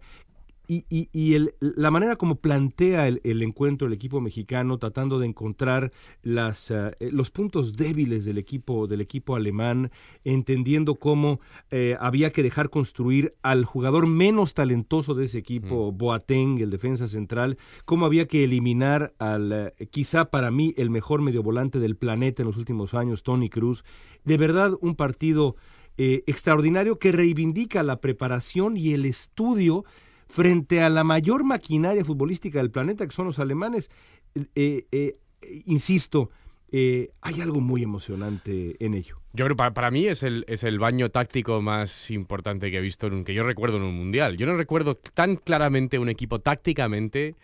Y, 0.68 0.86
y- 0.90 1.10
y 1.12 1.34
el- 1.36 1.54
la 1.60 1.92
manera 1.92 2.16
como 2.16 2.36
plantea 2.36 3.08
el, 3.08 3.22
el 3.24 3.42
encuentro 3.44 3.88
el 3.88 3.94
equipo 3.94 4.22
mexicano, 4.22 4.78
tratando 4.78 5.20
de 5.20 5.28
encontrar 5.28 5.92
las, 6.24 6.72
eh, 6.72 6.92
los 7.12 7.30
puntos 7.32 7.76
débiles 7.76 8.26
del 8.26 8.38
equipo, 8.38 8.88
del 8.88 9.02
equipo 9.02 9.36
alemán, 9.36 9.92
entendiendo 10.24 10.96
cómo 10.96 11.40
eh, 11.72 11.96
había 12.00 12.32
que 12.32 12.44
dejar 12.44 12.70
construir 12.70 13.34
al 13.42 13.66
jugador 13.66 14.08
menos 14.08 14.54
talentoso 14.54 15.14
de 15.14 15.26
ese 15.26 15.38
equipo, 15.38 15.92
Boateng, 15.92 16.60
el 16.60 16.70
defensa 16.70 17.08
central, 17.08 17.58
cómo 17.86 18.06
había 18.06 18.28
que 18.28 18.44
eliminar 18.44 19.14
al, 19.20 19.52
eh, 19.52 19.88
quizá 19.92 20.26
para 20.32 20.52
mí, 20.52 20.74
el 20.78 20.90
mejor 20.90 21.22
mediovolante 21.22 21.80
del 21.80 21.96
planeta 21.96 22.42
en 22.42 22.48
los 22.48 22.58
últimos 22.58 22.94
años, 22.94 23.24
Tony 23.24 23.50
Cruz. 23.50 23.84
De 24.24 24.38
verdad, 24.38 24.74
un 24.82 24.96
partido 24.96 25.56
eh, 25.98 26.24
extraordinario 26.28 27.00
que 27.00 27.14
reivindica 27.14 27.82
la 27.82 28.02
preparación 28.02 28.76
y 28.76 28.94
el 28.94 29.06
estudio 29.06 29.86
frente 30.28 30.82
a 30.82 30.90
la 30.90 31.04
mayor 31.04 31.44
maquinaria 31.44 32.04
futbolística 32.04 32.60
del 32.60 32.72
planeta, 32.72 33.06
que 33.06 33.14
son 33.14 33.28
los 33.28 33.40
alemanes. 33.40 33.90
Eh, 34.56 34.86
eh, 34.92 35.18
insisto, 35.66 36.30
eh, 36.72 37.12
hay 37.22 37.42
algo 37.42 37.62
muy 37.62 37.84
emocionante 37.84 38.76
en 38.84 38.94
ello. 38.94 39.18
Yo 39.34 39.46
creo 39.46 39.56
para, 39.56 39.74
para 39.74 39.92
mí 39.92 40.08
es 40.08 40.24
el, 40.24 40.46
es 40.48 40.64
el 40.64 40.80
baño 40.80 41.10
táctico 41.10 41.62
más 41.62 42.10
importante 42.12 42.72
que 42.72 42.78
he 42.78 42.82
visto, 42.82 43.08
en 43.08 43.24
que 43.24 43.34
yo 43.34 43.44
recuerdo 43.44 43.78
en 43.78 43.84
un 43.84 43.96
mundial. 43.96 44.38
Yo 44.38 44.46
no 44.46 44.56
recuerdo 44.56 44.96
tan 44.96 45.36
claramente 45.36 46.00
un 46.00 46.10
equipo 46.10 46.40
tácticamente 46.40 47.36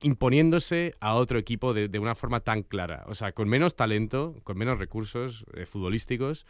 imponiéndose 0.00 0.94
a 1.00 1.14
otro 1.14 1.38
equipo 1.38 1.74
de, 1.74 1.88
de 1.88 1.98
una 1.98 2.14
forma 2.14 2.40
tan 2.40 2.62
clara. 2.62 3.04
O 3.08 3.14
sea, 3.14 3.32
con 3.32 3.48
menos 3.48 3.76
talento, 3.76 4.36
con 4.44 4.56
menos 4.56 4.78
recursos 4.78 5.44
futbolísticos, 5.66 6.46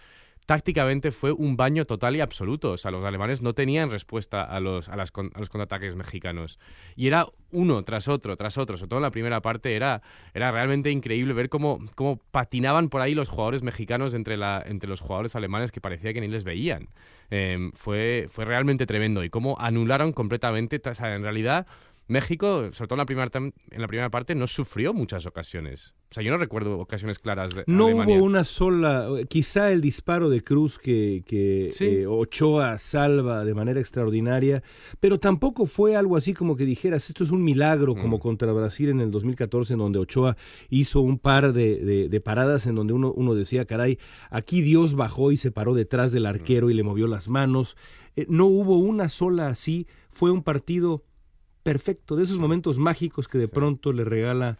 tácticamente 0.46 1.10
fue 1.10 1.32
un 1.32 1.56
baño 1.56 1.84
total 1.84 2.16
y 2.16 2.20
absoluto. 2.20 2.72
O 2.72 2.76
sea, 2.76 2.90
los 2.90 3.04
alemanes 3.04 3.42
no 3.42 3.54
tenían 3.54 3.90
respuesta 3.90 4.42
a 4.42 4.60
los, 4.60 4.88
a 4.88 4.96
los 4.96 5.10
contraataques 5.10 5.96
mexicanos. 5.96 6.58
Y 6.96 7.06
era 7.06 7.26
uno 7.50 7.82
tras 7.84 8.08
otro, 8.08 8.36
tras 8.36 8.58
otro. 8.58 8.76
Sobre 8.76 8.88
todo 8.88 8.98
en 8.98 9.04
la 9.04 9.10
primera 9.10 9.40
parte 9.40 9.74
era, 9.74 10.02
era 10.34 10.50
realmente 10.50 10.90
increíble 10.90 11.32
ver 11.32 11.48
cómo, 11.48 11.80
cómo 11.94 12.20
patinaban 12.30 12.88
por 12.88 13.00
ahí 13.00 13.14
los 13.14 13.28
jugadores 13.28 13.62
mexicanos 13.62 14.14
entre, 14.14 14.36
la, 14.36 14.62
entre 14.64 14.88
los 14.88 15.00
jugadores 15.00 15.34
alemanes 15.36 15.72
que 15.72 15.80
parecía 15.80 16.12
que 16.12 16.20
ni 16.20 16.28
les 16.28 16.44
veían. 16.44 16.88
Eh, 17.30 17.70
fue, 17.74 18.26
fue 18.28 18.44
realmente 18.44 18.86
tremendo. 18.86 19.24
Y 19.24 19.30
cómo 19.30 19.56
anularon 19.58 20.12
completamente. 20.12 20.80
O 20.84 20.94
sea, 20.94 21.14
en 21.14 21.22
realidad... 21.22 21.66
México, 22.06 22.68
sobre 22.72 22.88
todo 22.88 22.94
en 22.96 22.98
la, 22.98 23.06
primera, 23.06 23.30
en 23.34 23.80
la 23.80 23.88
primera 23.88 24.10
parte, 24.10 24.34
no 24.34 24.46
sufrió 24.46 24.92
muchas 24.92 25.24
ocasiones. 25.26 25.94
O 26.10 26.14
sea, 26.14 26.22
yo 26.22 26.30
no 26.30 26.36
recuerdo 26.36 26.78
ocasiones 26.78 27.18
claras 27.18 27.54
de 27.54 27.64
No 27.66 27.86
Alemania. 27.86 28.16
hubo 28.18 28.24
una 28.24 28.44
sola, 28.44 29.08
quizá 29.28 29.72
el 29.72 29.80
disparo 29.80 30.28
de 30.28 30.42
Cruz 30.44 30.78
que, 30.78 31.24
que 31.26 31.70
Sí. 31.72 31.86
eh, 31.86 32.06
Ochoa 32.06 32.78
salva 32.78 33.44
de 33.44 33.54
manera 33.54 33.80
extraordinaria, 33.80 34.62
pero 35.00 35.18
tampoco 35.18 35.66
fue 35.66 35.96
algo 35.96 36.16
así 36.16 36.34
como 36.34 36.56
que 36.56 36.64
dijeras, 36.66 37.08
esto 37.08 37.24
es 37.24 37.30
un 37.30 37.42
milagro, 37.42 37.94
como 37.96 38.18
Mm. 38.18 38.20
contra 38.20 38.52
Brasil 38.52 38.90
en 38.90 39.00
el 39.00 39.10
2014, 39.10 39.72
en 39.72 39.78
donde 39.80 39.98
Ochoa 39.98 40.36
hizo 40.68 41.00
un 41.00 41.18
par 41.18 41.52
de, 41.52 41.76
de- 41.84 42.08
de 42.08 42.20
paradas 42.20 42.66
en 42.66 42.74
donde 42.76 42.92
uno, 42.92 43.12
uno 43.12 43.34
decía, 43.34 43.64
caray, 43.64 43.98
aquí 44.30 44.60
Dios 44.60 44.94
bajó 44.94 45.32
y 45.32 45.36
se 45.36 45.50
paró 45.50 45.74
detrás 45.74 46.12
del 46.12 46.26
arquero 46.26 46.70
y 46.70 46.74
le 46.74 46.82
movió 46.84 47.06
las 47.08 47.28
manos. 47.28 47.76
Eh, 48.14 48.26
no 48.28 48.44
hubo 48.46 48.78
una 48.78 49.08
sola 49.08 49.48
así, 49.48 49.88
fue 50.10 50.30
un 50.30 50.42
partido 50.44 51.02
perfecto, 51.64 52.14
de 52.14 52.22
esos 52.22 52.38
momentos 52.38 52.78
mágicos 52.78 53.26
que 53.26 53.38
de 53.38 53.48
pronto 53.48 53.92
le 53.92 54.04
regala 54.04 54.56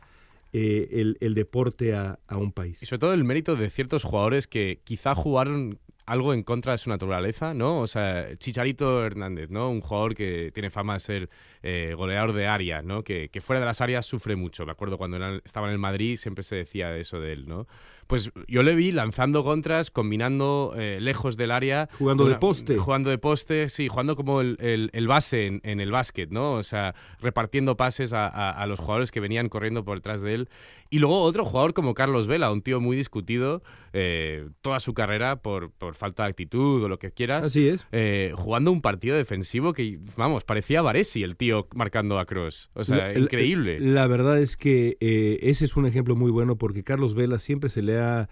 eh, 0.53 0.89
el, 0.93 1.17
el 1.21 1.35
deporte 1.35 1.95
a, 1.95 2.19
a 2.27 2.37
un 2.39 2.51
país. 2.51 2.83
Y 2.83 2.87
sobre 2.87 2.99
todo 2.99 3.15
el 3.15 3.23
mérito 3.23 3.55
de 3.55 3.71
ciertos 3.71 4.03
jugadores 4.03 4.49
que 4.49 4.81
quizá 4.83 5.15
jugaron 5.15 5.79
algo 6.07 6.35
en 6.35 6.43
contra 6.43 6.73
de 6.73 6.79
su 6.79 6.91
naturaleza, 6.91 7.55
¿no? 7.55 7.81
O 7.81 7.87
sea, 7.87 8.37
Chicharito 8.37 9.05
Hernández, 9.05 9.51
¿no? 9.51 9.71
Un 9.71 9.81
jugador 9.81 10.15
que 10.15 10.51
tiene 10.53 10.71
fama 10.71 10.95
de 10.95 11.01
ser 11.01 11.31
eh, 11.63 11.95
goleador 11.97 12.33
de 12.33 12.47
área, 12.47 12.83
¿no? 12.83 13.03
Que, 13.03 13.29
que 13.31 13.41
fuera 13.41 13.61
de 13.61 13.67
las 13.67 13.81
áreas 13.81 14.05
sufre 14.05 14.37
mucho. 14.37 14.67
Me 14.67 14.73
acuerdo 14.73 14.99
cuando 14.99 15.17
era- 15.17 15.41
estaba 15.45 15.67
en 15.69 15.73
el 15.73 15.79
Madrid 15.79 16.17
siempre 16.17 16.45
se 16.45 16.57
decía 16.57 16.97
eso 16.97 17.21
de 17.21 17.33
él, 17.33 17.49
¿no? 17.49 17.67
Pues 18.07 18.31
yo 18.49 18.63
le 18.63 18.75
vi 18.75 18.93
lanzando 18.93 19.43
contras, 19.45 19.91
combinando 19.91 20.75
eh, 20.77 20.99
lejos 21.01 21.39
del 21.39 21.51
área. 21.51 21.89
Jugando 21.99 22.27
de 22.27 22.35
poste. 22.37 22.77
Jugando 22.77 23.09
de 23.09 23.17
poste, 23.17 23.71
sí, 23.71 23.89
jugando 23.89 24.15
como 24.15 24.43
el, 24.43 24.59
el- 24.61 24.91
el 24.93 25.09
base 25.09 25.47
en, 25.47 25.61
en 25.65 25.81
el 25.81 25.91
básquet, 25.91 26.31
¿no? 26.31 26.53
O 26.53 26.63
sea, 26.63 26.95
repartiendo 27.21 27.79
pases 27.79 28.13
a, 28.13 28.29
a- 28.29 28.51
a 28.51 28.67
los 28.67 28.79
jugadores 28.79 29.11
que 29.11 29.21
venían 29.21 29.49
corriendo 29.49 29.85
por 29.87 29.97
detrás 29.97 30.21
de 30.21 30.35
él. 30.35 30.49
Y 30.91 30.99
luego 30.99 31.23
otro 31.23 31.47
jugador 31.47 31.73
como 31.73 31.95
Carlos 31.95 32.27
Vela, 32.27 32.53
un 32.53 32.61
tío 32.61 32.79
muy 32.79 32.95
discutido 32.95 33.63
eh, 33.95 34.49
toda 34.61 34.81
su 34.81 34.93
carrera 34.93 35.37
por, 35.37 35.71
por 35.71 35.94
falta 35.95 36.25
de 36.25 36.31
actitud 36.31 36.83
o 36.83 36.89
lo 36.89 36.99
que 36.99 37.11
quieras. 37.11 37.47
Así 37.47 37.69
es. 37.69 37.87
eh, 37.93 38.33
jugando 38.37 38.71
un 38.73 38.81
partido 38.81 39.17
defensivo 39.17 39.73
que, 39.73 39.99
vamos, 40.17 40.45
parecía 40.45 40.83
Varesi 40.83 41.23
el 41.23 41.37
tío 41.37 41.67
marcando 41.75 42.19
a 42.19 42.27
Cross. 42.27 42.71
O 42.75 42.85
sea, 42.85 42.97
La- 42.97 43.13
la- 43.13 43.19
increíble. 43.19 43.81
La, 43.81 44.07
verdad 44.07 44.39
es 44.41 44.57
que 44.57 44.97
eh, 45.01 45.39
ese 45.43 45.65
es 45.65 45.77
un 45.77 45.87
ejemplo 45.87 46.17
muy 46.17 46.31
bueno 46.31 46.57
porque 46.57 46.85
Carlos 46.85 47.15
Vela 47.15 47.39
siempre 47.39 47.71
se 47.71 47.83
le 47.83 47.99
ha 47.99 48.29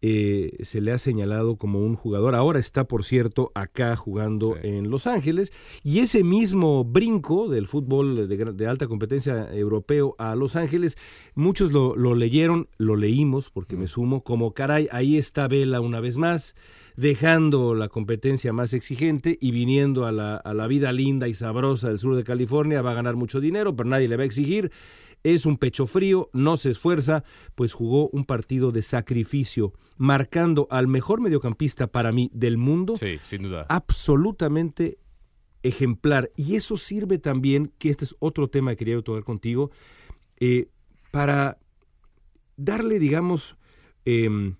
eh, 0.00 0.52
se 0.62 0.80
le 0.80 0.92
ha 0.92 0.98
señalado 0.98 1.56
como 1.56 1.80
un 1.80 1.94
jugador. 1.94 2.34
Ahora 2.34 2.58
está, 2.58 2.84
por 2.84 3.04
cierto, 3.04 3.50
acá 3.54 3.96
jugando 3.96 4.54
Sí. 4.54 4.68
en 4.68 4.90
Los 4.90 5.06
Ángeles. 5.06 5.52
Y 5.82 5.98
ese 6.00 6.22
mismo 6.24 6.84
brinco 6.84 7.48
del 7.48 7.66
fútbol 7.66 8.28
de, 8.28 8.66
alta 8.66 8.86
competencia 8.86 9.52
europeo 9.52 10.14
a 10.18 10.36
Los 10.36 10.56
Ángeles, 10.56 10.96
muchos 11.34 11.72
lo, 11.72 11.96
lo 11.96 12.14
leyeron, 12.14 12.68
lo 12.78 12.96
leímos, 12.96 13.50
porque 13.50 13.76
me 13.76 13.88
sumo, 13.88 14.22
como 14.22 14.52
caray, 14.52 14.88
ahí 14.92 15.16
está 15.16 15.48
Vela 15.48 15.80
una 15.80 16.00
vez 16.00 16.16
más 16.16 16.54
dejando 16.96 17.76
la 17.76 17.88
competencia 17.88 18.52
más 18.52 18.74
exigente 18.74 19.38
y 19.40 19.52
viniendo 19.52 20.04
a 20.04 20.10
la, 20.10 20.36
a 20.36 20.52
la 20.52 20.66
vida 20.66 20.92
linda 20.92 21.28
y 21.28 21.34
sabrosa 21.34 21.88
del 21.88 22.00
sur 22.00 22.16
de 22.16 22.24
California, 22.24 22.82
va 22.82 22.90
a 22.90 22.94
ganar 22.94 23.14
mucho 23.14 23.40
dinero, 23.40 23.76
pero 23.76 23.88
nadie 23.88 24.08
le 24.08 24.16
va 24.16 24.24
a 24.24 24.26
exigir. 24.26 24.72
Es 25.24 25.46
un 25.46 25.56
pecho 25.56 25.86
frío, 25.86 26.30
no 26.32 26.56
se 26.56 26.70
esfuerza, 26.70 27.24
pues 27.54 27.72
jugó 27.74 28.08
un 28.10 28.24
partido 28.24 28.70
de 28.72 28.82
sacrificio, 28.82 29.72
marcando 29.96 30.68
al 30.70 30.86
mejor 30.86 31.20
mediocampista 31.20 31.88
para 31.88 32.12
mí 32.12 32.30
del 32.32 32.56
mundo, 32.56 32.96
Sí, 32.96 33.18
sin 33.24 33.42
duda. 33.42 33.66
absolutamente 33.68 34.98
ejemplar. 35.62 36.30
Y 36.36 36.54
eso 36.54 36.76
sirve 36.76 37.18
también, 37.18 37.72
que 37.78 37.90
este 37.90 38.04
es 38.04 38.14
otro 38.20 38.48
tema 38.48 38.70
que 38.72 38.76
quería 38.78 39.02
tocar 39.02 39.24
contigo, 39.24 39.70
eh, 40.38 40.68
para 41.10 41.58
darle, 42.56 42.98
digamos, 42.98 43.56
em, 44.04 44.56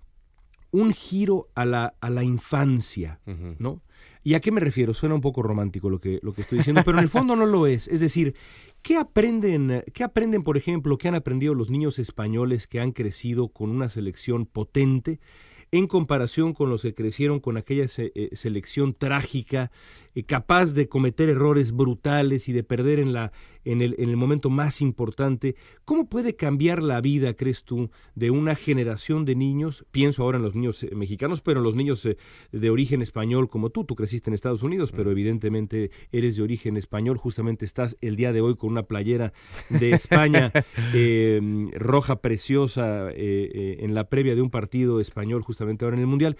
un 0.71 0.93
giro 0.93 1.49
a 1.55 1.65
la, 1.65 1.95
a 2.01 2.09
la 2.09 2.23
infancia. 2.23 3.19
¿no? 3.59 3.81
¿Y 4.29 4.35
a 4.35 4.41
qué 4.41 4.51
me 4.51 4.61
refiero? 4.61 4.93
Suena 4.93 5.15
un 5.15 5.21
poco 5.21 5.41
romántico 5.41 5.89
lo 5.89 5.99
que, 5.99 6.19
lo 6.21 6.33
que 6.33 6.43
estoy 6.43 6.59
diciendo, 6.59 6.83
pero 6.85 6.99
en 6.99 7.03
el 7.03 7.09
fondo 7.09 7.35
no 7.35 7.47
lo 7.47 7.65
es. 7.65 7.87
Es 7.87 7.99
decir, 7.99 8.35
¿qué 8.83 8.95
aprenden, 8.95 9.83
¿qué 9.91 10.03
aprenden, 10.03 10.43
por 10.43 10.55
ejemplo, 10.55 10.99
qué 10.99 11.07
han 11.07 11.15
aprendido 11.15 11.55
los 11.55 11.71
niños 11.71 11.97
españoles 11.97 12.67
que 12.67 12.79
han 12.79 12.91
crecido 12.91 13.47
con 13.47 13.71
una 13.71 13.89
selección 13.89 14.45
potente? 14.45 15.19
en 15.71 15.85
comparación 15.85 16.53
con 16.53 16.71
los 16.71 16.81
que 16.81 16.95
crecieron 16.95 17.39
con 17.39 17.55
aquella 17.55 17.85
eh, 17.97 18.29
selección 18.33 18.93
trágica, 18.93 19.71
capaz 20.23 20.73
de 20.73 20.87
cometer 20.87 21.29
errores 21.29 21.71
brutales 21.71 22.49
y 22.49 22.53
de 22.53 22.63
perder 22.63 22.99
en, 22.99 23.13
la, 23.13 23.31
en, 23.65 23.81
el, 23.81 23.95
en 23.99 24.09
el 24.09 24.17
momento 24.17 24.49
más 24.49 24.81
importante. 24.81 25.55
¿Cómo 25.85 26.09
puede 26.09 26.35
cambiar 26.35 26.81
la 26.81 27.01
vida, 27.01 27.33
crees 27.33 27.63
tú, 27.63 27.89
de 28.15 28.31
una 28.31 28.55
generación 28.55 29.25
de 29.25 29.35
niños? 29.35 29.85
Pienso 29.91 30.23
ahora 30.23 30.37
en 30.37 30.43
los 30.43 30.55
niños 30.55 30.83
eh, 30.83 30.91
mexicanos, 30.95 31.41
pero 31.41 31.59
en 31.59 31.63
los 31.63 31.75
niños 31.75 32.07
de 32.51 32.69
origen 32.69 33.01
español 33.01 33.49
como 33.49 33.69
tú. 33.69 33.83
Tú 33.83 33.95
creciste 33.95 34.29
en 34.29 34.33
Estados 34.33 34.63
Unidos, 34.63 34.91
pero 34.91 35.11
evidentemente 35.11 35.91
eres 36.11 36.37
de 36.37 36.43
origen 36.43 36.77
español. 36.77 37.17
Justamente 37.17 37.65
estás 37.65 37.97
el 38.01 38.15
día 38.15 38.33
de 38.33 38.41
hoy 38.41 38.55
con 38.55 38.71
una 38.71 38.83
playera 38.83 39.33
de 39.69 39.91
España 39.91 40.51
roja 41.73 42.21
preciosa 42.21 43.09
en 43.11 43.93
la 43.93 44.09
previa 44.09 44.35
de 44.35 44.41
un 44.41 44.49
partido 44.49 44.99
español 44.99 45.41
justamente 45.41 45.85
ahora 45.85 45.97
en 45.97 46.01
el 46.01 46.07
Mundial. 46.07 46.37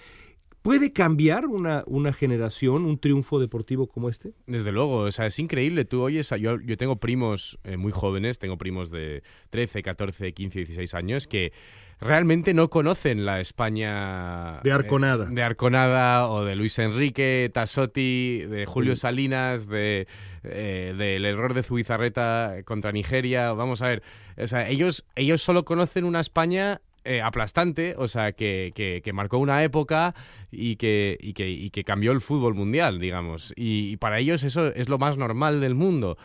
¿Puede 0.61 0.91
cambiar 0.91 1.45
una, 1.45 1.83
una 1.87 2.11
generación 2.11 2.85
un 2.85 2.99
triunfo 2.99 3.39
deportivo 3.39 3.87
como 3.87 4.09
este? 4.09 4.33
Desde 4.45 4.73
luego, 4.73 4.97
o 4.97 5.11
sea, 5.11 5.25
es 5.25 5.39
increíble. 5.39 5.85
Tú 5.85 6.01
oyes, 6.01 6.29
yo, 6.39 6.59
yo 6.59 6.75
tengo 6.75 6.97
primos 6.97 7.57
eh, 7.63 7.77
muy 7.77 7.93
jóvenes, 7.93 8.39
tengo 8.39 8.57
primos 8.57 8.91
de 8.91 9.23
13, 9.51 9.81
14, 9.83 10.33
15, 10.33 10.59
16 10.59 10.93
años 10.95 11.27
que 11.27 11.53
realmente 12.01 12.53
no 12.53 12.69
conocen 12.69 13.25
la 13.25 13.39
España 13.39 14.59
de 14.61 14.71
Arconada, 14.71 15.25
de 15.25 15.41
Arconada 15.41 16.29
o 16.29 16.43
de 16.43 16.55
Luis 16.55 16.77
Enrique, 16.79 17.49
Tassotti, 17.53 18.41
de 18.41 18.65
Julio 18.65 18.97
Salinas, 18.97 19.67
de 19.67 20.07
eh, 20.43 20.93
del 20.97 21.25
error 21.25 21.53
de 21.53 21.63
Zubizarreta 21.63 22.57
contra 22.65 22.91
Nigeria. 22.91 23.53
Vamos 23.53 23.81
a 23.81 23.87
ver, 23.87 24.03
o 24.37 24.47
sea, 24.47 24.67
ellos 24.69 25.05
ellos 25.15 25.41
solo 25.41 25.63
conocen 25.63 26.03
una 26.03 26.19
España 26.19 26.81
eh, 27.03 27.21
aplastante, 27.21 27.95
o 27.97 28.07
sea, 28.07 28.33
que, 28.33 28.71
que, 28.75 29.13
marcó 29.13 29.37
una 29.37 29.63
época 29.63 30.13
y 30.51 30.75
que, 30.75 31.17
y 31.19 31.33
que, 31.33 31.49
y 31.49 31.69
que 31.69 31.83
cambió 31.83 32.11
el 32.11 32.21
fútbol 32.21 32.55
mundial, 32.55 32.99
digamos. 32.99 33.53
Y, 33.55 33.97
para 33.97 34.19
ellos 34.19 34.43
eso 34.43 34.67
es 34.67 34.89
lo 34.89 34.97
más 34.97 35.17
normal 35.17 35.61
del 35.61 35.75
mundo. 35.75 36.17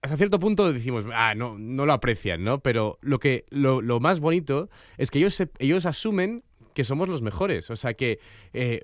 Hasta 0.00 0.16
cierto 0.16 0.38
punto 0.38 0.72
decimos, 0.72 1.04
ah, 1.14 1.34
no, 1.34 1.56
no 1.58 1.86
lo 1.86 1.92
aprecian, 1.92 2.42
¿no? 2.42 2.60
Pero 2.60 2.98
lo, 3.02 3.18
que, 3.20 3.44
lo, 3.50 3.80
lo 3.80 4.00
más 4.00 4.18
bonito 4.18 4.68
es 4.96 5.10
que 5.10 5.18
ellos, 5.18 5.42
ellos 5.58 5.86
asumen 5.86 6.42
que 6.74 6.84
somos 6.84 7.08
los 7.08 7.22
mejores. 7.22 7.70
O 7.70 7.76
sea 7.76 7.94
que 7.94 8.18
eh, 8.52 8.82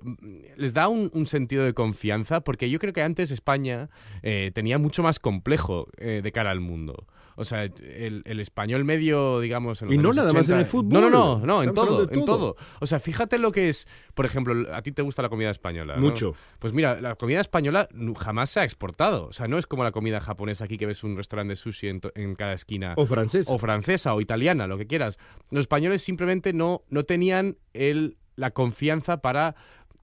les 0.55 0.73
da 0.73 0.87
un, 0.87 1.09
sentido 1.25 1.65
de 1.65 1.73
confianza 1.73 2.41
porque 2.41 2.69
yo 2.69 2.79
creo 2.79 2.93
que 2.93 3.01
antes 3.01 3.31
España 3.31 3.89
eh, 4.23 4.51
tenía 4.53 4.77
mucho 4.77 5.03
más 5.03 5.19
complejo 5.19 5.87
de 5.97 6.31
cara 6.31 6.51
al 6.51 6.59
mundo. 6.59 7.05
O 7.39 7.45
sea, 7.45 7.63
el, 7.63 8.39
español 8.41 8.83
medio, 8.83 9.39
digamos. 9.39 9.81
y 9.89 9.97
no 9.97 10.11
nada 10.11 10.33
más 10.33 10.49
en 10.49 10.57
el 10.57 10.65
fútbol. 10.65 10.91
No, 10.91 11.09
no, 11.09 11.39
no, 11.39 11.45
no 11.45 11.63
en 11.63 11.73
todo, 11.73 12.11
en 12.11 12.25
todo. 12.25 12.57
O 12.81 12.85
sea, 12.85 12.99
fíjate 12.99 13.37
lo 13.37 13.53
que 13.53 13.69
es, 13.69 13.87
por 14.13 14.25
ejemplo, 14.25 14.75
a 14.75 14.81
ti 14.81 14.91
te 14.91 15.01
gusta 15.01 15.21
la 15.21 15.29
comida 15.29 15.49
española. 15.49 15.95
Mucho. 15.95 16.35
Pues 16.59 16.73
mira, 16.73 16.99
la 16.99 17.15
comida 17.15 17.39
española 17.39 17.87
jamás 18.17 18.49
se 18.49 18.59
ha 18.59 18.65
exportado. 18.65 19.27
O 19.27 19.31
sea, 19.31 19.47
no 19.47 19.57
es 19.57 19.67
como 19.67 19.85
la 19.85 19.93
comida 19.93 20.19
japonesa 20.19 20.65
aquí 20.65 20.77
que 20.77 20.85
ves 20.85 21.01
un 21.05 21.15
restaurante 21.15 21.51
de 21.51 21.55
sushi 21.55 21.87
en, 21.87 22.35
cada 22.35 22.51
esquina. 22.51 22.93
O 22.97 23.05
francesa. 23.05 23.53
O 23.53 23.57
francesa 23.57 24.13
o 24.13 24.19
italiana, 24.19 24.67
lo 24.67 24.77
que 24.77 24.85
quieras. 24.85 25.17
Los 25.49 25.61
españoles 25.61 26.01
simplemente 26.01 26.51
no, 26.51 26.83
no 26.89 27.03
tenían 27.03 27.55
el, 27.79 28.17
la 28.35 28.51
confianza 28.51 29.17
para 29.17 29.55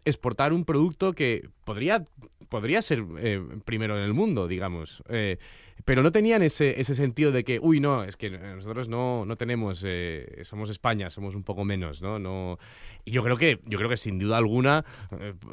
exportar 0.06 0.52
un 0.52 0.64
producto 0.64 1.12
que 1.12 1.48
podría, 1.64 2.04
podría 2.48 2.80
ser 2.80 3.04
eh, 3.18 3.42
primero 3.64 3.98
en 3.98 4.04
el 4.04 4.14
mundo, 4.14 4.46
digamos. 4.46 5.02
Eh, 5.08 5.36
pero 5.84 6.02
no 6.02 6.10
tenían 6.12 6.42
ese, 6.42 6.80
ese 6.80 6.94
sentido 6.94 7.32
de 7.32 7.42
que, 7.42 7.58
uy, 7.60 7.80
no, 7.80 8.04
es 8.04 8.16
que 8.16 8.30
nosotros 8.30 8.88
no, 8.88 9.24
no 9.24 9.36
tenemos, 9.36 9.82
eh, 9.84 10.40
somos 10.42 10.70
España, 10.70 11.10
somos 11.10 11.34
un 11.34 11.42
poco 11.42 11.64
menos, 11.64 12.02
¿no? 12.02 12.18
no 12.18 12.56
y 13.04 13.10
yo 13.10 13.22
creo 13.22 13.36
que, 13.36 13.60
yo 13.66 13.78
creo 13.78 13.90
que 13.90 13.96
sin 13.96 14.18
duda 14.18 14.36
alguna, 14.36 14.84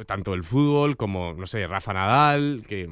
tanto 0.06 0.34
el 0.34 0.44
fútbol 0.44 0.98
como, 0.98 1.34
no 1.34 1.46
sé, 1.46 1.68
Rafa 1.68 1.94
Nadal, 1.94 2.64
que 2.68 2.90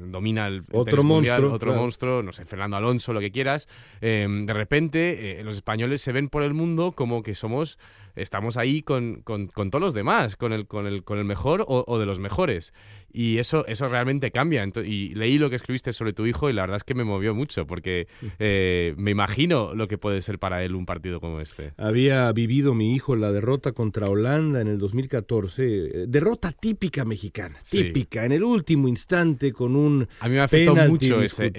domina 0.00 0.46
el, 0.46 0.64
otro 0.72 1.04
monstruo, 1.04 1.52
otro 1.52 1.74
monstruo, 1.74 2.22
no 2.22 2.32
sé, 2.32 2.44
Fernando 2.44 2.76
Alonso, 2.76 3.12
lo 3.12 3.20
que 3.20 3.30
quieras, 3.30 3.68
de 4.00 4.52
repente 4.52 5.40
los 5.44 5.54
españoles 5.56 6.00
se 6.00 6.12
ven 6.12 6.28
por 6.28 6.42
el 6.42 6.54
mundo 6.54 6.92
como 6.92 7.22
que 7.22 7.34
somos 7.34 7.78
estamos 8.16 8.56
ahí 8.56 8.82
con, 8.82 9.22
con, 9.22 9.48
con, 9.48 9.70
todos 9.70 9.82
los 9.82 9.94
demás, 9.94 10.36
con 10.36 10.52
el, 10.52 10.66
con 10.66 10.86
el, 10.86 11.04
con 11.04 11.18
el 11.18 11.24
mejor 11.24 11.64
o, 11.66 11.98
de 11.98 12.06
los 12.06 12.18
mejores. 12.18 12.72
Y 13.12 13.38
eso, 13.38 13.64
eso 13.66 13.88
realmente 13.88 14.30
cambia. 14.30 14.66
y 14.84 15.14
leí 15.14 15.38
lo 15.38 15.50
que 15.50 15.56
escribiste 15.56 15.92
sobre 15.92 16.12
tu 16.12 16.26
hijo 16.26 16.50
y 16.50 16.52
la 16.52 16.62
verdad 16.62 16.76
es 16.76 16.84
que 16.84 16.94
me 16.94 17.04
movió 17.04 17.34
mucho, 17.34 17.66
porque 17.66 18.06
eh, 18.38 18.94
me 18.96 19.10
imagino 19.10 19.74
lo 19.74 19.88
que 19.88 19.98
puede 19.98 20.22
ser 20.22 20.38
para 20.38 20.64
él 20.64 20.74
un 20.74 20.86
partido 20.86 21.20
como 21.20 21.40
este. 21.40 21.72
Había 21.76 22.30
vivido 22.32 22.74
mi 22.74 22.94
hijo 22.94 23.16
la 23.16 23.32
derrota 23.32 23.72
contra 23.72 24.06
Holanda 24.06 24.60
en 24.60 24.68
el 24.68 24.78
2014, 24.78 25.62
eh, 25.64 26.04
derrota 26.08 26.52
típica 26.52 27.04
mexicana, 27.04 27.58
típica, 27.68 28.24
en 28.24 28.32
el 28.32 28.42
último 28.42 28.88
instante 28.88 29.52
con 29.52 29.76
un 29.76 30.08
A 30.20 30.28
mí 30.28 30.34
me 30.34 30.40
afectó 30.40 30.74
mucho 30.74 31.22
ese, 31.22 31.52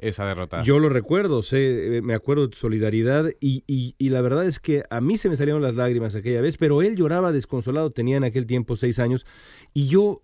esa 0.00 0.26
derrota. 0.26 0.62
Yo 0.62 0.78
lo 0.78 0.88
recuerdo, 0.88 1.42
sé, 1.42 1.98
eh, 1.98 2.02
me 2.02 2.14
acuerdo 2.14 2.48
de 2.48 2.56
solidaridad 2.56 3.30
y, 3.40 3.64
y, 3.66 3.94
y 3.98 4.08
la 4.10 4.20
verdad 4.20 4.46
es 4.46 4.60
que 4.60 4.82
a 4.90 5.00
mí 5.00 5.16
se 5.16 5.28
me 5.28 5.36
salieron 5.36 5.62
las 5.62 5.74
lágrimas 5.76 6.01
aquella 6.04 6.40
vez, 6.40 6.56
pero 6.56 6.82
él 6.82 6.96
lloraba 6.96 7.32
desconsolado, 7.32 7.90
tenía 7.90 8.16
en 8.16 8.24
aquel 8.24 8.46
tiempo 8.46 8.76
seis 8.76 8.98
años, 8.98 9.26
y 9.72 9.88
yo 9.88 10.22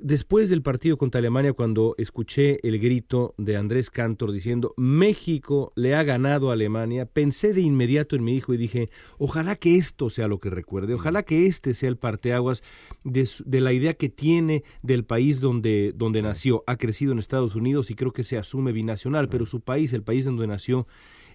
después 0.00 0.48
del 0.48 0.62
partido 0.62 0.96
contra 0.96 1.18
Alemania, 1.18 1.52
cuando 1.52 1.94
escuché 1.98 2.66
el 2.66 2.78
grito 2.78 3.34
de 3.38 3.56
Andrés 3.56 3.90
Cantor 3.90 4.32
diciendo 4.32 4.74
México 4.76 5.72
le 5.76 5.94
ha 5.94 6.02
ganado 6.02 6.50
a 6.50 6.54
Alemania, 6.54 7.06
pensé 7.06 7.54
de 7.54 7.60
inmediato 7.60 8.16
en 8.16 8.24
mi 8.24 8.36
hijo 8.36 8.52
y 8.54 8.56
dije, 8.56 8.88
ojalá 9.18 9.54
que 9.54 9.76
esto 9.76 10.10
sea 10.10 10.28
lo 10.28 10.38
que 10.38 10.50
recuerde, 10.50 10.94
ojalá 10.94 11.22
que 11.22 11.46
este 11.46 11.74
sea 11.74 11.88
el 11.88 11.96
parteaguas 11.96 12.62
de, 13.04 13.28
de 13.44 13.60
la 13.60 13.72
idea 13.72 13.94
que 13.94 14.08
tiene 14.08 14.64
del 14.82 15.04
país 15.04 15.40
donde, 15.40 15.92
donde 15.94 16.22
nació. 16.22 16.64
Ha 16.66 16.76
crecido 16.76 17.12
en 17.12 17.18
Estados 17.18 17.54
Unidos 17.54 17.90
y 17.90 17.94
creo 17.94 18.12
que 18.12 18.24
se 18.24 18.36
asume 18.36 18.72
binacional, 18.72 19.28
pero 19.28 19.46
su 19.46 19.60
país, 19.60 19.92
el 19.92 20.02
país 20.02 20.24
donde 20.24 20.46
nació, 20.46 20.86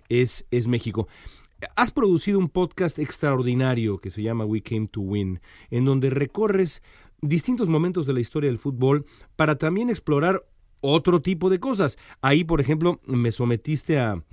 es, 0.09 0.45
es 0.51 0.67
México. 0.67 1.07
Has 1.75 1.91
producido 1.91 2.37
un 2.37 2.49
podcast 2.49 2.99
extraordinario 2.99 3.97
que 3.97 4.11
se 4.11 4.21
llama 4.21 4.45
We 4.45 4.61
Came 4.61 4.87
to 4.89 5.01
Win, 5.01 5.41
en 5.71 5.85
donde 5.85 6.11
recorres 6.11 6.83
distintos 7.21 7.67
momentos 7.67 8.05
de 8.05 8.13
la 8.13 8.19
historia 8.19 8.49
del 8.49 8.59
fútbol 8.59 9.05
para 9.35 9.57
también 9.57 9.89
explorar 9.89 10.45
otro 10.81 11.21
tipo 11.21 11.49
de 11.49 11.59
cosas. 11.59 11.97
Ahí, 12.21 12.43
por 12.43 12.61
ejemplo, 12.61 12.99
me 13.05 13.31
sometiste 13.31 13.99
a 13.99 14.23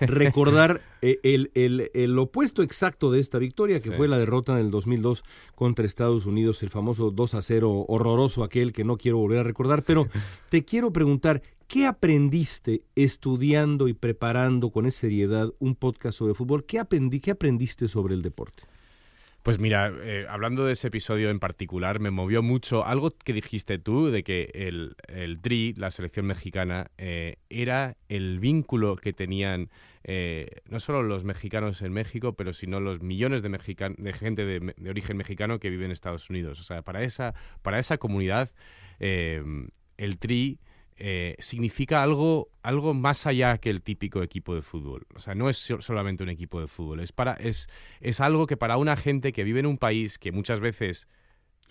recordar 0.00 0.80
eh, 1.02 1.18
el, 1.54 2.18
opuesto 2.18 2.62
exacto 2.62 3.10
de 3.10 3.20
esta 3.20 3.38
victoria, 3.38 3.80
que 3.80 3.92
fue 3.92 4.08
la 4.08 4.18
derrota 4.18 4.52
en 4.52 4.58
el 4.64 4.70
2002 4.70 5.24
contra 5.54 5.84
Estados 5.84 6.26
Unidos, 6.26 6.62
el 6.62 6.70
famoso 6.70 7.10
2 7.10 7.34
a 7.34 7.42
0 7.42 7.86
horroroso 7.88 8.44
aquel 8.44 8.72
que 8.72 8.84
no 8.84 8.96
quiero 8.96 9.18
volver 9.18 9.40
a 9.40 9.44
recordar, 9.44 9.82
pero 9.82 10.08
te 10.48 10.64
quiero 10.64 10.92
preguntar, 10.92 11.42
¿Qué 11.72 11.86
aprendiste 11.86 12.82
estudiando 12.96 13.88
y 13.88 13.94
preparando 13.94 14.68
con 14.68 14.84
esa 14.84 15.00
seriedad 15.00 15.54
un 15.58 15.74
podcast 15.74 16.18
sobre 16.18 16.34
fútbol? 16.34 16.66
¿Qué, 16.66 16.78
aprendí, 16.78 17.18
qué 17.18 17.30
aprendiste 17.30 17.88
sobre 17.88 18.12
el 18.12 18.20
deporte? 18.20 18.64
Pues 19.42 19.58
mira, 19.58 19.92
eh, 20.04 20.24
hablando 20.28 20.64
de 20.64 20.74
ese 20.74 20.86
episodio 20.86 21.28
en 21.28 21.40
particular, 21.40 21.98
me 21.98 22.12
movió 22.12 22.44
mucho 22.44 22.86
algo 22.86 23.10
que 23.10 23.32
dijiste 23.32 23.76
tú 23.76 24.08
de 24.08 24.22
que 24.22 24.52
el, 24.54 24.94
el 25.08 25.42
DRI, 25.42 25.74
la 25.74 25.90
selección 25.90 26.26
mexicana, 26.26 26.92
eh, 26.96 27.38
era 27.50 27.96
el 28.08 28.38
vínculo 28.38 28.94
que 28.94 29.12
tenían 29.12 29.68
eh, 30.04 30.46
no 30.68 30.78
solo 30.78 31.02
los 31.02 31.24
mexicanos 31.24 31.82
en 31.82 31.92
México, 31.92 32.34
pero 32.34 32.52
sino 32.52 32.78
los 32.78 33.02
millones 33.02 33.42
de, 33.42 33.48
de 33.48 34.12
gente 34.12 34.46
de, 34.46 34.74
de, 34.76 34.90
origen 34.90 35.16
mexicano 35.16 35.58
que 35.58 35.70
viven 35.70 35.86
en 35.86 35.92
Estados 35.92 36.30
Unidos. 36.30 36.60
O 36.60 36.62
sea, 36.62 36.82
para 36.82 37.02
esa, 37.02 37.34
para 37.62 37.80
esa 37.80 37.98
comunidad, 37.98 38.50
el 39.00 40.18
TRI 40.20 40.60
eh, 41.04 41.34
significa 41.40 42.00
algo, 42.00 42.52
algo 42.62 42.94
más 42.94 43.26
allá 43.26 43.58
que 43.58 43.70
el 43.70 43.82
típico 43.82 44.22
equipo 44.22 44.54
de 44.54 44.62
fútbol. 44.62 45.04
O 45.16 45.18
sea, 45.18 45.34
no 45.34 45.48
es 45.48 45.56
solamente 45.56 46.22
un 46.22 46.28
equipo 46.28 46.60
de 46.60 46.68
fútbol, 46.68 47.00
es, 47.00 47.10
para, 47.10 47.32
es, 47.32 47.66
es 48.00 48.20
algo 48.20 48.46
que 48.46 48.56
para 48.56 48.76
una 48.76 48.94
gente 48.96 49.32
que 49.32 49.42
vive 49.42 49.58
en 49.58 49.66
un 49.66 49.78
país 49.78 50.16
que 50.16 50.30
muchas 50.30 50.60
veces 50.60 51.08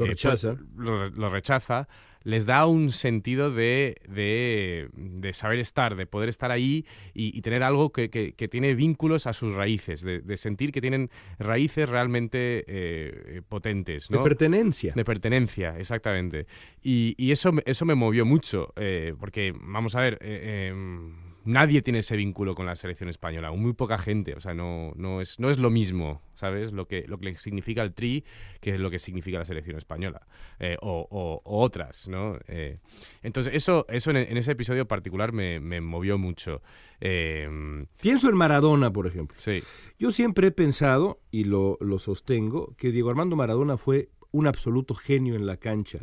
lo 0.06 0.12
eh, 0.12 0.16
pues, 0.16 0.43
rechaza, 0.43 0.58
lo 0.76 1.30
rechaza 1.30 1.88
les 2.24 2.45
da 2.45 2.66
un 2.66 2.91
sentido 2.91 3.52
de, 3.52 3.97
de, 4.08 5.34
saber 5.34 5.60
estar, 5.60 5.95
de 5.95 6.06
poder 6.06 6.30
estar 6.30 6.52
ahí 6.52 6.86
y, 7.14 7.41
tener 7.41 7.64
algo 7.64 7.91
que, 7.91 8.10
que, 8.10 8.47
tiene 8.47 8.76
vínculos 8.76 9.28
a 9.28 9.34
sus 9.34 9.56
raíces, 9.56 10.02
de, 10.02 10.38
sentir 10.38 10.72
que 10.72 10.82
tienen 10.82 11.10
raíces 11.39 11.89
realmente 11.89 12.64
eh, 12.68 13.41
potentes. 13.47 14.08
De 14.10 14.20
pertenencia. 14.20 14.93
De 14.95 15.04
pertenencia, 15.04 15.78
exactamente. 15.78 16.45
Y, 16.82 17.16
y 17.18 17.32
eso, 17.32 17.52
eso 17.66 17.86
me 17.86 17.95
movió 17.95 18.26
mucho, 18.26 18.74
eh, 18.76 19.14
porque, 19.20 19.54
vamos 19.60 19.95
a 19.95 20.02
ver, 20.02 20.20
eh, 20.22 20.70
em, 20.72 21.30
nadie 21.44 21.82
tiene 21.82 22.00
ese 22.00 22.16
vínculo 22.16 22.56
con 22.56 22.66
la 22.66 22.76
selección 22.76 23.10
española, 23.10 23.52
muy 23.52 23.74
poca 23.74 23.98
gente, 23.98 24.36
o 24.36 24.39
sea, 24.39 24.54
no, 24.54 24.94
no, 24.96 25.22
es, 25.22 25.39
no 25.39 25.50
es 25.50 25.60
lo 25.60 25.70
mismo, 25.70 26.22
¿sabes? 26.36 26.72
Lo 26.72 26.88
que, 26.88 27.06
lo 27.08 27.18
que 27.18 27.36
significa 27.36 27.82
el 27.82 27.94
tri 27.94 28.24
que 28.60 28.76
es 28.76 28.80
lo 28.80 28.89
que 28.89 29.00
significa 29.00 29.39
la 29.39 29.46
selección 29.46 29.78
española, 29.78 30.22
eh, 30.60 30.78
o, 30.82 31.42
otras, 31.44 32.08
¿no? 32.08 32.38
Eh, 32.48 32.80
entonces, 33.24 33.54
eso, 33.54 33.86
eso 33.89 34.12
en, 34.12 34.38
ese 34.38 34.52
episodio 34.52 34.88
particular 34.88 35.32
me, 35.32 35.60
movió 35.82 36.18
mucho. 36.18 36.62
Em, 37.00 37.86
Pienso 38.02 38.30
en 38.30 38.36
Maradona, 38.36 38.92
por 38.92 39.08
ejemplo. 39.08 39.36
Sí. 39.39 39.64
Yo 39.98 40.12
siempre 40.12 40.48
he 40.48 40.52
pensado, 40.52 41.22
y 41.32 41.46
lo, 41.46 41.78
lo 41.82 41.98
sostengo, 42.00 42.76
que 42.78 42.92
Diego 42.92 43.10
Armando 43.10 43.36
Maradona 43.36 43.78
fue 43.78 44.10
un 44.32 44.48
absoluto 44.48 44.94
genio 44.94 45.36
en 45.36 45.46
la 45.46 45.58
cancha. 45.58 46.00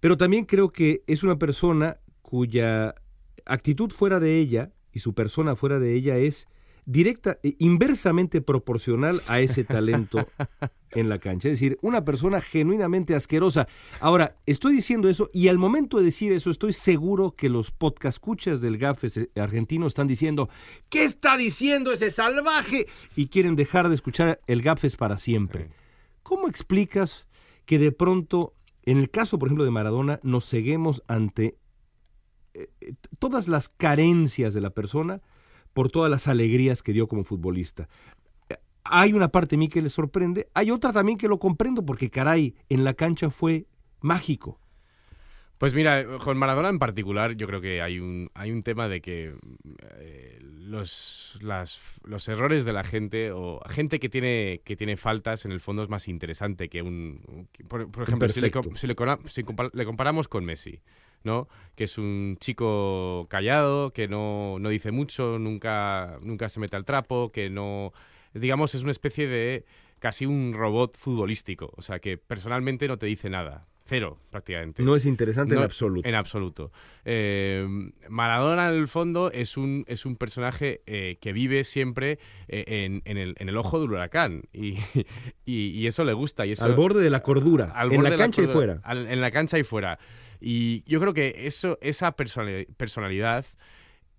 Pero 0.00 0.16
también 0.16 0.44
creo 0.44 0.70
que 0.70 1.02
es 1.06 1.22
una 1.22 1.38
persona 1.38 1.98
cuya 2.22 2.94
actitud 3.44 3.90
fuera 3.90 4.20
de 4.20 4.38
ella 4.38 4.72
y 4.92 5.00
su 5.00 5.14
persona 5.14 5.56
fuera 5.56 5.78
de 5.78 5.94
ella 5.94 6.16
es 6.16 6.48
directa, 6.88 7.38
e 7.42 7.54
inversamente 7.58 8.40
proporcional 8.40 9.22
a 9.26 9.40
ese 9.40 9.62
talento 9.62 10.26
en 10.92 11.10
la 11.10 11.18
cancha. 11.18 11.48
Es 11.48 11.60
decir, 11.60 11.78
una 11.82 12.02
persona 12.04 12.40
genuinamente 12.40 13.14
asquerosa. 13.14 13.68
Ahora, 14.00 14.36
estoy 14.46 14.74
diciendo 14.74 15.08
eso 15.10 15.28
y 15.34 15.48
al 15.48 15.58
momento 15.58 15.98
de 15.98 16.04
decir 16.04 16.32
eso 16.32 16.50
estoy 16.50 16.72
seguro 16.72 17.32
que 17.32 17.50
los 17.50 17.70
podcascuchas 17.70 18.62
del 18.62 18.78
GAFES 18.78 19.28
argentino 19.36 19.86
están 19.86 20.06
diciendo, 20.06 20.48
¿qué 20.88 21.04
está 21.04 21.36
diciendo 21.36 21.92
ese 21.92 22.10
salvaje? 22.10 22.86
Y 23.14 23.26
quieren 23.26 23.54
dejar 23.54 23.90
de 23.90 23.94
escuchar 23.94 24.40
el 24.46 24.62
GAFES 24.62 24.96
para 24.96 25.18
siempre. 25.18 25.68
¿Cómo 26.22 26.48
explicas 26.48 27.26
que 27.66 27.78
de 27.78 27.92
pronto, 27.92 28.54
en 28.84 28.96
el 28.96 29.10
caso, 29.10 29.38
por 29.38 29.48
ejemplo, 29.48 29.64
de 29.64 29.70
Maradona, 29.70 30.20
nos 30.22 30.46
seguimos 30.46 31.02
ante 31.06 31.44
eh, 31.44 31.54
eh, 31.54 31.67
todas 33.18 33.48
las 33.48 33.68
carencias 33.68 34.54
de 34.54 34.60
la 34.60 34.70
persona 34.70 35.20
por 35.72 35.90
todas 35.90 36.10
las 36.10 36.28
alegrías 36.28 36.82
que 36.82 36.92
dio 36.92 37.08
como 37.08 37.24
futbolista. 37.24 37.88
Hay 38.84 39.12
una 39.12 39.28
parte 39.28 39.56
de 39.56 39.58
mí 39.58 39.68
que 39.68 39.82
le 39.82 39.90
sorprende, 39.90 40.48
hay 40.54 40.70
otra 40.70 40.92
también 40.92 41.18
que 41.18 41.28
lo 41.28 41.38
comprendo 41.38 41.84
porque 41.84 42.10
caray, 42.10 42.54
en 42.68 42.84
la 42.84 42.94
cancha 42.94 43.30
fue 43.30 43.66
mágico. 44.00 44.60
Pues 45.58 45.74
mira, 45.74 46.06
con 46.18 46.38
Maradona 46.38 46.68
en 46.68 46.78
particular, 46.78 47.34
yo 47.34 47.48
creo 47.48 47.60
que 47.60 47.82
hay 47.82 47.98
un, 47.98 48.30
hay 48.34 48.52
un 48.52 48.62
tema 48.62 48.88
de 48.88 49.00
que 49.00 49.34
eh, 49.98 50.38
los, 50.40 51.36
los 51.42 52.28
errores 52.28 52.64
de 52.64 52.72
la 52.72 52.84
gente 52.84 53.32
o 53.32 53.60
gente 53.68 53.98
que 53.98 54.08
tiene, 54.08 54.62
que 54.64 54.76
tiene 54.76 54.96
faltas 54.96 55.44
en 55.46 55.50
el 55.50 55.60
fondo 55.60 55.82
es 55.82 55.88
más 55.88 56.06
interesante 56.06 56.68
que 56.68 56.80
un... 56.80 57.48
por, 57.66 57.88
ejemplo, 58.02 58.28
si, 58.28 58.40
le, 58.40 58.52
le, 59.72 59.84
comparamos 59.84 60.28
con 60.28 60.44
Messi. 60.44 60.80
¿No? 61.24 61.48
Que 61.74 61.84
es 61.84 61.98
un 61.98 62.36
chico 62.40 63.26
callado, 63.28 63.92
que 63.92 64.08
no, 64.08 64.58
no 64.58 64.68
dice 64.68 64.90
mucho, 64.90 65.38
nunca, 65.38 66.18
nunca 66.22 66.48
se 66.48 66.60
mete 66.60 66.76
al 66.76 66.84
trapo, 66.84 67.30
que 67.32 67.50
no. 67.50 67.92
Digamos, 68.34 68.74
es 68.74 68.82
una 68.82 68.90
especie 68.90 69.26
de 69.26 69.64
casi 69.98 70.26
un 70.26 70.54
robot 70.54 70.96
futbolístico. 70.96 71.72
O 71.76 71.82
sea, 71.82 71.98
que 71.98 72.18
personalmente 72.18 72.88
no 72.88 72.98
te 72.98 73.06
dice 73.06 73.30
nada. 73.30 73.66
Cero, 73.88 74.18
prácticamente. 74.30 74.82
No 74.82 74.96
es 74.96 75.06
interesante 75.06 75.54
en 75.54 75.62
absoluto. 75.62 76.06
En 76.06 76.14
absoluto. 76.14 76.72
Eh, 77.06 77.66
Maradona, 78.10 78.68
en 78.68 78.76
el 78.76 78.86
fondo, 78.86 79.30
es 79.32 79.56
un, 79.56 79.86
es 79.88 80.04
un 80.04 80.16
personaje 80.16 80.82
eh, 80.84 81.16
que 81.22 81.32
vive 81.32 81.64
siempre 81.64 82.18
eh, 82.48 82.64
en, 82.66 83.00
en, 83.06 83.16
el, 83.16 83.34
en, 83.38 83.48
el, 83.48 83.56
ojo 83.56 83.80
del 83.80 83.90
huracán. 83.90 84.42
Y, 84.52 84.74
y, 85.46 85.86
eso 85.86 86.04
le 86.04 86.12
gusta. 86.12 86.44
Y 86.44 86.52
eso, 86.52 86.66
al 86.66 86.74
borde 86.74 87.02
de 87.02 87.08
la 87.08 87.22
cordura. 87.22 87.72
en 87.90 88.02
la 88.02 88.14
cancha 88.14 88.42
y 88.42 88.46
fuera. 88.46 88.82
en 88.84 89.20
la 89.22 89.30
cancha 89.30 89.58
y 89.58 89.62
fuera. 89.62 89.98
Y 90.40 90.82
yo 90.84 91.00
creo 91.00 91.14
que 91.14 91.46
eso, 91.46 91.78
esa 91.80 92.12
personalidad 92.12 93.44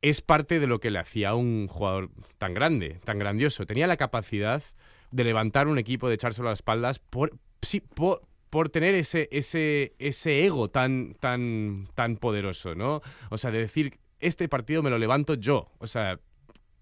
es 0.01 0.21
parte 0.21 0.59
de 0.59 0.67
lo 0.67 0.79
que 0.79 0.91
le 0.91 0.99
hacía 0.99 1.35
un 1.35 1.67
jugador 1.67 2.09
tan 2.37 2.53
grande, 2.53 2.99
tan 3.03 3.19
grandioso. 3.19 3.65
Tenía 3.65 3.87
la 3.87 3.97
capacidad 3.97 4.63
de 5.11 5.23
levantar 5.23 5.67
un 5.67 5.77
equipo, 5.79 6.07
de 6.07 6.15
echárselo 6.15 6.47
a 6.47 6.51
las 6.51 6.59
espaldas 6.59 6.99
por, 6.99 7.37
sí, 7.61 7.81
por, 7.81 8.21
por 8.49 8.69
tener 8.69 8.95
ese, 8.95 9.27
ese, 9.31 9.93
ese 9.99 10.45
ego 10.45 10.69
tan, 10.69 11.15
tan, 11.19 11.87
tan 11.95 12.17
poderoso, 12.17 12.75
¿no? 12.75 13.01
O 13.29 13.37
sea, 13.37 13.51
de 13.51 13.59
decir, 13.59 13.99
este 14.19 14.47
partido 14.47 14.83
me 14.83 14.89
lo 14.89 14.97
levanto 14.97 15.33
yo. 15.35 15.71
O 15.79 15.87
sea, 15.87 16.19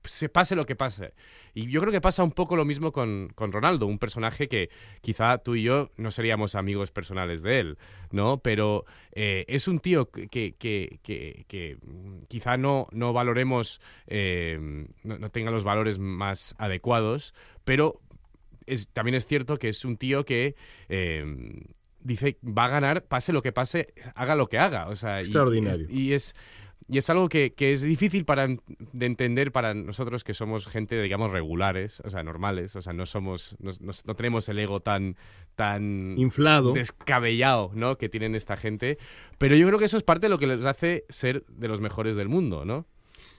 se 0.07 0.29
pase 0.29 0.55
lo 0.55 0.65
que 0.65 0.75
pase. 0.75 1.13
Y 1.53 1.67
yo 1.69 1.79
creo 1.81 1.91
que 1.91 2.01
pasa 2.01 2.23
un 2.23 2.31
poco 2.31 2.55
lo 2.55 2.65
mismo 2.65 2.91
con, 2.91 3.33
Ronaldo, 3.35 3.87
un 3.87 3.99
personaje 3.99 4.47
que 4.47 4.69
quizá 5.01 5.37
tú 5.37 5.55
y 5.55 5.63
yo 5.63 5.91
no 5.97 6.11
seríamos 6.11 6.55
amigos 6.55 6.91
personales 6.91 7.41
de 7.41 7.59
él, 7.59 7.77
¿no? 8.11 8.39
Pero 8.39 8.85
eh, 9.13 9.45
es 9.47 9.67
un 9.67 9.79
tío 9.79 10.09
que, 10.09 10.55
que, 10.57 11.77
quizá 12.27 12.57
no, 12.57 12.87
no 12.91 13.13
valoremos, 13.13 13.81
eh, 14.07 14.87
no, 15.03 15.29
tenga 15.29 15.51
los 15.51 15.63
valores 15.63 15.99
más 15.99 16.55
adecuados, 16.57 17.33
pero 17.63 17.99
es, 18.65 18.89
también 18.89 19.15
es 19.15 19.25
cierto 19.25 19.57
que 19.57 19.69
es 19.69 19.85
un 19.85 19.97
tío 19.97 20.25
que... 20.25 20.55
Eh, 20.89 21.25
dice 21.99 22.37
va 22.41 22.65
a 22.65 22.69
ganar, 22.69 23.03
pase 23.03 23.33
lo 23.33 23.41
que 23.41 23.51
pase, 23.51 23.93
haga 24.15 24.35
lo 24.35 24.47
que 24.47 24.57
haga. 24.57 24.87
O 24.87 24.95
sea, 24.95 25.19
Extraordinario. 25.19 25.87
y 25.89 25.91
es 25.91 25.93
y 25.93 26.13
es 26.13 26.35
algo 27.09 27.29
que, 27.29 27.53
es 27.57 27.81
difícil 27.81 28.25
para, 28.25 28.47
de 28.47 29.05
entender 29.05 29.51
para 29.51 29.73
nosotros 29.73 30.23
que 30.23 30.33
somos 30.33 30.67
gente, 30.67 31.01
digamos, 31.01 31.31
regulares, 31.31 32.01
o 32.05 32.09
sea, 32.09 32.23
normales, 32.23 32.75
o 32.75 32.81
sea, 32.81 32.93
no 32.93 33.05
somos, 33.05 33.55
no, 33.59 34.15
tenemos 34.15 34.47
el 34.49 34.59
ego 34.59 34.79
tan, 34.79 35.15
tan 35.55 36.17
inflado, 36.17 36.73
descabellado, 36.73 37.71
¿no? 37.73 37.97
Que 37.97 38.09
tienen 38.09 38.35
esta 38.35 38.57
gente. 38.57 38.97
Pero 39.37 39.55
yo 39.55 39.67
creo 39.67 39.79
que 39.79 39.85
eso 39.85 39.97
es 39.97 40.03
parte 40.03 40.27
de 40.27 40.29
lo 40.29 40.37
que 40.37 40.47
les 40.47 40.65
hace 40.65 41.05
ser 41.09 41.45
de 41.47 41.67
los 41.67 41.81
mejores 41.81 42.15
del 42.15 42.29
mundo, 42.29 42.65
¿no? 42.65 42.85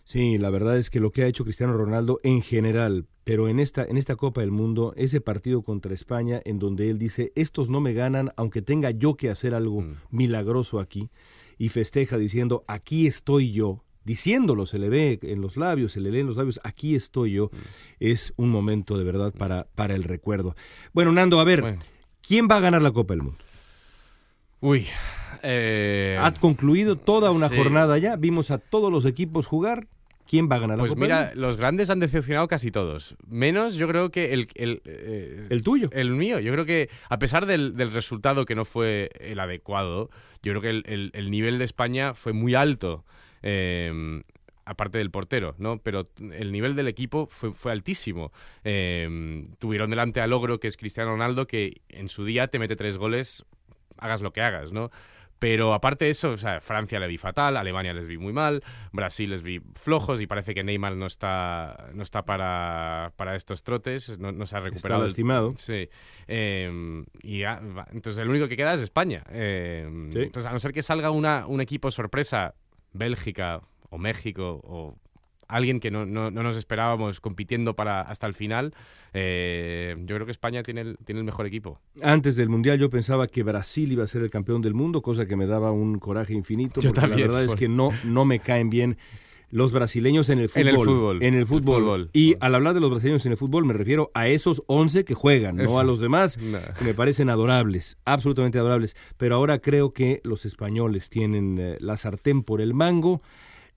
Sí, 0.05 0.39
la 0.39 0.49
verdad 0.49 0.79
es 0.79 0.89
que 0.89 1.01
lo 1.01 1.11
que 1.11 1.23
ha 1.23 1.27
hecho 1.27 1.45
Cristiano 1.45 1.75
Ronaldo 1.75 2.19
en 2.23 2.41
general, 2.41 3.07
pero 3.25 3.49
en 3.49 3.61
esta, 3.61 3.85
en 3.85 3.99
esta 3.99 4.17
Copa 4.17 4.41
del 4.41 4.51
Mundo, 4.51 4.95
ese 4.97 5.21
partido 5.21 5.61
contra 5.61 5.93
España, 5.93 6.41
en 6.47 6.59
donde 6.59 6.89
él 6.89 6.99
dice, 6.99 7.31
estos 7.35 7.69
no 7.69 7.83
me 7.83 7.93
ganan, 7.93 8.33
aunque 8.37 8.63
tenga 8.63 8.91
yo 8.91 9.17
que 9.17 9.29
hacer 9.29 9.55
algo 9.55 9.83
mm. 9.83 9.97
milagroso 10.11 10.81
aquí 10.81 11.11
y 11.59 11.69
festeja 11.69 12.17
diciendo, 12.17 12.65
aquí 12.67 13.07
estoy 13.07 13.53
yo, 13.53 13.85
diciéndolo, 14.05 14.65
se 14.65 14.79
le 14.79 14.89
ve 14.89 15.19
en 15.23 15.41
los 15.41 15.57
labios, 15.57 15.93
se 15.93 16.01
le 16.01 16.11
lee 16.11 16.21
en 16.21 16.27
los 16.29 16.37
labios, 16.37 16.61
aquí 16.65 16.95
estoy 16.95 17.33
yo, 17.33 17.51
es 18.01 18.33
un 18.37 18.51
momento 18.51 18.97
de 18.97 19.05
verdad 19.05 19.35
para, 19.37 19.67
para 19.75 19.95
el 19.95 20.05
recuerdo. 20.05 20.55
Bueno, 20.93 21.13
Nando, 21.13 21.41
a 21.41 21.45
ver, 21.45 21.77
¿quién 22.27 22.49
va 22.51 22.57
a 22.57 22.61
ganar 22.61 22.83
la 22.83 22.93
Copa 22.93 23.15
del 23.15 23.23
Mundo? 23.23 23.39
Uy. 24.61 24.87
Eh... 25.43 26.19
Ha 26.21 26.33
concluido 26.33 26.97
toda 26.97 27.31
una 27.31 27.49
jornada 27.49 27.99
ya, 27.99 28.17
vimos 28.17 28.51
a 28.51 28.59
todos 28.59 28.91
los 28.91 29.05
equipos 29.05 29.47
jugar. 29.47 29.87
¿Quién 30.29 30.49
va 30.51 30.57
a 30.57 30.59
ganar 30.59 30.77
la 30.77 30.83
pues 30.83 30.91
Copa? 30.91 30.99
Pues 30.99 31.09
mira, 31.09 31.33
los 31.35 31.57
grandes 31.57 31.89
han 31.91 32.01
decepcionado 32.01 32.49
casi 32.49 32.71
todos. 32.71 33.17
Menos 33.27 33.77
yo 33.77 33.89
creo 33.89 34.11
que 34.11 34.35
el... 34.35 34.49
El, 34.55 34.83
eh, 34.85 35.47
el 35.49 35.63
tuyo. 35.63 35.89
El 35.93 36.11
mío. 36.11 36.39
Yo 36.39 36.53
creo 36.53 36.67
que 36.67 36.91
a 37.09 37.19
pesar 37.19 37.47
del, 37.47 37.77
del, 37.77 37.93
resultado 37.93 38.45
que 38.45 38.55
no 38.55 38.65
fue 38.65 39.11
el 39.21 39.41
adecuado, 39.41 40.11
yo 40.43 40.53
creo 40.53 40.61
que 40.61 40.71
el, 40.71 41.11
el 41.15 41.31
nivel 41.31 41.59
de 41.59 41.65
España 41.65 42.13
fue 42.15 42.35
muy 42.35 42.55
alto. 42.55 43.05
Eh, 43.43 44.23
aparte 44.69 44.99
del 44.99 45.11
portero, 45.11 45.55
¿no? 45.57 45.79
Pero 45.79 46.05
el 46.19 46.53
nivel 46.53 46.77
del 46.77 46.89
equipo 46.89 47.27
fue, 47.27 47.55
fue 47.55 47.73
altísimo. 47.73 48.33
Eh, 48.65 49.47
tuvieron 49.59 49.89
delante 49.89 50.21
a 50.21 50.27
Logro, 50.27 50.61
que 50.61 50.69
es 50.69 50.77
Cristiano 50.77 51.13
Ronaldo, 51.13 51.47
que 51.47 51.81
en 51.89 52.11
su 52.11 52.27
día 52.27 52.49
te 52.49 52.59
mete 52.59 52.77
tres 52.77 52.99
goles, 52.99 53.47
hagas 53.97 54.21
lo 54.21 54.31
que 54.31 54.43
hagas, 54.43 54.71
¿no? 54.71 54.91
Pero 55.39 55.73
aparte 55.75 56.07
de 56.07 56.11
eso, 56.11 56.31
o 56.31 56.37
sea, 56.37 56.61
Francia 56.61 56.99
le 56.99 57.07
vi 57.07 57.19
fatal, 57.19 57.57
Alemania 57.57 57.93
les 57.93 58.09
vi 58.09 58.19
muy 58.19 58.33
mal, 58.33 58.63
Brasil 58.93 59.31
les 59.31 59.43
vi 59.43 59.61
flojos 59.75 60.21
y 60.21 60.27
parece 60.27 60.55
que 60.55 60.65
Neymar 60.65 60.97
no 60.97 61.07
está, 61.07 61.91
no 61.95 62.03
está 62.03 62.25
para, 62.25 63.13
para 63.17 63.37
estos 63.37 63.63
trotes, 63.63 64.19
no, 64.19 64.47
se 64.47 64.57
ha 64.57 64.61
recuperado. 64.61 65.03
Está 65.03 65.09
lastimado. 65.09 65.55
Sí. 65.57 65.89
Em, 66.27 67.05
y 67.23 67.43
entonces 67.43 68.19
el 68.19 68.29
único 68.29 68.49
que 68.49 68.57
queda 68.57 68.75
es 68.75 68.81
España. 68.81 69.23
Em, 69.31 70.11
entonces, 70.13 70.47
a 70.47 70.53
no 70.53 70.59
ser 70.59 70.73
que 70.73 70.83
salga 70.83 71.11
una, 71.11 71.47
un 71.47 71.61
equipo 71.61 71.91
sorpresa, 71.91 72.55
Bélgica 72.93 73.61
o 73.91 73.99
México 73.99 74.61
o 74.65 74.97
alguien 75.49 75.81
que 75.81 75.91
no, 75.91 76.07
no, 76.07 76.31
no, 76.31 76.43
nos 76.43 76.57
esperábamos 76.57 77.21
compitiendo 77.21 77.75
para 77.75 78.03
hasta 78.03 78.27
el 78.27 78.35
final. 78.35 78.75
Eh, 79.15 79.97
yo 80.01 80.15
creo 80.15 80.27
que 80.27 80.33
España 80.33 80.63
tiene 80.63 80.83
el, 80.83 80.99
tiene 81.05 81.21
el 81.21 81.25
mejor 81.25 81.47
equipo. 81.47 81.81
Antes 82.03 82.37
del 82.37 82.49
Mundial 82.49 82.79
yo 82.79 82.91
pensaba 82.91 83.27
que 83.27 83.43
Brasil 83.43 83.91
iba 83.91 84.05
a 84.05 84.07
ser 84.07 84.23
el 84.23 84.31
campeón 84.31 84.63
del 84.63 84.75
mundo, 84.75 85.03
cosa 85.03 85.27
que 85.27 85.37
me 85.37 85.47
daba 85.47 85.73
un 85.73 85.99
coraje 85.99 86.35
infinito, 86.35 86.81
porque 86.83 87.07
la 87.07 87.17
verdad 87.17 87.45
es 87.45 87.55
que 87.55 87.69
no, 87.69 87.93
no 88.05 88.25
me 88.25 88.39
caen 88.39 88.71
bien 88.71 88.99
los 89.51 89.73
brasileños 89.73 90.29
en 90.29 90.41
el 90.41 90.49
fútbol. 90.49 90.63
En 90.63 90.69
el 90.69 90.77
fútbol. 90.77 91.23
En 91.23 91.35
el 91.35 91.47
fútbol. 91.47 92.11
Y 92.13 92.37
al 92.41 92.55
hablar 92.55 92.75
de 92.75 92.81
los 92.81 92.91
brasileños 92.91 93.25
en 93.25 93.33
el 93.33 93.39
fútbol 93.39 93.65
me 93.65 93.73
refiero 93.73 94.11
a 94.15 94.29
esos 94.29 94.63
11 94.67 95.05
que 95.05 95.15
juegan, 95.15 95.57
no 95.57 95.79
a 95.79 95.85
los 95.85 96.01
demás, 96.01 96.37
que 96.79 96.85
me 96.85 96.95
parecen 96.95 97.31
adorables, 97.31 97.97
absolutamente 98.05 98.59
adorables. 98.59 98.97
Pero 99.17 99.37
ahora 99.37 99.59
creo 99.59 99.91
que 99.91 100.21
los 100.23 100.45
españoles 100.45 101.09
tienen 101.09 101.59
eh, 101.59 101.77
la 101.81 101.97
sartén 101.97 102.43
por 102.43 102.61
el 102.61 102.75
mango 102.75 103.23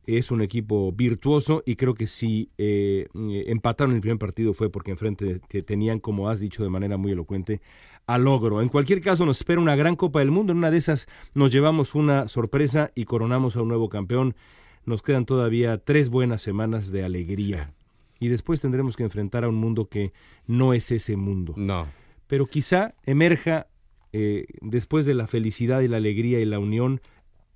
es 0.05 0.31
un 0.31 0.41
equipo 0.41 0.91
virtuoso 0.91 1.63
y 1.65 1.75
creo 1.75 1.93
que 1.93 2.07
si 2.07 2.49
eh, 2.57 3.07
empataron 3.13 3.93
el 3.93 4.01
primer 4.01 4.17
partido 4.17 4.53
fue 4.53 4.69
porque 4.69 4.91
enfrente 4.91 5.39
tenían, 5.63 5.99
como 5.99 6.29
has 6.29 6.39
dicho 6.39 6.63
de 6.63 6.69
manera 6.69 6.97
muy 6.97 7.11
elocuente, 7.11 7.61
a 8.07 8.17
logro. 8.17 8.61
En 8.61 8.69
cualquier 8.69 9.01
caso 9.01 9.25
nos 9.25 9.37
espera 9.37 9.61
una 9.61 9.75
gran 9.75 9.95
Copa 9.95 10.19
del 10.19 10.31
Mundo, 10.31 10.51
en 10.51 10.57
una 10.57 10.71
de 10.71 10.77
esas 10.77 11.07
nos 11.35 11.51
llevamos 11.51 11.95
una 11.95 12.27
sorpresa 12.27 12.91
y 12.95 13.05
coronamos 13.05 13.55
a 13.55 13.61
un 13.61 13.67
nuevo 13.67 13.89
campeón 13.89 14.35
nos 14.85 15.01
quedan 15.01 15.25
todavía 15.25 15.77
tres 15.77 16.09
buenas 16.09 16.41
semanas 16.41 16.91
de 16.91 17.03
alegría. 17.03 17.73
Y 18.19 18.27
después 18.27 18.61
tendremos 18.61 18.95
que 18.95 19.03
enfrentar 19.03 19.43
a 19.43 19.49
un 19.49 19.55
mundo 19.55 19.87
que 19.87 20.13
no 20.45 20.73
es 20.73 20.91
ese 20.91 21.15
mundo. 21.15 21.53
No. 21.57 21.87
Pero 22.27 22.45
quizá 22.45 22.93
emerja, 23.05 23.67
eh, 24.13 24.45
después 24.61 25.05
de 25.05 25.15
la 25.15 25.27
felicidad 25.27 25.81
y 25.81 25.87
la 25.87 25.97
alegría 25.97 26.39
y 26.39 26.45
la 26.45 26.59
unión, 26.59 27.01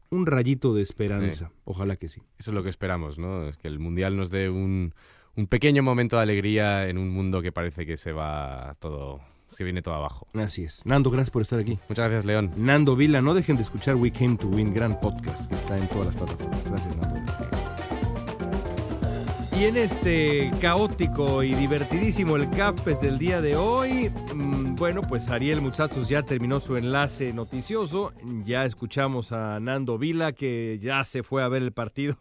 un 0.10 0.26
rayito 0.26 0.74
de 0.74 0.82
esperanza. 0.82 1.51
Ojalá 1.64 1.95
que 1.95 2.10
sí. 2.10 2.22
Eso 2.38 2.51
es 2.51 2.56
lo 2.56 2.64
que 2.64 2.70
esperamos, 2.70 3.18
¿no? 3.18 3.47
Es 3.47 3.58
que 3.58 3.68
el 3.68 3.80
Mundial 3.80 4.18
nos 4.18 4.30
dé 4.30 4.49
un, 4.49 4.93
un 5.36 5.47
pequeño 5.47 5.84
momento 5.84 6.16
de 6.18 6.24
alegría 6.24 6.88
en 6.88 6.97
un 6.97 7.10
mundo 7.10 7.41
que 7.41 7.51
parece 7.51 7.86
que 7.86 7.97
se 7.97 8.12
va 8.12 8.76
todo 8.80 9.22
que 9.56 9.64
viene 9.64 9.82
todo 9.82 9.95
abajo. 9.95 10.28
Así 10.34 10.64
es. 10.66 10.86
Nando, 10.86 11.10
gracias 11.10 11.32
por 11.32 11.41
estar 11.41 11.60
aquí. 11.60 11.80
Muchas 11.88 12.10
gracias, 12.10 12.26
León. 12.26 12.51
Nando 12.58 12.95
Vila, 12.95 13.22
no 13.22 13.34
dejen 13.34 13.56
de 13.56 13.64
escuchar 13.64 13.95
We 13.95 14.12
Came 14.12 14.38
to 14.38 14.47
Win, 14.47 14.74
gran 14.74 14.99
podcast 14.99 15.49
que 15.49 15.56
está 15.56 15.78
en 15.78 15.88
todas 15.88 16.08
las 16.08 16.16
plataformas. 16.16 16.64
Gracias, 16.66 16.97
Nando. 16.97 17.55
Y 19.58 19.64
en 19.64 19.78
este 19.78 20.51
caótico 20.60 21.41
y 21.41 21.53
divertidísimo 21.53 22.36
el 22.36 22.49
CAPES 22.49 22.99
del 22.99 23.18
día 23.18 23.39
de 23.39 23.56
hoy, 23.56 24.12
mm, 24.34 24.76
bueno, 24.76 25.01
pues 25.01 25.30
Ariel 25.30 25.62
Muchachos 25.62 26.10
ya 26.10 26.24
terminó 26.24 26.60
su 26.60 26.76
enlace 26.76 27.32
noticioso. 27.32 28.12
Ya 28.43 28.66
escuchamos 28.66 29.32
a 29.32 29.58
Nando 29.62 29.97
Vila 29.97 30.34
que 30.34 30.78
ya 30.82 31.06
se 31.06 31.24
fue 31.24 31.41
a 31.41 31.47
ver 31.47 31.64
el 31.64 31.72
partido 31.72 32.18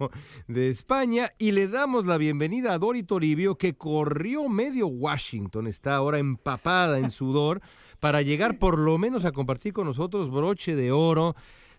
de 0.47 0.69
España 0.69 1.29
y 1.37 1.51
le 1.51 1.67
damos 1.67 2.07
la 2.07 2.19
bienvenida 2.19 2.73
a 2.73 2.79
Dori 2.79 3.03
Toribio 3.03 3.59
que 3.59 3.75
corrió 3.75 4.49
medio 4.49 4.87
Washington, 4.87 5.67
está 5.67 5.97
ahora 5.97 6.21
empapada 6.21 7.01
en 7.01 7.11
sudor 7.11 7.61
para 7.99 8.23
llegar 8.23 8.59
por 8.61 8.79
lo 8.79 8.97
menos 8.97 9.25
a 9.25 9.33
compartir 9.33 9.73
con 9.73 9.89
nosotros 9.89 10.31
broche 10.31 10.77
de 10.77 10.93
oro. 10.93 11.35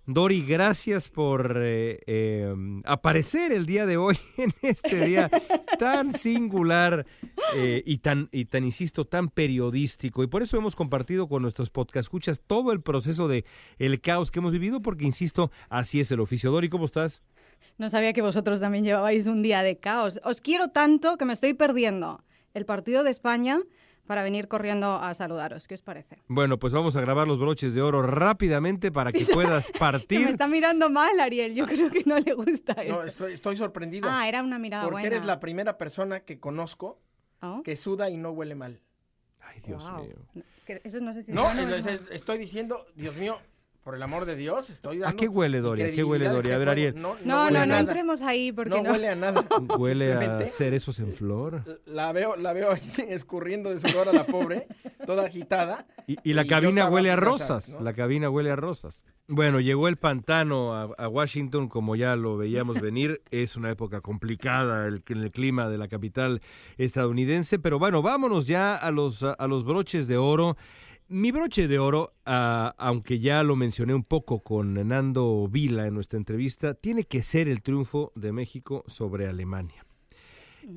Dori, 0.08 0.45
gracias 0.45 1.10
por 1.10 1.58
eh, 1.58 1.99
eh, 2.06 2.53
aparecer 2.84 3.51
el 3.51 3.66
día 3.66 3.88
de 3.88 3.97
hoy 3.97 4.16
en 4.38 4.53
este 4.62 5.03
día 5.03 5.32
tan 5.80 6.14
singular 6.14 7.08
eh, 7.56 7.82
y 7.86 7.97
tan, 7.97 8.30
y 8.32 8.45
tan, 8.45 8.66
insisto, 8.66 9.06
tan 9.06 9.30
periodístico. 9.30 10.22
Y 10.22 10.28
por 10.28 10.43
eso 10.43 10.58
hemos 10.58 10.76
compartido 10.76 11.28
con 11.28 11.41
nuestros 11.41 11.72
podcast 11.72 12.06
escuchas 12.06 12.41
todo 12.45 12.72
el 12.72 12.82
proceso 12.82 13.28
de 13.28 13.45
el 13.80 13.99
caos 13.99 14.30
que 14.30 14.38
hemos 14.38 14.51
vivido, 14.51 14.80
porque 14.80 15.06
insisto, 15.06 15.51
así 15.70 15.99
es 15.99 16.12
el 16.12 16.20
oficio. 16.20 16.51
Dori, 16.51 16.70
¿cómo 16.70 16.86
estás? 16.86 17.24
No 17.80 17.89
sabía 17.89 18.14
que 18.14 18.22
vosotros 18.22 18.60
también 18.60 18.84
llevabais 18.84 19.26
un 19.26 19.41
día 19.41 19.64
de 19.64 19.80
caos. 19.80 20.20
Os 20.24 20.39
quiero 20.39 20.68
tanto 20.68 21.18
que 21.18 21.26
me 21.26 21.34
estoy 21.34 21.56
perdiendo 21.56 22.24
el 22.53 22.68
partido 22.68 23.03
de 23.03 23.10
España 23.10 23.60
para 24.06 24.24
venir 24.24 24.47
corriendo 24.47 24.95
a 24.95 25.14
saludaros. 25.14 25.68
¿Qué 25.68 25.74
os 25.74 25.82
parece? 25.82 26.18
Bueno, 26.28 26.60
pues 26.60 26.74
vamos 26.74 26.95
a 26.95 27.01
grabar 27.01 27.28
los 27.28 27.39
broches 27.39 27.74
de 27.74 27.82
oro 27.82 28.01
rápidamente 28.01 28.91
para 28.91 29.12
que 29.12 29.26
puedas 29.26 29.72
partir. 29.80 30.22
me 30.26 30.32
está 30.32 30.47
mirando 30.47 30.89
mal, 30.89 31.20
Ariel. 31.20 31.56
Yo 31.56 31.66
creo 31.66 31.89
que 31.89 32.03
no 32.06 32.20
le 32.20 32.34
gusta 32.34 32.76
No, 32.88 33.03
estoy, 33.03 33.58
sorprendido. 33.58 34.10
Ah, 34.12 34.28
era 34.28 34.43
una 34.43 34.60
mirada 34.60 34.89
Porque 34.89 35.08
eres 35.08 35.26
la 35.26 35.39
primera 35.39 35.78
persona 35.78 36.20
que 36.22 36.39
conozco 36.39 36.99
¿Oh? 37.41 37.62
que 37.64 37.76
suda 37.76 38.10
y 38.10 38.18
no 38.18 38.32
huele 38.32 38.56
mal. 38.56 38.82
Ay, 39.41 39.62
Dios 39.66 39.84
mío. 40.01 40.16
Eso 40.84 40.99
no 40.99 41.14
sé 41.14 41.24
si... 41.24 41.32
No, 41.32 41.47
estoy 42.12 42.38
diciendo, 42.38 42.86
Dios 42.95 43.16
mío, 43.18 43.39
por 43.86 43.93
el 43.93 44.01
amor 44.01 44.25
de 44.25 44.36
Dios, 44.36 44.71
estoy 44.71 44.97
dando. 44.97 45.15
¿A 45.15 45.19
qué 45.19 45.27
huele, 45.27 45.61
Doria? 45.61 45.86
¿A 45.86 45.91
qué 45.91 46.03
huele, 46.03 46.27
Doria? 46.27 46.55
A 46.55 46.57
ver, 46.57 46.69
Ariel. 46.69 46.99
No, 46.99 47.15
no, 47.23 47.51
no, 47.51 47.67
no, 47.67 47.77
entremos 47.77 48.23
ahí 48.23 48.51
porque 48.51 48.81
no. 48.81 48.81
huele 48.81 49.09
a 49.09 49.15
nada. 49.15 49.45
Huele 49.77 50.11
a 50.11 50.39
cerezos 50.47 50.97
en 50.97 51.13
flor. 51.13 51.63
La 51.86 52.11
veo, 52.11 52.36
la 52.36 52.51
veo 52.53 52.73
escurriendo 53.07 53.69
de 53.69 53.79
sudor 53.79 54.09
a 54.09 54.11
la 54.11 54.25
pobre, 54.25 54.67
toda 55.05 55.27
agitada. 55.27 55.86
Y, 56.07 56.33
la 56.33 56.45
cabina 56.45 56.89
huele 56.89 57.11
a 57.11 57.15
rosas. 57.15 57.77
La 57.79 57.93
cabina 57.93 58.27
huele 58.31 58.49
a 58.49 58.55
rosas. 58.55 59.03
Bueno, 59.27 59.59
llegó 59.59 59.88
el 59.88 59.97
pantano 59.97 60.73
a, 60.73 61.07
Washington, 61.07 61.69
como 61.69 61.95
ya 61.95 62.15
lo 62.15 62.38
veíamos 62.38 62.81
venir. 62.81 63.21
Es 63.29 63.55
una 63.55 63.69
época 63.69 64.01
complicada 64.01 64.88
el, 64.88 65.03
el 65.05 65.31
clima 65.31 65.69
de 65.69 65.77
la 65.77 65.88
capital 65.88 66.41
estadounidense. 66.77 67.59
Pero 67.59 67.77
bueno, 67.77 68.01
vámonos 68.01 68.47
ya 68.47 68.75
a 68.75 68.89
los, 68.89 69.21
a 69.21 69.47
los 69.47 69.63
broches 69.63 70.07
de 70.07 70.17
oro. 70.17 70.57
Mi 71.08 71.32
broche 71.32 71.68
de 71.68 71.78
oro, 71.78 72.14
ah, 72.26 72.74
aunque 72.80 73.20
ya 73.20 73.43
lo 73.43 73.56
mencioné 73.56 73.93
un 73.93 74.03
poco 74.03 74.39
con 74.39 74.74
Nando 74.88 75.47
Vila 75.47 75.86
en 75.86 75.93
nuestra 75.93 76.18
entrevista, 76.18 76.74
tiene 76.74 77.03
que 77.03 77.22
ser 77.22 77.47
el 77.47 77.62
triunfo 77.62 78.12
de 78.16 78.32
México 78.32 78.84
sobre 78.88 79.28
Alemania. 79.28 79.86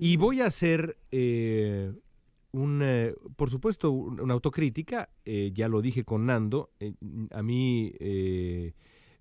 Y 0.00 0.18
mm. 0.18 0.20
voy 0.20 0.40
a 0.42 0.46
hacer 0.46 0.98
eh, 1.10 1.94
un, 2.52 2.82
eh, 2.82 3.14
por 3.36 3.48
supuesto, 3.48 3.90
una 3.90 4.34
autocrítica, 4.34 5.08
eh, 5.24 5.50
ya 5.54 5.66
lo 5.66 5.80
dije 5.80 6.04
con 6.04 6.26
Nando, 6.26 6.72
a 7.30 7.42
mí 7.42 7.94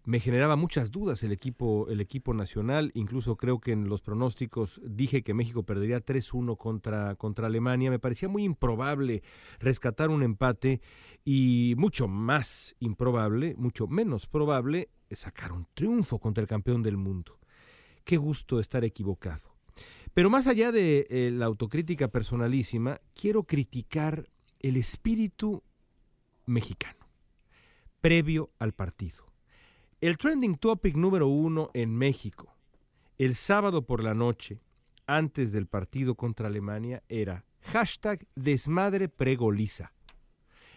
me 0.07 0.21
generaba 0.21 0.55
muchas 0.55 0.89
dudas 0.89 1.21
el 1.23 1.33
equipo, 1.33 1.89
el 1.89 1.99
equipo 1.99 2.33
nacional, 2.33 2.91
incluso 2.93 3.35
creo 3.35 3.59
que 3.59 3.73
en 3.73 3.89
los 3.89 3.99
pronósticos 3.99 4.79
dije 4.85 5.21
que 5.21 5.33
México 5.33 5.63
perdería 5.63 5.99
3-1 5.99 6.55
contra, 6.55 7.15
contra 7.15 7.47
Alemania, 7.47 7.91
me 7.91 7.99
parecía 7.99 8.29
muy 8.29 8.45
improbable 8.45 9.21
rescatar 9.59 10.09
un 10.09 10.23
empate 10.23 10.79
y 11.25 11.73
mucho 11.77 12.07
más 12.07 12.73
improbable, 12.79 13.53
mucho 13.57 13.85
menos 13.87 14.27
probable 14.27 14.87
sacar 15.11 15.51
un 15.51 15.67
triunfo 15.73 16.19
contra 16.19 16.41
el 16.41 16.47
campeón 16.47 16.83
del 16.83 16.95
mundo. 16.95 17.37
Qué 18.05 18.15
gusto 18.15 18.61
estar 18.61 18.85
equivocado. 18.85 19.57
Pero 20.13 20.29
más 20.29 20.47
allá 20.47 20.71
de 20.71 21.05
eh, 21.09 21.31
la 21.33 21.47
autocrítica 21.47 22.07
personalísima, 22.07 23.01
quiero 23.13 23.43
criticar 23.43 24.29
el 24.61 24.77
espíritu 24.77 25.63
mexicano 26.45 27.09
previo 27.99 28.51
al 28.57 28.71
partido 28.71 29.26
el 29.99 30.17
trending 30.17 30.57
topic 30.57 30.95
número 30.95 31.27
uno 31.27 31.71
en 31.73 31.95
México, 31.95 32.55
el 33.17 33.33
sábado 33.35 33.85
por 33.85 34.03
la 34.03 34.13
noche, 34.13 34.61
antes 35.07 35.51
del 35.51 35.65
partido 35.65 36.13
contra 36.13 36.47
Alemania, 36.47 37.03
era 37.09 37.45
hashtag 37.61 38.27
desmadre 38.35 39.09
pregoliza. 39.09 39.93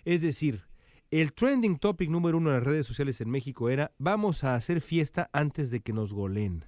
Es 0.07 0.23
decir, 0.23 0.65
el 1.11 1.35
trending 1.35 1.79
topic 1.79 2.09
número 2.09 2.39
uno 2.39 2.49
en 2.49 2.57
las 2.57 2.65
redes 2.65 2.87
sociales 2.87 3.21
en 3.21 3.29
México 3.29 3.69
era 3.69 3.93
vamos 3.99 4.43
a 4.43 4.55
hacer 4.55 4.81
fiesta 4.81 5.29
antes 5.35 5.71
de 5.71 5.81
que 5.81 5.93
nos 5.93 6.15
goleen, 6.15 6.65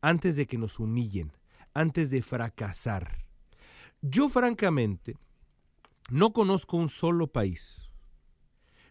antes 0.00 0.36
de 0.36 0.46
que 0.46 0.56
nos 0.56 0.78
humillen, 0.78 1.32
antes 1.74 2.08
de 2.08 2.22
fracasar. 2.22 3.26
Yo 4.00 4.30
francamente 4.30 5.18
no 6.10 6.32
conozco 6.32 6.78
un 6.78 6.88
solo 6.88 7.26
país. 7.26 7.90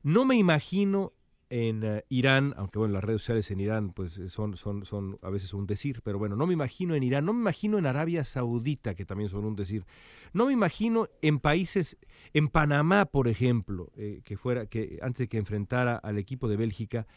No 0.04 0.26
me 0.26 0.36
imagino 0.36 1.14
en 1.50 1.84
eh, 1.84 2.06
Irán, 2.10 2.54
aunque 2.58 2.78
bueno, 2.78 2.94
las 2.94 3.04
redes 3.04 3.22
sociales 3.22 3.50
en 3.52 3.60
Irán 3.60 3.92
pues 3.92 4.18
eh, 4.18 4.30
son, 4.30 4.56
son, 4.56 4.86
son 4.86 5.18
a 5.22 5.30
veces 5.30 5.54
un 5.54 5.66
decir, 5.66 6.02
pero 6.04 6.20
bueno, 6.20 6.36
no 6.36 6.46
me 6.46 6.54
imagino 6.54 6.96
en 6.96 7.04
Irán, 7.04 7.26
no 7.26 7.34
me 7.34 7.40
imagino 7.40 7.78
en 7.78 7.86
Arabia 7.86 8.24
Saudita, 8.24 8.96
que 8.96 9.06
también 9.06 9.30
son 9.30 9.46
un 9.46 9.56
decir, 9.56 9.86
no 10.32 10.46
me 10.46 10.54
imagino 10.54 11.08
en 11.22 11.40
países, 11.40 11.98
en 12.34 12.48
Panamá, 12.50 13.06
por 13.06 13.28
ejemplo, 13.28 13.92
eh, 13.96 14.22
que 14.24 14.38
fuera, 14.38 14.68
que 14.68 15.00
antes 15.02 15.20
de 15.20 15.28
que 15.28 15.38
enfrentara 15.38 15.96
al 15.96 16.18
equipo 16.18 16.48
de 16.48 16.58
Bélgica, 16.58 17.08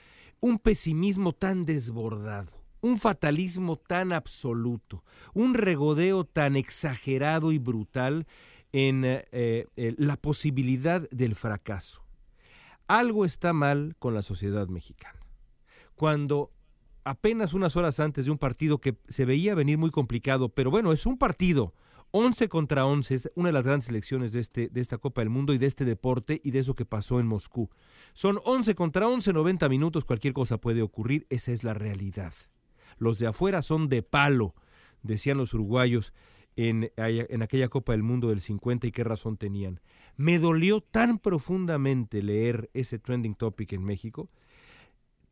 un 0.41 0.59
pesimismo 0.59 1.33
tan 1.35 1.67
desbordado, 1.67 2.53
un 2.81 2.99
fatalismo 2.99 3.77
tan 3.77 4.13
absoluto, 4.13 5.05
un 5.35 5.55
regodeo 5.55 6.25
tan 6.25 6.57
exagerado 6.57 7.53
y 7.53 7.59
brutal 7.59 8.27
en 8.73 9.23
la 9.99 10.17
posibilidad 10.17 11.09
del 11.11 11.35
fracaso. 11.37 12.02
Algo 12.87 13.25
está 13.25 13.53
mal 13.53 13.97
con 13.99 14.15
la 14.15 14.23
sociedad 14.23 14.69
mexicana. 14.69 15.19
Cuando 15.95 16.51
apenas 17.05 17.53
unas 17.53 17.77
horas 17.77 18.01
antes 18.01 18.27
de 18.27 18.33
un 18.33 18.39
partido 18.39 18.79
que 18.79 18.97
se 19.09 19.25
veía 19.25 19.55
venir 19.55 19.79
muy 19.79 19.91
complicado, 19.91 20.49
pero 20.49 20.71
bueno, 20.71 20.93
es 20.93 21.07
un 21.07 21.19
partido, 21.19 21.75
11 22.13 22.49
contra 22.49 22.85
11, 22.85 23.15
es 23.15 23.33
una 23.35 23.49
de 23.49 23.53
las 23.55 23.65
grandes 23.65 23.89
elecciones 23.89 24.33
de, 24.33 24.41
este, 24.41 24.69
de 24.69 24.81
esta 24.81 24.99
Copa 24.99 25.23
del 25.23 25.31
Mundo 25.31 25.55
y 25.55 25.59
de 25.59 25.67
este 25.67 25.85
deporte 25.85 26.41
y 26.45 26.51
de 26.51 26.59
eso 26.59 26.75
que 26.75 26.85
pasó 26.85 27.21
en 27.21 27.27
Moscú. 27.27 27.71
Son 28.13 28.39
11 28.45 28.75
contra 28.75 29.09
11, 29.09 29.33
90 29.33 29.69
minutos, 29.69 30.05
cualquier 30.05 30.35
cosa 30.35 30.59
puede 30.59 30.83
ocurrir, 30.83 31.27
esa 31.31 31.53
es 31.53 31.65
la 31.65 31.75
realidad. 31.75 32.35
Los 32.99 33.19
de 33.19 33.29
afuera 33.29 33.63
son 33.63 33.89
de 33.89 34.03
palo, 34.03 34.55
decían 35.03 35.39
los 35.39 35.55
uruguayos 35.55 36.13
en, 36.57 36.91
en 36.97 37.43
aquella 37.43 37.69
Copa 37.69 37.93
del 37.93 38.03
Mundo 38.03 38.29
del 38.29 38.41
50 38.41 38.87
y 38.87 38.93
qué 38.93 39.05
razón 39.05 39.37
tenían. 39.37 39.81
Me 40.17 40.39
dolió 40.39 40.81
tan 40.81 41.19
profundamente 41.19 42.23
leer 42.23 42.71
ese 42.75 42.99
trending 42.99 43.35
topic 43.35 43.73
en 43.73 43.85
México, 43.85 44.29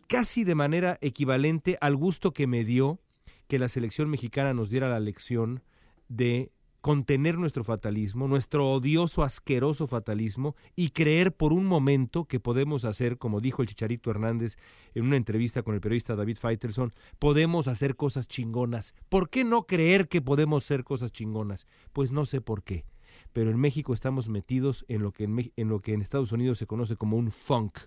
casi 0.06 0.44
de 0.44 0.54
manera 0.54 0.98
equivalente 1.00 1.78
al 1.80 1.96
gusto 1.96 2.32
que 2.32 2.46
me 2.46 2.64
dio 2.64 3.00
que 3.48 3.58
la 3.58 3.68
selección 3.68 4.08
mexicana 4.08 4.54
nos 4.54 4.70
diera 4.70 4.88
la 4.88 5.00
lección 5.00 5.62
de 6.08 6.52
contener 6.80 7.38
nuestro 7.38 7.62
fatalismo, 7.64 8.26
nuestro 8.26 8.70
odioso, 8.70 9.22
asqueroso 9.22 9.86
fatalismo 9.86 10.56
y 10.76 10.90
creer 10.90 11.32
por 11.34 11.52
un 11.52 11.66
momento 11.66 12.24
que 12.24 12.40
podemos 12.40 12.84
hacer, 12.84 13.18
como 13.18 13.40
dijo 13.40 13.62
el 13.62 13.68
Chicharito 13.68 14.10
Hernández 14.10 14.56
en 14.94 15.04
una 15.04 15.16
entrevista 15.16 15.62
con 15.62 15.74
el 15.74 15.80
periodista 15.80 16.16
David 16.16 16.38
Feitelson, 16.38 16.92
podemos 17.18 17.68
hacer 17.68 17.96
cosas 17.96 18.28
chingonas. 18.28 18.94
¿Por 19.08 19.28
qué 19.28 19.44
no 19.44 19.66
creer 19.66 20.08
que 20.08 20.22
podemos 20.22 20.64
hacer 20.64 20.84
cosas 20.84 21.12
chingonas? 21.12 21.66
Pues 21.92 22.12
no 22.12 22.24
sé 22.24 22.40
por 22.40 22.62
qué 22.62 22.84
pero 23.32 23.50
en 23.50 23.58
México 23.58 23.94
estamos 23.94 24.28
metidos 24.28 24.84
en 24.88 25.02
lo 25.02 25.12
que 25.12 25.24
en, 25.24 25.68
lo 25.68 25.80
que 25.80 25.92
en 25.92 26.02
Estados 26.02 26.32
Unidos 26.32 26.58
se 26.58 26.66
conoce 26.66 26.96
como 26.96 27.16
un 27.16 27.30
funk, 27.30 27.78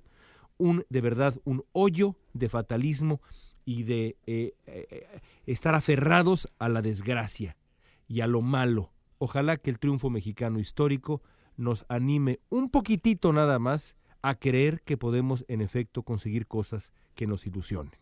un 0.57 0.85
de 0.89 1.01
verdad 1.01 1.35
un 1.43 1.65
hoyo 1.73 2.15
de 2.33 2.47
fatalismo 2.47 3.21
y 3.65 3.83
de 3.83 4.17
eh, 4.25 4.53
eh, 4.67 5.21
estar 5.45 5.75
aferrados 5.75 6.47
a 6.59 6.69
la 6.69 6.81
desgracia 6.81 7.57
y 8.13 8.21
a 8.21 8.27
lo 8.27 8.43
malo. 8.43 8.91
Ojalá 9.17 9.57
que 9.57 9.71
el 9.71 9.79
triunfo 9.79 10.11
mexicano 10.11 10.59
histórico 10.59 11.23
nos 11.57 11.83
anime 11.87 12.39
un 12.49 12.69
poquitito 12.69 13.33
nada 13.33 13.57
más 13.57 13.97
a 14.21 14.35
creer 14.35 14.83
que 14.83 14.97
podemos 14.97 15.45
en 15.47 15.61
efecto 15.61 16.03
conseguir 16.03 16.45
cosas 16.45 16.93
que 17.15 17.25
nos 17.25 17.47
ilusionen. 17.47 17.99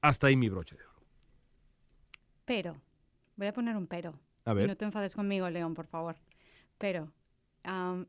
Hasta 0.00 0.26
ahí 0.26 0.36
mi 0.36 0.48
broche 0.48 0.76
de 0.76 0.82
oro. 0.82 1.00
Pero, 2.44 2.76
voy 3.36 3.46
a 3.46 3.52
poner 3.52 3.76
un 3.76 3.86
pero. 3.86 4.18
A 4.44 4.52
ver. 4.52 4.66
No 4.66 4.76
te 4.76 4.84
enfades 4.84 5.14
conmigo, 5.14 5.48
León, 5.48 5.74
por 5.74 5.86
favor. 5.86 6.16
Pero, 6.78 7.12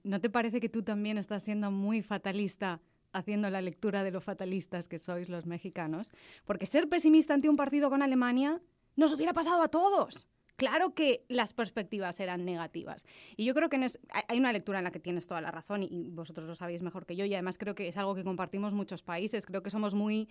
¿no 0.03 0.21
te 0.21 0.31
parece 0.31 0.59
que 0.59 0.69
tú 0.69 0.81
también 0.81 1.19
estás 1.19 1.43
siendo 1.43 1.69
muy 1.69 2.01
fatalista 2.01 2.81
haciendo 3.13 3.51
la 3.51 3.61
lectura 3.61 4.03
de 4.03 4.09
lo 4.09 4.21
fatalistas 4.21 4.87
que 4.87 4.97
sois 4.97 5.29
los 5.29 5.45
mexicanos? 5.45 6.11
Porque 6.45 6.65
ser 6.65 6.89
pesimista 6.89 7.35
ante 7.35 7.47
un 7.47 7.57
partido 7.57 7.91
con 7.91 8.01
Alemania 8.01 8.59
nos 8.95 9.13
hubiera 9.13 9.33
pasado 9.33 9.61
a 9.61 9.67
todos. 9.67 10.27
Claro 10.55 10.93
que 10.93 11.25
las 11.27 11.53
perspectivas 11.53 12.19
eran 12.19 12.45
negativas. 12.45 13.05
Y 13.35 13.45
yo 13.45 13.53
creo 13.53 13.69
que 13.69 13.85
hay 14.27 14.39
una 14.39 14.53
lectura 14.53 14.79
en 14.79 14.85
la 14.85 14.91
que 14.91 14.99
tienes 14.99 15.27
toda 15.27 15.41
la 15.41 15.51
razón 15.51 15.83
y, 15.83 15.87
y 15.87 16.09
vosotros 16.09 16.47
lo 16.47 16.55
sabéis 16.55 16.81
mejor 16.81 17.05
que 17.05 17.15
yo 17.15 17.25
y 17.25 17.33
además 17.33 17.57
creo 17.57 17.75
que 17.75 17.87
es 17.87 17.97
algo 17.97 18.15
que 18.15 18.23
compartimos 18.23 18.73
muchos 18.73 19.03
países. 19.03 19.45
Creo 19.45 19.63
que 19.63 19.69
somos 19.69 19.93
muy 19.93 20.29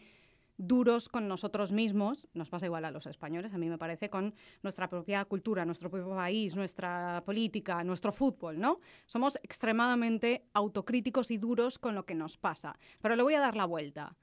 duros 0.56 1.08
con 1.08 1.28
nosotros 1.28 1.72
mismos, 1.72 2.28
nos 2.32 2.48
pasa 2.48 2.66
igual 2.66 2.84
a 2.84 2.90
los 2.90 3.06
españoles, 3.06 3.52
a 3.52 3.58
mí 3.58 3.68
me 3.68 3.78
parece, 3.78 4.08
con 4.08 4.34
nuestra 4.62 4.88
propia 4.88 5.24
cultura, 5.24 5.64
nuestro 5.64 5.90
propio 5.90 6.14
país, 6.14 6.54
nuestra 6.56 7.22
política, 7.24 7.82
nuestro 7.84 8.12
fútbol, 8.12 8.60
¿no? 8.60 8.78
Somos 9.06 9.38
extremadamente 9.42 10.46
autocríticos 10.52 11.30
y 11.30 11.38
duros 11.38 11.78
con 11.78 11.94
lo 11.94 12.06
que 12.06 12.14
nos 12.14 12.36
pasa. 12.36 12.78
Pero 13.00 13.16
le 13.16 13.22
voy 13.22 13.34
a 13.34 13.40
dar 13.40 13.56
la 13.56 13.64
vuelta. 13.64 14.16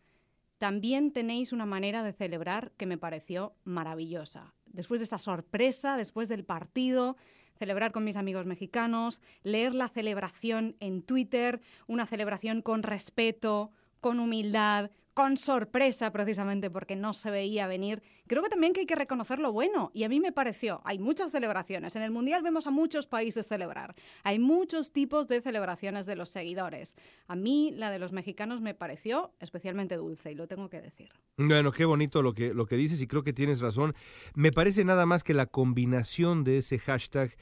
También 0.62 1.12
tenéis 1.12 1.53
una 1.53 1.66
manera 1.66 2.03
de 2.03 2.14
celebrar 2.14 2.72
que 2.78 2.86
me 2.86 2.99
pareció 2.99 3.55
maravillosa. 3.64 4.53
Después 4.68 4.99
de 4.99 5.05
esa 5.05 5.18
sorpresa, 5.18 5.97
después 5.97 6.30
del 6.30 6.45
partido, 6.45 7.18
celebrar 7.57 7.91
con 7.91 8.03
mis 8.03 8.16
amigos 8.16 8.45
mexicanos, 8.45 9.24
leer 9.41 9.74
la 9.74 9.89
celebración 9.89 10.76
en 10.80 11.01
Twitter, 11.01 11.62
una 11.88 12.05
celebración 12.05 12.62
con 12.62 12.84
respeto, 12.84 13.72
con 14.01 14.20
humildad, 14.20 14.91
con 15.14 15.38
sorpresa 15.38 16.12
precisamente 16.12 16.70
porque 16.70 16.95
no 16.95 17.14
se 17.14 17.32
veía 17.32 17.68
venir. 17.68 18.01
Creo 18.28 18.41
que 18.41 18.49
también 18.49 18.74
que 18.74 18.82
hay 18.82 18.86
que 18.86 18.95
reconocer 18.95 19.39
lo 19.39 19.51
bueno 19.51 19.91
y 19.93 20.03
a 20.03 20.09
mí 20.09 20.20
me 20.20 20.32
pareció, 20.32 20.82
hay 20.86 20.99
muchas 20.99 21.32
celebraciones, 21.32 21.95
en 21.95 22.03
el 22.03 22.12
Mundial 22.12 22.43
vemos 22.43 22.68
a 22.68 22.72
muchos 22.72 23.07
países 23.07 23.47
celebrar, 23.47 23.95
hay 24.24 24.39
muchos 24.39 24.91
tipos 24.91 25.28
de 25.28 25.41
celebraciones 25.41 26.05
de 26.05 26.16
los 26.16 26.30
seguidores. 26.30 26.95
A 27.28 27.36
mí 27.36 27.74
la 27.76 27.91
de 27.91 27.99
los 27.99 28.14
mexicanos 28.14 28.62
me 28.62 28.74
pareció 28.74 29.34
especialmente 29.39 29.97
dulce 29.97 30.32
y 30.32 30.36
lo 30.36 30.47
tengo 30.47 30.70
que 30.70 30.82
decir. 30.82 31.09
Bueno, 31.38 31.72
qué 31.72 31.86
bonito 31.86 32.22
lo 32.22 32.34
que, 32.34 32.53
lo 32.53 32.66
que 32.66 32.76
dices 32.76 33.01
y 33.01 33.07
creo 33.07 33.24
que 33.24 33.34
tienes 33.34 33.59
razón. 33.59 33.93
Me 34.34 34.51
parece 34.51 34.86
nada 34.86 35.05
más 35.05 35.24
que 35.24 35.34
la 35.34 35.45
combinación 35.45 36.43
de 36.43 36.59
ese 36.59 36.80
hashtag, 36.80 37.36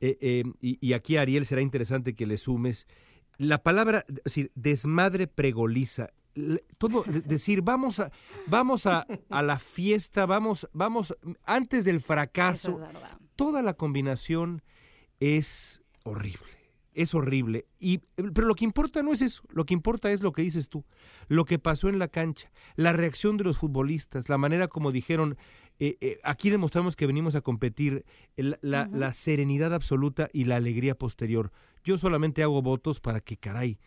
eh, 0.00 0.18
eh, 0.20 0.44
y, 0.60 0.78
y 0.86 0.92
aquí 0.92 1.16
Ariel 1.16 1.46
será 1.46 1.62
interesante 1.62 2.14
que 2.14 2.26
le 2.26 2.36
sumes, 2.36 2.86
la 3.38 3.62
palabra, 3.62 4.04
es 4.08 4.24
decir, 4.24 4.52
desmadre 4.54 5.26
pregoliza. 5.26 6.10
Todo, 6.78 7.02
de- 7.04 7.20
decir, 7.22 7.62
vamos 7.62 7.98
a, 7.98 8.10
vamos 8.46 8.86
a, 8.86 9.06
a 9.30 9.42
la 9.42 9.58
fiesta, 9.58 10.26
vamos, 10.26 10.68
vamos, 10.72 11.16
antes 11.44 11.84
del 11.84 12.00
fracaso, 12.00 12.80
es 12.84 12.98
toda 13.36 13.62
la 13.62 13.74
combinación 13.74 14.62
es 15.20 15.82
horrible. 16.04 16.40
Es 16.92 17.14
horrible. 17.14 17.66
Y, 17.78 17.98
pero 18.16 18.46
lo 18.46 18.54
que 18.54 18.64
importa 18.64 19.02
no 19.02 19.12
es 19.12 19.20
eso. 19.20 19.42
Lo 19.50 19.64
que 19.66 19.74
importa 19.74 20.10
es 20.12 20.22
lo 20.22 20.32
que 20.32 20.40
dices 20.40 20.70
tú. 20.70 20.84
Lo 21.28 21.44
que 21.44 21.58
pasó 21.58 21.90
en 21.90 21.98
la 21.98 22.08
cancha. 22.08 22.50
La 22.74 22.94
reacción 22.94 23.36
de 23.36 23.44
los 23.44 23.58
futbolistas. 23.58 24.30
La 24.30 24.38
manera 24.38 24.66
como 24.68 24.92
dijeron. 24.92 25.36
eh, 25.78 25.98
eh, 26.00 26.18
aquí 26.24 26.48
demostramos 26.48 26.96
que 26.96 27.06
venimos 27.06 27.34
a 27.34 27.42
competir. 27.42 28.06
la 28.36 29.12
serenidad 29.12 29.74
absoluta 29.74 30.30
y 30.32 30.44
la 30.44 30.56
alegría 30.56 30.94
posterior. 30.94 31.52
Yo 31.84 31.98
solamente 31.98 32.42
hago 32.42 32.62
votos 32.62 33.00
para 33.00 33.20
que, 33.20 33.36
caray, 33.36 33.78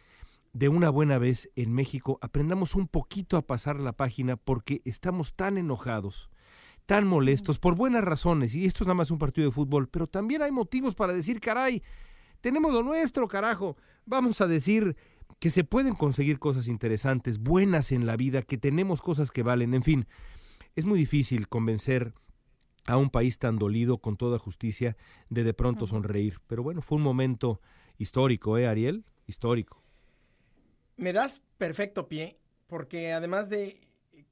de 0.54 0.70
una 0.70 0.90
buena 0.90 1.18
vez 1.18 1.50
en 1.56 1.74
México 1.74 2.18
aprendamos 2.22 2.76
un 2.76 2.88
poquito 2.88 3.38
a 3.38 3.46
pasar 3.46 3.80
la 3.80 3.94
página 3.94 4.36
porque 4.36 4.82
estamos 4.86 5.36
tan 5.36 5.58
enojados 5.58 6.30
tan 6.90 7.06
molestos 7.06 7.60
por 7.60 7.76
buenas 7.76 8.04
razones, 8.04 8.56
y 8.56 8.66
esto 8.66 8.84
es 8.84 8.88
nada 8.88 8.96
más 8.96 9.12
un 9.12 9.20
partido 9.20 9.46
de 9.46 9.54
fútbol, 9.54 9.90
pero 9.90 10.08
también 10.08 10.42
hay 10.42 10.52
motivos 10.52 10.96
para 10.96 11.14
decir, 11.14 11.40
caray, 11.40 11.84
tenemos 12.42 12.74
lo 12.74 12.82
nuestro, 12.82 13.28
carajo, 13.28 13.78
vamos 14.08 14.42
a 14.42 14.48
decir 14.48 14.98
que 15.38 15.52
se 15.52 15.64
pueden 15.64 15.94
conseguir 15.94 16.40
cosas 16.40 16.68
interesantes, 16.68 17.38
buenas 17.38 17.92
en 17.92 18.08
la 18.08 18.18
vida, 18.18 18.42
que 18.42 18.58
tenemos 18.58 19.02
cosas 19.02 19.30
que 19.30 19.44
valen, 19.44 19.76
en 19.76 19.84
fin, 19.84 20.08
es 20.76 20.84
muy 20.84 20.98
difícil 20.98 21.48
convencer 21.48 22.16
a 22.88 22.98
un 22.98 23.12
país 23.12 23.38
tan 23.38 23.60
dolido 23.60 24.00
con 24.00 24.18
toda 24.18 24.40
justicia 24.40 24.98
de 25.30 25.44
de 25.44 25.54
pronto 25.54 25.86
sonreír, 25.86 26.40
pero 26.48 26.64
bueno, 26.64 26.82
fue 26.82 26.98
un 26.98 27.04
momento 27.04 27.62
histórico, 28.00 28.58
¿eh, 28.58 28.68
Ariel? 28.68 29.06
Histórico. 29.28 29.84
Me 31.00 31.14
das 31.14 31.42
perfecto 31.58 32.10
pie, 32.10 32.38
porque 32.68 33.14
además 33.14 33.50
de 33.50 33.80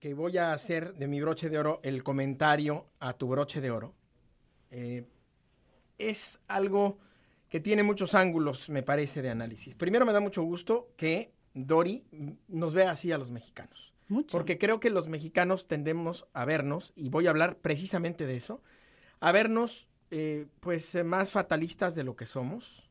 que 0.01 0.13
voy 0.13 0.37
a 0.37 0.51
hacer 0.51 0.95
de 0.95 1.07
mi 1.07 1.21
broche 1.21 1.49
de 1.49 1.57
oro 1.57 1.79
el 1.81 2.03
comentario 2.03 2.87
a 2.99 3.13
tu 3.13 3.29
broche 3.29 3.61
de 3.61 3.71
oro, 3.71 3.95
eh, 4.69 5.05
es 5.97 6.41
algo 6.49 6.97
que 7.47 7.61
tiene 7.61 7.83
muchos 7.83 8.15
ángulos, 8.15 8.67
me 8.67 8.83
parece, 8.83 9.21
de 9.21 9.29
análisis. 9.29 9.75
Primero 9.75 10.05
me 10.05 10.11
da 10.11 10.19
mucho 10.19 10.43
gusto 10.43 10.91
que 10.97 11.31
Dori 11.53 12.03
nos 12.49 12.73
vea 12.73 12.91
así 12.91 13.13
a 13.13 13.17
los 13.17 13.31
mexicanos. 13.31 13.93
Mucho. 14.09 14.37
Porque 14.37 14.57
creo 14.57 14.81
que 14.81 14.89
los 14.89 15.07
mexicanos 15.07 15.69
tendemos 15.69 16.27
a 16.33 16.43
vernos, 16.43 16.91
y 16.97 17.07
voy 17.07 17.27
a 17.27 17.29
hablar 17.29 17.59
precisamente 17.59 18.25
de 18.25 18.35
eso, 18.35 18.61
a 19.21 19.31
vernos 19.31 19.87
eh, 20.11 20.47
pues 20.59 21.01
más 21.05 21.31
fatalistas 21.31 21.95
de 21.95 22.03
lo 22.03 22.17
que 22.17 22.25
somos, 22.25 22.86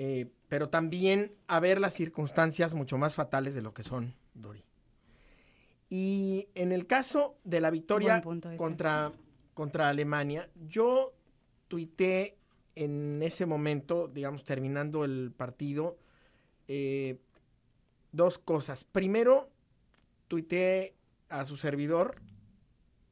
eh, 0.00 0.30
pero 0.46 0.68
también 0.68 1.34
a 1.48 1.58
ver 1.58 1.80
las 1.80 1.92
circunstancias 1.92 2.72
mucho 2.72 2.98
más 2.98 3.16
fatales 3.16 3.56
de 3.56 3.62
lo 3.62 3.74
que 3.74 3.82
son, 3.82 4.14
Dori. 4.32 4.64
Y 5.90 6.46
en 6.54 6.70
el 6.70 6.86
caso 6.86 7.36
de 7.42 7.60
la 7.60 7.70
victoria 7.72 8.22
contra, 8.22 9.12
contra 9.54 9.88
Alemania, 9.88 10.48
yo 10.54 11.14
tuité 11.66 12.38
en 12.76 13.20
ese 13.24 13.44
momento, 13.44 14.06
digamos, 14.06 14.44
terminando 14.44 15.04
el 15.04 15.32
partido, 15.36 15.98
eh, 16.68 17.18
dos 18.12 18.38
cosas. 18.38 18.84
Primero, 18.84 19.50
tuiteé 20.28 20.94
a 21.28 21.44
su 21.44 21.56
servidor 21.56 22.22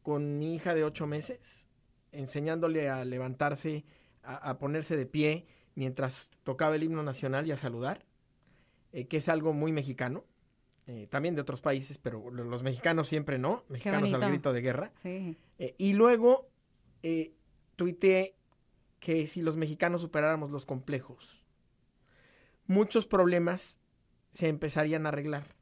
con 0.04 0.38
mi 0.38 0.54
hija 0.54 0.72
de 0.76 0.84
ocho 0.84 1.08
meses, 1.08 1.66
enseñándole 2.12 2.88
a 2.88 3.04
levantarse, 3.04 3.84
a, 4.22 4.36
a 4.36 4.58
ponerse 4.60 4.96
de 4.96 5.06
pie 5.06 5.46
mientras 5.76 6.32
tocaba 6.42 6.74
el 6.74 6.82
himno 6.82 7.02
nacional 7.04 7.46
y 7.46 7.52
a 7.52 7.56
saludar, 7.56 8.04
eh, 8.92 9.06
que 9.06 9.18
es 9.18 9.28
algo 9.28 9.52
muy 9.52 9.70
mexicano, 9.72 10.24
eh, 10.88 11.06
también 11.08 11.34
de 11.36 11.40
otros 11.42 11.60
países, 11.60 11.98
pero 11.98 12.30
lo- 12.30 12.44
los 12.44 12.62
mexicanos 12.64 13.06
siempre 13.08 13.38
no, 13.38 13.62
mexicanos 13.68 14.08
al 14.14 14.20
grito 14.30 14.52
de 14.52 14.60
guerra. 14.62 14.92
Sí. 15.02 15.36
Eh, 15.58 15.74
y 15.78 15.92
luego 15.94 16.48
tuiteé 17.76 18.34
que 18.98 19.26
si 19.28 19.42
los 19.42 19.56
mexicanos 19.56 20.00
superáramos 20.00 20.50
los 20.50 20.66
complejos, 20.66 21.44
muchos 22.66 23.06
problemas 23.06 23.80
se 24.30 24.48
empezarían 24.48 25.06
a 25.06 25.10
arreglar, 25.10 25.54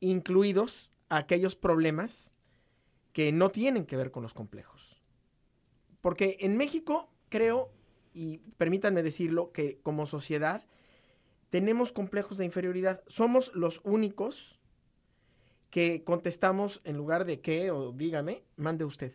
incluidos 0.00 0.92
aquellos 1.08 1.56
problemas 1.56 2.32
que 3.12 3.32
no 3.32 3.48
tienen 3.50 3.86
que 3.86 3.96
ver 3.96 4.10
con 4.10 4.22
los 4.22 4.34
complejos. 4.34 5.02
Porque 6.00 6.36
en 6.40 6.56
México 6.56 7.10
creo, 7.28 7.72
y 8.18 8.38
permítanme 8.56 9.04
decirlo, 9.04 9.52
que 9.52 9.78
como 9.84 10.04
sociedad 10.04 10.64
tenemos 11.50 11.92
complejos 11.92 12.36
de 12.36 12.44
inferioridad. 12.44 13.00
Somos 13.06 13.52
los 13.54 13.80
únicos 13.84 14.58
que 15.70 16.02
contestamos 16.02 16.80
en 16.82 16.96
lugar 16.96 17.26
de 17.26 17.40
qué 17.40 17.70
o 17.70 17.92
dígame, 17.92 18.42
mande 18.56 18.84
usted. 18.84 19.12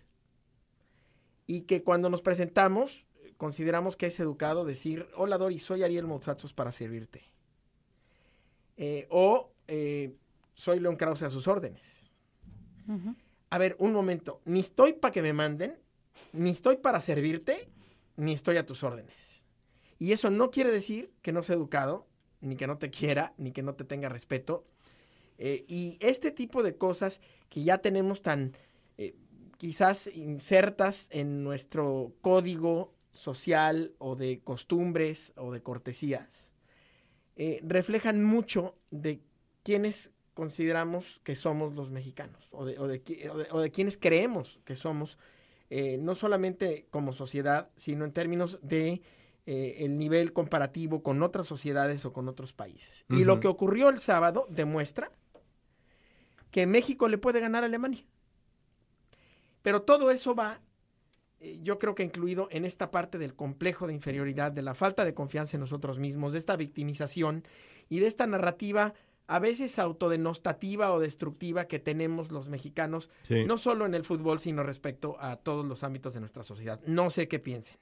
Y 1.48 1.64
que 1.64 1.84
cuando 1.84 2.10
nos 2.10 2.22
presentamos 2.22 3.06
consideramos 3.36 3.98
que 3.98 4.08
es 4.08 4.18
educado 4.22 4.64
decir, 4.64 5.06
hola 5.18 5.38
Dori, 5.38 5.60
soy 5.60 5.84
Ariel 5.84 6.08
Mozazos 6.08 6.54
para 6.54 6.72
servirte. 6.72 7.26
Eh, 8.78 9.06
o 9.10 9.52
eh, 9.68 10.16
soy 10.54 10.80
León 10.80 10.96
Krause 10.96 11.24
a 11.24 11.30
sus 11.30 11.50
órdenes. 11.50 12.14
A 13.50 13.58
ver, 13.58 13.76
un 13.80 13.92
momento, 13.92 14.40
ni 14.46 14.62
estoy 14.62 14.94
para 14.94 15.12
que 15.12 15.22
me 15.22 15.34
manden, 15.34 15.78
ni 16.32 16.52
estoy 16.52 16.78
para 16.78 17.02
servirte, 17.02 17.68
ni 18.16 18.34
estoy 18.34 18.58
a 18.58 18.66
tus 18.66 18.84
órdenes. 18.84 19.46
Y 20.00 20.12
eso 20.12 20.30
no 20.30 20.52
quiere 20.52 20.72
decir 20.72 21.12
que 21.22 21.32
no 21.32 21.44
sea 21.44 21.56
educado, 21.56 22.08
ni 22.42 22.56
que 22.56 22.68
no 22.68 22.78
te 22.78 22.90
quiera, 22.90 23.34
ni 23.38 23.52
que 23.52 23.64
no 23.64 23.76
te 23.76 23.86
tenga 23.86 24.10
respeto. 24.10 24.66
Eh, 25.38 25.66
y 25.68 25.98
este 26.00 26.32
tipo 26.32 26.62
de 26.62 26.78
cosas 26.78 27.22
que 27.50 27.64
ya 27.64 27.80
tenemos 27.80 28.22
tan 28.22 28.54
eh, 28.98 29.16
quizás 29.58 30.08
insertas 30.08 31.08
en 31.12 31.44
nuestro 31.44 32.14
código 32.22 32.94
social 33.14 33.94
o 33.98 34.16
de 34.16 34.42
costumbres 34.44 35.34
o 35.38 35.52
de 35.52 35.62
cortesías, 35.62 36.54
eh, 37.36 37.62
reflejan 37.64 38.24
mucho 38.24 38.76
de 38.92 39.22
quiénes 39.64 40.12
consideramos 40.34 41.22
que 41.24 41.36
somos 41.36 41.74
los 41.74 41.92
mexicanos 41.92 42.48
o 42.52 42.66
de, 42.66 42.78
o 42.80 42.88
de, 42.88 43.02
o 43.52 43.60
de 43.60 43.72
quienes 43.72 43.98
creemos 43.98 44.60
que 44.66 44.76
somos, 44.76 45.18
eh, 45.76 45.98
no 45.98 46.14
solamente 46.14 46.86
como 46.92 47.14
sociedad, 47.14 47.72
sino 47.76 48.06
en 48.06 48.12
términos 48.12 48.60
de 48.62 49.02
eh, 49.48 49.78
el 49.80 49.98
nivel 49.98 50.32
comparativo 50.32 51.02
con 51.02 51.24
otras 51.24 51.48
sociedades 51.48 52.06
o 52.06 52.14
con 52.14 52.30
otros 52.30 52.54
países. 52.54 53.06
Y 53.10 53.24
lo 53.24 53.40
que 53.40 53.48
ocurrió 53.48 53.90
el 53.90 53.98
sábado 53.98 54.46
demuestra 54.52 55.12
que 56.52 56.68
México 56.68 57.10
le 57.10 57.18
puede 57.18 57.40
ganar 57.40 57.64
a 57.64 57.66
Alemania. 57.66 58.06
Pero 59.64 59.82
todo 59.82 60.12
eso 60.12 60.36
va, 60.36 60.62
eh, 61.40 61.58
yo 61.64 61.80
creo 61.80 61.96
que 61.96 62.04
incluido 62.04 62.50
en 62.52 62.66
esta 62.66 62.92
parte 62.92 63.18
del 63.18 63.34
complejo 63.34 63.88
de 63.88 63.94
inferioridad, 63.94 64.52
de 64.52 64.62
la 64.62 64.76
falta 64.76 65.04
de 65.04 65.16
confianza 65.16 65.58
en 65.58 65.62
nosotros 65.62 65.98
mismos, 65.98 66.34
de 66.34 66.38
esta 66.38 66.56
victimización 66.56 67.48
y 67.90 67.98
de 67.98 68.06
esta 68.06 68.28
narrativa 68.28 68.94
a 69.28 69.40
veces 69.40 69.80
autodenostativa 69.80 70.94
o 70.94 71.00
destructiva 71.00 71.66
que 71.66 71.80
tenemos 71.80 72.32
los 72.32 72.50
mexicanos, 72.50 73.10
no 73.48 73.58
solo 73.58 73.86
en 73.86 73.94
el 73.94 74.04
fútbol, 74.04 74.40
sino 74.40 74.64
respecto 74.64 75.16
a 75.20 75.38
todos 75.38 75.66
los 75.66 75.84
ámbitos 75.84 76.14
de 76.14 76.20
nuestra 76.20 76.44
sociedad. 76.44 76.82
No 76.86 77.10
sé 77.10 77.28
qué 77.28 77.40
piensen. 77.40 77.78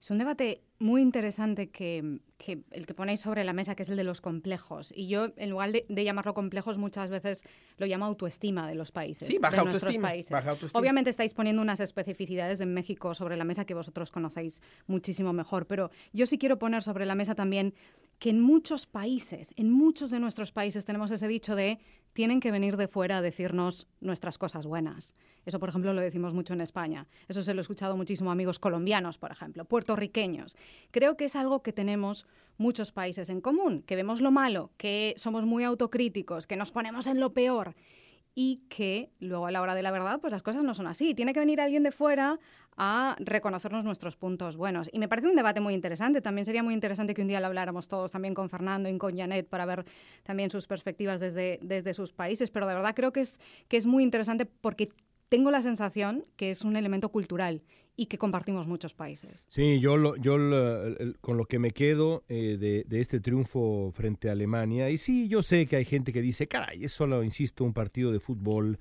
Es 0.00 0.10
un 0.10 0.18
debate 0.18 0.62
muy 0.78 1.00
interesante 1.00 1.70
que, 1.70 2.20
el 2.70 2.86
que 2.86 2.94
ponéis 2.94 3.20
sobre 3.20 3.44
la 3.44 3.54
mesa, 3.54 3.74
que 3.74 3.82
es 3.82 3.88
el 3.88 3.96
de 3.96 4.04
los 4.04 4.20
complejos. 4.20 4.92
Y 4.94 5.08
yo, 5.08 5.32
en 5.36 5.50
lugar 5.50 5.72
de, 5.72 6.04
llamarlo 6.04 6.34
complejos, 6.34 6.76
muchas 6.76 7.08
veces 7.08 7.42
lo 7.78 7.86
llamo 7.86 8.04
autoestima 8.04 8.68
de 8.68 8.74
los 8.74 8.92
países. 8.92 9.26
Sí, 9.26 9.38
baja, 9.38 9.62
autoestima, 9.62 10.12
baja 10.30 10.50
autoestima. 10.50 10.78
Obviamente 10.78 11.08
estáis 11.08 11.32
poniendo 11.32 11.62
unas 11.62 11.80
especificidades 11.80 12.58
de 12.58 12.66
México 12.66 13.14
sobre 13.14 13.36
la 13.36 13.44
mesa 13.44 13.64
que 13.64 13.72
vosotros 13.72 14.10
conocéis 14.10 14.60
muchísimo 14.86 15.32
mejor, 15.32 15.66
pero 15.66 15.90
yo 16.12 16.26
sí 16.26 16.36
quiero 16.36 16.58
poner 16.58 16.82
sobre 16.82 17.06
la 17.06 17.14
mesa 17.14 17.34
también 17.34 17.74
que 18.18 18.30
en 18.30 18.40
muchos 18.40 18.86
países, 18.86 19.52
en 19.56 19.70
muchos 19.70 20.10
de 20.10 20.20
nuestros 20.20 20.52
países 20.52 20.84
tenemos 20.84 21.10
ese 21.10 21.28
dicho 21.28 21.54
de 21.54 21.78
tienen 22.12 22.40
que 22.40 22.50
venir 22.50 22.78
de 22.78 22.88
fuera 22.88 23.18
a 23.18 23.22
decirnos 23.22 23.86
nuestras 24.00 24.38
cosas 24.38 24.66
buenas. 24.66 25.14
Eso, 25.44 25.60
por 25.60 25.68
ejemplo, 25.68 25.92
lo 25.92 26.00
decimos 26.00 26.32
mucho 26.32 26.54
en 26.54 26.62
España. 26.62 27.06
Eso 27.28 27.42
se 27.42 27.52
lo 27.52 27.60
he 27.60 27.62
escuchado 27.62 27.94
muchísimo 27.94 28.30
a 28.30 28.32
amigos 28.32 28.58
colombianos, 28.58 29.18
por 29.18 29.32
ejemplo, 29.32 29.66
puertorriqueños. 29.66 30.56
Creo 30.90 31.18
que 31.18 31.26
es 31.26 31.36
algo 31.36 31.62
que 31.62 31.74
tenemos 31.74 32.26
muchos 32.56 32.90
países 32.90 33.28
en 33.28 33.42
común, 33.42 33.82
que 33.82 33.96
vemos 33.96 34.22
lo 34.22 34.30
malo, 34.30 34.70
que 34.78 35.12
somos 35.18 35.44
muy 35.44 35.64
autocríticos, 35.64 36.46
que 36.46 36.56
nos 36.56 36.72
ponemos 36.72 37.06
en 37.06 37.20
lo 37.20 37.34
peor 37.34 37.74
y 38.38 38.66
que 38.68 39.10
luego 39.18 39.46
a 39.46 39.50
la 39.50 39.62
hora 39.62 39.74
de 39.74 39.82
la 39.82 39.90
verdad, 39.90 40.20
pues 40.20 40.30
las 40.30 40.42
cosas 40.42 40.62
no 40.62 40.74
son 40.74 40.86
así. 40.86 41.14
Tiene 41.14 41.32
que 41.32 41.40
venir 41.40 41.58
alguien 41.58 41.82
de 41.82 41.90
fuera 41.90 42.38
a 42.76 43.16
reconocernos 43.18 43.82
nuestros 43.82 44.14
puntos 44.16 44.58
buenos. 44.58 44.90
Y 44.92 44.98
me 44.98 45.08
parece 45.08 45.28
un 45.28 45.36
debate 45.36 45.62
muy 45.62 45.72
interesante. 45.72 46.20
También 46.20 46.44
sería 46.44 46.62
muy 46.62 46.74
interesante 46.74 47.14
que 47.14 47.22
un 47.22 47.28
día 47.28 47.40
lo 47.40 47.46
habláramos 47.46 47.88
todos 47.88 48.12
también 48.12 48.34
con 48.34 48.50
Fernando 48.50 48.90
y 48.90 48.98
con 48.98 49.16
Janet 49.16 49.48
para 49.48 49.64
ver 49.64 49.86
también 50.22 50.50
sus 50.50 50.66
perspectivas 50.66 51.18
desde, 51.18 51.58
desde 51.62 51.94
sus 51.94 52.12
países. 52.12 52.50
Pero 52.50 52.66
de 52.66 52.74
verdad 52.74 52.94
creo 52.94 53.10
que 53.10 53.20
es, 53.20 53.40
que 53.68 53.78
es 53.78 53.86
muy 53.86 54.02
interesante 54.02 54.44
porque 54.44 54.90
tengo 55.30 55.50
la 55.50 55.62
sensación 55.62 56.26
que 56.36 56.50
es 56.50 56.62
un 56.62 56.76
elemento 56.76 57.08
cultural 57.08 57.62
y 57.96 58.06
que 58.06 58.18
compartimos 58.18 58.66
muchos 58.66 58.92
países. 58.92 59.46
Sí, 59.48 59.80
yo, 59.80 60.16
yo 60.16 60.36
con 61.20 61.38
lo 61.38 61.46
que 61.46 61.58
me 61.58 61.70
quedo 61.70 62.24
eh, 62.28 62.84
de, 62.86 63.00
este 63.00 63.20
triunfo 63.20 63.90
frente 63.92 64.28
a 64.28 64.32
Alemania, 64.32 64.90
y 64.90 64.98
sí, 64.98 65.28
yo 65.28 65.42
sé 65.42 65.66
que 65.66 65.76
hay 65.76 65.84
gente 65.84 66.12
que 66.12 66.20
dice, 66.20 66.46
caray, 66.46 66.84
es 66.84 66.92
solo, 66.92 67.22
insisto, 67.22 67.64
un 67.64 67.72
partido 67.72 68.12
de 68.12 68.20
fútbol, 68.20 68.78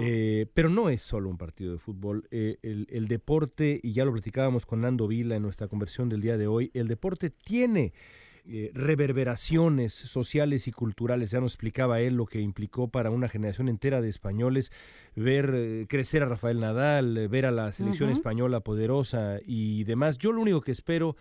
eh, 0.00 0.46
pero 0.52 0.68
no 0.68 0.90
es 0.90 1.02
solo 1.02 1.30
un 1.30 1.38
partido 1.38 1.72
de 1.72 1.78
fútbol. 1.78 2.26
Eh, 2.30 2.58
el, 2.62 2.88
el, 2.90 3.06
deporte, 3.06 3.78
y 3.82 3.92
ya 3.92 4.04
lo 4.04 4.12
platicábamos 4.12 4.66
con 4.66 4.80
Nando 4.80 5.06
Vila 5.06 5.36
en 5.36 5.42
nuestra 5.42 5.68
conversión 5.68 6.08
del 6.08 6.20
día 6.20 6.36
de 6.36 6.48
hoy, 6.48 6.70
el 6.74 6.88
deporte 6.88 7.30
tiene 7.30 7.92
eh, 8.50 8.70
reverberaciones 8.72 9.92
sociales 9.92 10.68
y 10.68 10.72
culturales. 10.72 11.32
Ya 11.32 11.40
nos 11.40 11.52
explicaba 11.52 12.00
él 12.00 12.14
lo 12.14 12.24
que 12.24 12.40
implicó 12.40 12.88
para 12.88 13.10
una 13.10 13.28
generación 13.28 13.68
entera 13.68 14.00
de 14.00 14.08
españoles 14.08 14.72
ver 15.14 15.52
eh, 15.54 15.86
crecer 15.86 16.22
a 16.22 16.26
Rafael 16.26 16.58
Nadal, 16.58 17.18
eh, 17.18 17.28
ver 17.28 17.44
a 17.44 17.50
la 17.50 17.70
selección 17.74 18.08
española 18.08 18.60
poderosa 18.60 19.38
y 19.44 19.84
demás. 19.84 20.16
Yo 20.16 20.32
lo 20.32 20.40
único 20.40 20.62
que 20.62 20.72
espero 20.72 21.14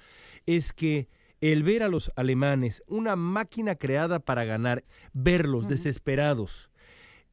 es 0.45 0.71
que 0.71 1.09
el 1.41 1.63
ver 1.63 1.84
a 1.84 1.89
los 1.89 2.13
alemanes, 2.15 2.82
una 2.88 3.17
máquina 3.17 3.75
creada 3.75 4.19
para 4.19 4.45
ganar, 4.45 4.86
verlos 5.11 5.67
desesperados, 5.67 6.69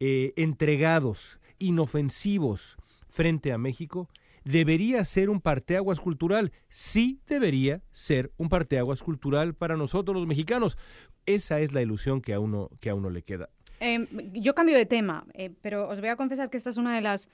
entregados, 0.00 1.38
inofensivos 1.60 2.76
frente 3.06 3.52
a 3.52 3.58
México, 3.58 4.08
debería 4.44 5.04
ser 5.04 5.30
un 5.30 5.40
parteaguas 5.40 6.00
cultural. 6.00 6.52
Sí 6.68 7.20
debería 7.26 7.82
ser 7.92 8.32
un 8.36 8.48
parteaguas 8.48 9.02
cultural 9.02 9.54
para 9.54 9.76
nosotros 9.76 10.16
los 10.16 10.26
mexicanos. 10.26 10.76
Esa 11.26 11.60
es 11.60 11.72
la 11.72 11.82
ilusión 11.82 12.20
que 12.20 12.34
a 12.34 12.40
uno, 12.40 12.70
que 12.80 12.90
a 12.90 12.94
uno 12.94 13.10
le 13.10 13.22
queda. 13.22 13.48
Em, 13.80 14.06
yo 14.32 14.54
cambio 14.54 14.76
de 14.76 14.86
tema, 14.86 15.26
eh, 15.34 15.50
pero 15.62 15.88
os 15.88 16.00
voy 16.00 16.08
a 16.08 16.16
confesar 16.16 16.50
que 16.50 16.56
esta 16.56 16.70
es 16.70 16.76
una 16.76 16.94
de 16.94 17.00
las 17.00 17.28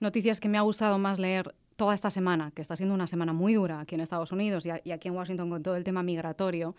noticias 0.00 0.40
que 0.40 0.48
me 0.48 0.58
ha 0.58 0.62
gustado 0.62 0.98
más 0.98 1.18
leer 1.18 1.54
toda 1.76 1.94
esta 1.94 2.10
semana, 2.10 2.50
que 2.54 2.62
está 2.62 2.76
siendo 2.76 2.94
una 2.94 3.06
semana 3.06 3.32
muy 3.32 3.54
dura 3.54 3.80
aquí 3.80 3.94
en 3.94 4.00
Estados 4.00 4.32
Unidos 4.32 4.66
y, 4.66 4.90
aquí 4.90 5.08
en 5.08 5.14
Washington 5.14 5.50
con 5.50 5.62
todo 5.62 5.76
el 5.76 5.84
tema 5.84 6.02
migratorio. 6.02 6.74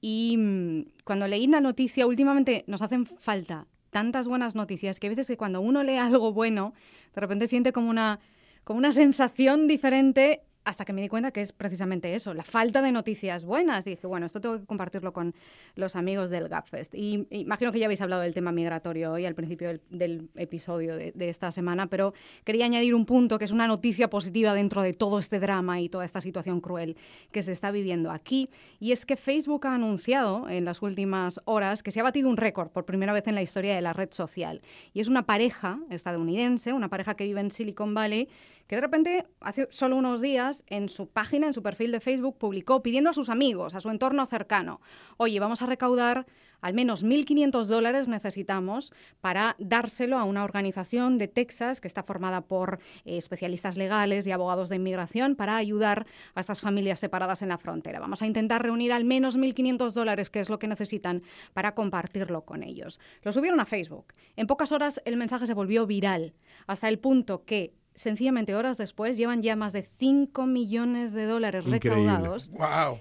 Y 0.00 0.36
mm, 0.36 1.02
cuando 1.04 1.26
leí 1.26 1.46
la 1.46 1.60
noticia, 1.60 2.06
últimamente 2.06 2.64
nos 2.66 2.82
hacen 2.82 3.06
falta 3.06 3.66
tantas 3.90 4.26
buenas 4.26 4.54
noticias 4.56 4.98
que 4.98 5.06
a 5.06 5.10
veces 5.10 5.26
que 5.28 5.36
cuando 5.36 5.60
uno 5.60 5.82
lee 5.84 5.96
algo 5.96 6.32
bueno, 6.32 6.74
de 7.14 7.20
repente 7.20 7.46
siente 7.46 7.72
como 7.72 7.90
una 7.90 8.18
como 8.64 8.78
una 8.78 8.92
sensación 8.92 9.68
diferente 9.68 10.42
hasta 10.64 10.84
que 10.84 10.92
me 10.92 11.02
di 11.02 11.08
cuenta 11.08 11.30
que 11.30 11.40
es 11.40 11.52
precisamente 11.52 12.14
eso, 12.14 12.34
la 12.34 12.42
falta 12.42 12.82
de 12.82 12.92
noticias 12.92 13.44
buenas. 13.44 13.84
dije, 13.84 14.06
bueno, 14.06 14.26
esto 14.26 14.40
tengo 14.40 14.58
que 14.58 14.66
compartirlo 14.66 15.12
con 15.12 15.34
los 15.74 15.96
amigos 15.96 16.30
del 16.30 16.48
GapFest. 16.48 16.94
Y 16.94 17.26
imagino 17.30 17.72
que 17.72 17.78
ya 17.78 17.86
habéis 17.86 18.00
hablado 18.00 18.22
del 18.22 18.34
tema 18.34 18.52
migratorio 18.52 19.12
hoy 19.12 19.26
al 19.26 19.34
principio 19.34 19.78
del, 19.90 20.28
episodio 20.36 20.96
de, 20.96 21.12
esta 21.28 21.52
semana, 21.52 21.86
pero 21.86 22.14
quería 22.44 22.64
añadir 22.64 22.94
un 22.94 23.06
punto 23.06 23.38
que 23.38 23.44
es 23.44 23.50
una 23.50 23.66
noticia 23.66 24.08
positiva 24.08 24.54
dentro 24.54 24.82
de 24.82 24.92
todo 24.92 25.18
este 25.18 25.40
drama 25.40 25.80
y 25.80 25.88
toda 25.88 26.04
esta 26.04 26.20
situación 26.20 26.60
cruel 26.60 26.96
que 27.30 27.42
se 27.42 27.52
está 27.52 27.70
viviendo 27.70 28.10
aquí. 28.10 28.48
Y 28.80 28.92
es 28.92 29.06
que 29.06 29.16
Facebook 29.16 29.66
ha 29.66 29.74
anunciado 29.74 30.48
en 30.48 30.64
las 30.64 30.82
últimas 30.82 31.40
horas 31.44 31.82
que 31.82 31.90
se 31.90 32.00
ha 32.00 32.02
batido 32.02 32.28
un 32.28 32.36
récord 32.36 32.70
por 32.70 32.84
primera 32.84 33.12
vez 33.12 33.26
en 33.26 33.34
la 33.34 33.42
historia 33.42 33.74
de 33.74 33.82
la 33.82 33.92
red 33.92 34.12
social. 34.12 34.62
Y 34.92 35.00
es 35.00 35.08
una 35.08 35.26
pareja 35.26 35.78
estadounidense, 35.90 36.72
una 36.72 36.88
pareja 36.88 37.14
que 37.14 37.24
vive 37.24 37.40
en 37.40 37.50
Silicon 37.50 37.94
Valley, 37.94 38.28
que 38.66 38.76
de 38.76 38.80
repente, 38.80 39.26
hace 39.40 39.68
solo 39.70 39.96
unos 39.96 40.22
días, 40.22 40.53
en 40.68 40.88
su 40.88 41.08
página, 41.08 41.48
en 41.48 41.54
su 41.54 41.62
perfil 41.62 41.90
de 41.90 42.00
Facebook, 42.00 42.38
publicó 42.38 42.82
pidiendo 42.82 43.10
a 43.10 43.14
sus 43.14 43.28
amigos, 43.28 43.74
a 43.74 43.80
su 43.80 43.90
entorno 43.90 44.24
cercano, 44.26 44.80
oye, 45.16 45.40
vamos 45.40 45.62
a 45.62 45.66
recaudar 45.66 46.26
al 46.64 46.72
menos 46.72 47.04
1.500 47.04 47.66
dólares 47.66 48.08
necesitamos 48.08 48.94
para 49.20 49.54
dárselo 49.58 50.16
a 50.16 50.24
una 50.24 50.44
organización 50.44 51.18
de 51.18 51.28
Texas 51.28 51.78
que 51.78 51.88
está 51.88 52.02
formada 52.02 52.40
por 52.40 52.78
eh, 53.04 53.18
especialistas 53.18 53.76
legales 53.76 54.26
y 54.26 54.32
abogados 54.32 54.70
de 54.70 54.76
inmigración 54.76 55.36
para 55.36 55.56
ayudar 55.56 56.06
a 56.34 56.40
estas 56.40 56.62
familias 56.62 57.00
separadas 57.00 57.42
en 57.42 57.50
la 57.50 57.58
frontera. 57.58 58.00
Vamos 58.00 58.22
a 58.22 58.26
intentar 58.26 58.62
reunir 58.62 58.94
al 58.94 59.04
menos 59.04 59.36
1.500 59.36 59.92
dólares, 59.92 60.30
que 60.30 60.40
es 60.40 60.48
lo 60.48 60.58
que 60.58 60.66
necesitan, 60.66 61.22
para 61.52 61.74
compartirlo 61.74 62.46
con 62.46 62.62
ellos. 62.62 62.98
Lo 63.24 63.32
subieron 63.32 63.60
a 63.60 63.66
Facebook. 63.66 64.14
En 64.34 64.46
pocas 64.46 64.72
horas 64.72 65.02
el 65.04 65.18
mensaje 65.18 65.46
se 65.46 65.52
volvió 65.52 65.86
viral, 65.86 66.32
hasta 66.66 66.88
el 66.88 66.98
punto 66.98 67.44
que 67.44 67.74
sencillamente 67.94 68.54
horas 68.54 68.76
después 68.76 69.16
llevan 69.16 69.42
ya 69.42 69.56
más 69.56 69.72
de 69.72 69.82
5 69.82 70.46
millones 70.46 71.12
de 71.12 71.26
dólares 71.26 71.64
recaudados, 71.64 72.50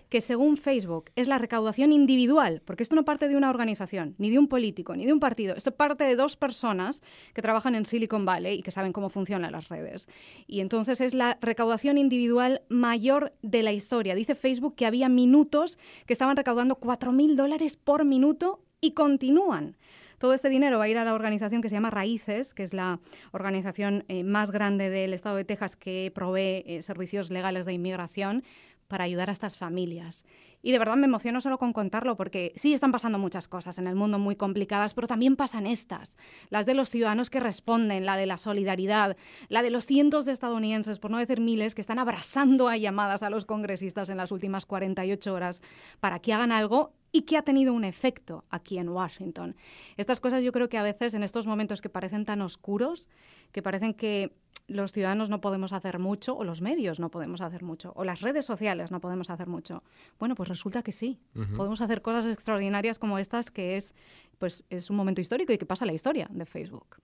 que 0.10 0.22
según 0.22 0.58
Facebook 0.58 1.06
es 1.16 1.28
la 1.28 1.38
recaudación 1.38 1.91
individual, 1.91 2.62
porque 2.66 2.84
esto 2.84 2.96
no 2.96 3.06
parte 3.06 3.28
de 3.28 3.36
una 3.36 3.50
organización, 3.50 4.16
ni 4.18 4.30
de 4.30 4.39
un 4.39 4.48
político, 4.48 4.96
ni 4.96 5.06
de 5.06 5.14
un 5.14 5.20
partido, 5.20 5.56
esto 5.56 5.76
parte 5.76 6.04
de 6.04 6.16
dos 6.16 6.36
personas 6.36 7.02
que 7.34 7.41
trabajan 7.41 7.76
en 7.76 7.86
Silicon 7.86 8.26
Valley 8.26 8.60
y 8.60 8.62
que 8.62 8.72
saben 8.72 8.94
cómo 8.94 9.10
funcionan 9.10 9.52
las 9.52 9.70
redes. 9.70 10.08
Y 10.48 10.60
entonces 10.60 11.02
es 11.02 11.14
la 11.14 11.38
recaudación 11.41 11.98
individual 11.98 12.62
mayor 12.70 13.32
de 13.41 13.64
la 13.64 13.72
historia. 13.72 14.16
Dice 14.16 14.36
Facebook 14.36 14.76
que 14.76 14.86
había 14.86 15.10
minutos 15.10 15.80
que 16.06 16.14
estaban 16.14 16.38
recaudando 16.38 16.76
4 16.76 17.12
mil 17.12 17.36
dólares 17.36 17.76
por 17.76 18.06
minuto 18.06 18.62
y 18.82 18.91
continúan. 18.91 19.78
Todo 20.24 20.34
este 20.34 20.47
dinero 20.47 20.78
va 20.78 20.86
a 20.86 20.88
ir 20.88 20.97
a 20.97 21.03
la 21.03 21.15
organización 21.15 21.61
que 21.61 21.67
se 21.67 21.76
llama 21.76 21.89
Raíces, 21.89 22.53
que 22.53 22.63
es 22.63 22.74
la 22.74 23.01
organización 23.34 24.05
eh, 24.07 24.24
más 24.24 24.51
grande 24.51 24.89
del 24.89 25.13
estado 25.13 25.36
de 25.36 25.43
Texas 25.43 25.76
que 25.76 26.13
provee 26.15 26.63
eh, 26.65 26.82
servicios 26.82 27.30
legales 27.30 27.65
de 27.65 27.74
inmigración 27.74 28.45
para 28.88 29.03
ayudar 29.03 29.29
a 29.29 29.31
estas 29.31 29.57
familias. 29.57 30.25
Y 30.61 30.71
de 30.71 30.79
verdad 30.79 30.95
me 30.95 31.07
emociono 31.07 31.41
solo 31.41 31.57
con 31.57 31.73
contarlo 31.73 32.15
porque 32.15 32.53
sí 32.55 32.73
están 32.73 32.93
pasando 32.93 33.19
muchas 33.19 33.49
cosas 33.49 33.77
en 33.79 33.88
el 33.88 33.95
mundo 33.95 34.17
muy 34.17 34.38
complicadas, 34.38 34.93
pero 34.93 35.07
también 35.07 35.36
pasan 35.36 35.67
estas, 35.67 36.17
las 36.49 36.65
de 36.65 36.73
los 36.73 36.89
ciudadanos 36.89 37.29
que 37.29 37.41
responden, 37.41 38.05
la 38.05 38.15
de 38.15 38.25
la 38.25 38.38
solidaridad, 38.38 39.17
la 39.49 39.61
de 39.61 39.69
los 39.69 39.86
cientos 39.86 40.23
de 40.23 40.31
estadounidenses, 40.31 40.99
por 40.99 41.11
no 41.11 41.17
decir 41.17 41.41
miles, 41.41 41.75
que 41.75 41.81
están 41.81 41.99
abrazando 41.99 42.69
a 42.69 42.77
llamadas 42.77 43.23
a 43.23 43.29
los 43.29 43.43
congresistas 43.43 44.09
en 44.09 44.17
las 44.17 44.31
últimas 44.31 44.65
48 44.65 45.34
horas 45.34 45.61
para 45.99 46.19
que 46.19 46.31
hagan 46.31 46.53
algo 46.53 46.93
y 47.11 47.23
que 47.23 47.38
ha 47.38 47.43
tenido 47.43 47.73
un 47.73 47.84
efecto 47.84 48.45
aquí 48.49 48.77
en 48.77 48.89
Washington. 48.89 49.55
Estas 49.97 50.21
cosas 50.21 50.43
yo 50.43 50.51
creo 50.51 50.69
que 50.69 50.77
a 50.77 50.84
veces 50.84 51.13
en 51.13 51.23
estos 51.23 51.45
momentos 51.45 51.81
que 51.81 51.89
parecen 51.89 52.25
tan 52.25 52.41
oscuros, 52.41 53.09
que 53.51 53.61
parecen 53.61 53.93
que 53.93 54.34
los 54.68 54.91
ciudadanos 54.91 55.30
no 55.30 55.41
podemos 55.41 55.74
hacer 55.74 55.99
mucho, 55.99 56.36
o 56.36 56.43
los 56.43 56.61
medios 56.61 56.99
no 56.99 57.09
podemos 57.11 57.41
hacer 57.41 57.64
mucho, 57.64 57.91
o 57.95 58.03
las 58.03 58.22
redes 58.22 58.45
sociales 58.45 58.91
no 58.91 59.01
podemos 59.01 59.30
hacer 59.30 59.47
mucho. 59.47 59.84
Bueno, 60.20 60.36
pues 60.36 60.49
resulta 60.49 60.84
que 60.84 60.91
sí. 60.91 61.20
Podemos 61.55 61.82
hacer 61.82 62.01
cosas 62.01 62.32
extraordinarias 62.32 62.99
como 62.99 63.20
estas, 63.20 63.51
que 63.51 63.76
es 63.76 63.93
pues 64.38 64.66
es 64.70 64.89
un 64.89 64.95
momento 64.95 65.22
histórico 65.22 65.53
y 65.53 65.57
que 65.57 65.66
pasa 65.66 65.86
la 65.86 65.93
historia 65.93 66.28
de 66.32 66.45
Facebook. 66.45 66.97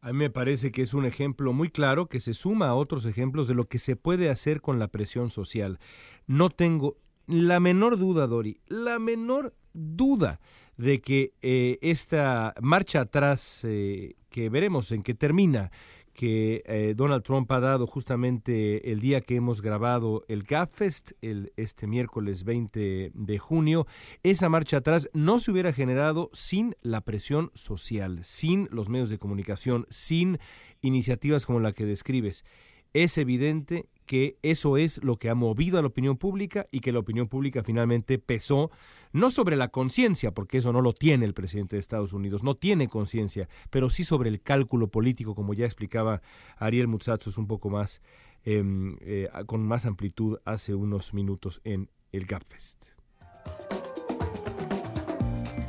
A 0.00 0.12
mí 0.12 0.18
me 0.18 0.30
parece 0.30 0.72
que 0.72 0.82
es 0.82 0.94
un 0.94 1.06
ejemplo 1.06 1.52
muy 1.52 1.70
claro 1.70 2.08
que 2.08 2.20
se 2.20 2.34
suma 2.34 2.68
a 2.68 2.74
otros 2.74 3.06
ejemplos 3.06 3.46
de 3.46 3.54
lo 3.54 3.68
que 3.68 3.78
se 3.78 3.94
puede 3.94 4.30
hacer 4.30 4.60
con 4.60 4.80
la 4.80 4.88
presión 4.88 5.30
social. 5.30 5.78
No 6.26 6.50
tengo 6.50 6.96
la 7.28 7.60
menor 7.60 7.98
duda, 7.98 8.26
Dori, 8.26 8.60
la 8.66 8.98
menor 8.98 9.54
duda 9.72 10.40
de 10.76 11.00
que 11.00 11.34
eh, 11.40 11.78
esta 11.82 12.54
marcha 12.60 13.02
atrás, 13.02 13.60
eh, 13.62 14.16
que 14.28 14.48
veremos 14.48 14.90
en 14.90 15.04
qué 15.04 15.14
termina, 15.14 15.70
que 16.12 16.62
eh, 16.66 16.94
Donald 16.96 17.22
Trump 17.22 17.50
ha 17.52 17.60
dado 17.60 17.86
justamente 17.86 18.92
el 18.92 19.00
día 19.00 19.20
que 19.20 19.36
hemos 19.36 19.62
grabado 19.62 20.24
el 20.28 20.42
GAPFest, 20.42 21.12
el, 21.22 21.52
este 21.56 21.86
miércoles 21.86 22.44
20 22.44 23.12
de 23.14 23.38
junio, 23.38 23.86
esa 24.22 24.48
marcha 24.48 24.78
atrás 24.78 25.08
no 25.12 25.40
se 25.40 25.50
hubiera 25.50 25.72
generado 25.72 26.30
sin 26.32 26.76
la 26.82 27.00
presión 27.00 27.50
social, 27.54 28.20
sin 28.24 28.68
los 28.70 28.88
medios 28.88 29.10
de 29.10 29.18
comunicación, 29.18 29.86
sin 29.90 30.38
iniciativas 30.82 31.46
como 31.46 31.60
la 31.60 31.72
que 31.72 31.86
describes. 31.86 32.44
Es 32.92 33.18
evidente 33.18 33.88
que 34.06 34.36
eso 34.42 34.76
es 34.76 35.02
lo 35.02 35.16
que 35.16 35.30
ha 35.30 35.34
movido 35.34 35.78
a 35.78 35.80
la 35.80 35.88
opinión 35.88 36.16
pública 36.16 36.66
y 36.70 36.80
que 36.80 36.92
la 36.92 36.98
opinión 36.98 37.28
pública 37.28 37.62
finalmente 37.62 38.18
pesó 38.18 38.70
no 39.12 39.30
sobre 39.30 39.56
la 39.56 39.68
conciencia, 39.68 40.34
porque 40.34 40.58
eso 40.58 40.72
no 40.72 40.82
lo 40.82 40.92
tiene 40.92 41.24
el 41.24 41.34
presidente 41.34 41.76
de 41.76 41.80
Estados 41.80 42.12
Unidos, 42.12 42.42
no 42.42 42.54
tiene 42.54 42.88
conciencia, 42.88 43.48
pero 43.70 43.90
sí 43.90 44.04
sobre 44.04 44.28
el 44.28 44.42
cálculo 44.42 44.88
político, 44.88 45.34
como 45.34 45.54
ya 45.54 45.64
explicaba 45.64 46.20
Ariel 46.56 46.88
Mutsatsos 46.88 47.38
un 47.38 47.46
poco 47.46 47.70
más, 47.70 48.02
em, 48.44 48.96
eh, 49.00 49.28
con 49.46 49.66
más 49.66 49.86
amplitud 49.86 50.38
hace 50.44 50.74
unos 50.74 51.14
minutos 51.14 51.60
en 51.64 51.88
el 52.10 52.26
GAPFest. 52.26 52.91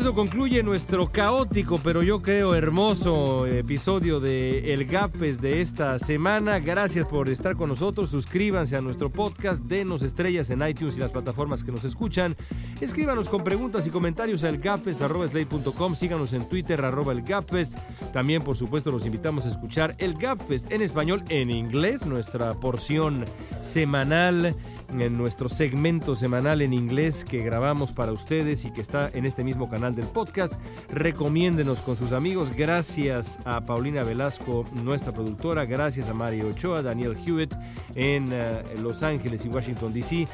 Eso 0.03 0.13
concluye 0.13 0.61
nuestro 0.63 1.09
caótico, 1.09 1.79
pero 1.81 2.03
yo 2.03 2.21
creo 2.21 2.55
hermoso 2.55 3.47
episodio 3.47 4.19
de 4.19 4.73
El 4.73 4.83
Gapfest 4.83 5.39
de 5.39 5.61
esta 5.61 5.97
semana. 5.97 6.59
Gracias 6.59 7.07
por 7.07 7.29
estar 7.29 7.55
con 7.55 7.69
nosotros. 7.69 8.09
Suscríbanse 8.09 8.75
a 8.75 8.81
nuestro 8.81 9.09
podcast, 9.09 9.63
denos 9.63 10.01
estrellas 10.01 10.49
en 10.49 10.61
iTunes 10.67 10.97
y 10.97 10.99
las 10.99 11.11
plataformas 11.11 11.63
que 11.63 11.71
nos 11.71 11.85
escuchan. 11.85 12.35
Escríbanos 12.81 13.29
con 13.29 13.45
preguntas 13.45 13.87
y 13.87 13.91
comentarios 13.91 14.43
al 14.43 14.57
gapfest.com. 14.57 15.95
Síganos 15.95 16.33
en 16.33 16.49
Twitter, 16.49 16.83
arroba 16.83 17.13
el 17.13 17.21
Gapfest. 17.21 17.77
También, 18.11 18.41
por 18.41 18.57
supuesto, 18.57 18.91
los 18.91 19.05
invitamos 19.05 19.45
a 19.45 19.49
escuchar 19.51 19.95
el 19.99 20.15
Gapfest 20.15 20.69
en 20.73 20.81
español, 20.81 21.23
en 21.29 21.49
inglés, 21.49 22.05
nuestra 22.05 22.53
porción 22.55 23.23
semanal 23.61 24.53
en 25.01 25.17
nuestro 25.17 25.49
segmento 25.49 26.15
semanal 26.15 26.61
en 26.61 26.73
inglés 26.73 27.25
que 27.25 27.39
grabamos 27.39 27.91
para 27.91 28.11
ustedes 28.11 28.65
y 28.65 28.71
que 28.71 28.81
está 28.81 29.09
en 29.13 29.25
este 29.25 29.43
mismo 29.43 29.69
canal 29.69 29.95
del 29.95 30.05
podcast. 30.07 30.55
Recomiéndenos 30.89 31.79
con 31.79 31.97
sus 31.97 32.11
amigos. 32.11 32.51
Gracias 32.55 33.39
a 33.45 33.61
Paulina 33.61 34.03
Velasco, 34.03 34.65
nuestra 34.83 35.13
productora. 35.13 35.65
Gracias 35.65 36.07
a 36.09 36.13
Mario 36.13 36.47
Ochoa, 36.49 36.81
Daniel 36.81 37.17
Hewitt 37.25 37.53
en 37.95 38.27
eh, 38.31 38.63
Los 38.81 39.03
Ángeles 39.03 39.45
y 39.45 39.49
Washington, 39.49 39.93
D.C. 39.93 40.27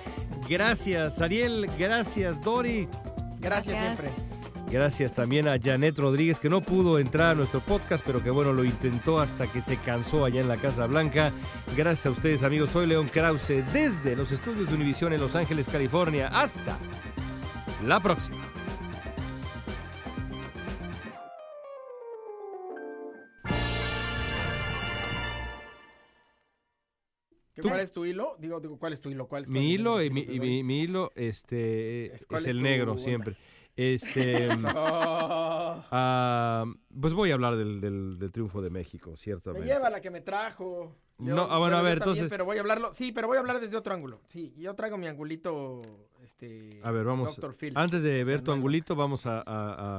Gracias, 0.49 1.21
Ariel. 1.21 1.69
Gracias, 1.77 2.41
Dori. 2.41 2.87
Gracias, 3.39 3.75
Gracias. 3.75 3.97
siempre. 3.97 4.38
Gracias 4.69 5.13
también 5.13 5.47
a 5.47 5.57
Janet 5.59 5.97
Rodríguez, 5.97 6.39
que 6.39 6.49
no 6.49 6.61
pudo 6.61 6.99
entrar 6.99 7.31
a 7.31 7.35
nuestro 7.35 7.59
podcast, 7.59 8.05
pero 8.05 8.21
que 8.21 8.29
bueno, 8.29 8.53
lo 8.53 8.63
intentó 8.63 9.19
hasta 9.19 9.47
que 9.51 9.61
se 9.61 9.77
cansó 9.77 10.25
allá 10.25 10.41
en 10.41 10.47
la 10.47 10.57
Casa 10.57 10.85
Blanca. 10.85 11.31
Gracias 11.75 12.05
a 12.05 12.11
ustedes, 12.11 12.43
amigos. 12.43 12.69
Soy 12.69 12.85
León 12.85 13.07
Krause 13.07 13.63
desde 13.73 14.15
los 14.15 14.31
estudios 14.31 14.69
de 14.69 14.75
Univisión 14.75 15.11
en 15.13 15.21
Los 15.21 15.35
Ángeles, 15.35 15.67
California. 15.69 16.27
Hasta 16.27 16.77
la 17.87 17.99
próxima. 17.99 18.37
¿Cuál 27.61 27.81
es 27.81 27.91
tu 27.91 28.05
hilo? 28.05 28.37
Digo, 28.39 28.59
digo, 28.61 28.79
¿cuál 28.79 28.93
es 28.93 29.01
tu 29.01 29.09
hilo? 29.09 29.27
¿Cuál 29.27 29.43
es 29.43 29.47
tu 29.49 29.53
Mi 29.53 29.73
hilo, 29.73 30.01
y 30.01 30.05
hilo 30.05 30.13
mi, 30.13 30.21
y 30.21 30.39
mi- 30.39 30.63
mi 30.63 30.81
hilo 30.81 31.11
este, 31.15 32.05
Es- 32.07 32.13
es, 32.21 32.25
¿cuál 32.25 32.41
es 32.41 32.47
el 32.47 32.61
negro 32.61 32.91
onda? 32.91 33.03
siempre. 33.03 33.35
Este, 33.81 34.49
ah, 35.91 36.65
pues 36.99 37.13
voy 37.13 37.31
a 37.31 37.35
hablar 37.35 37.55
del, 37.55 37.79
del- 37.79 38.19
del 38.19 38.31
triunfo 38.31 38.61
de 38.61 38.69
México, 38.69 39.11
me 39.11 39.17
ciertamente. 39.17 39.67
lleva 39.67 39.89
la 39.89 40.01
que 40.01 40.09
me 40.11 40.19
trajo. 40.21 40.93
No, 41.17 41.47
ah, 41.49 41.57
bueno, 41.59 41.77
a 41.77 41.81
ver, 41.81 41.99
también, 41.99 42.23
entonces- 42.25 42.29
Pero 42.29 42.43
voy 42.45 42.57
a 42.57 42.61
hablarlo, 42.61 42.93
sí, 42.93 43.11
pero 43.13 43.27
voy 43.27 43.37
a 43.37 43.39
hablar 43.41 43.59
desde 43.61 43.77
otro 43.77 43.93
ángulo. 43.93 44.21
Sí, 44.25 44.53
yo 44.57 44.73
traigo 44.75 44.97
mi 44.97 45.07
angulito, 45.07 45.81
este... 46.23 46.79
A 46.83 46.91
ver, 46.91 47.05
vamos. 47.05 47.35
Dr. 47.37 47.53
Phil. 47.55 47.73
Antes 47.75 48.03
de 48.03 48.23
ver 48.25 48.41
tu 48.41 48.51
angulito, 48.51 48.95
vamos 48.95 49.25
a, 49.25 49.39
a- 49.39 49.43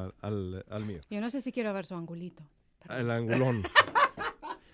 a- 0.06 0.12
al, 0.20 0.64
al 0.68 0.84
mío. 0.84 1.00
Yo 1.10 1.20
no 1.20 1.30
sé 1.30 1.40
si 1.40 1.52
quiero 1.52 1.72
ver 1.72 1.86
su 1.86 1.94
angulito. 1.94 2.42
El 2.88 3.10
angulón. 3.10 3.62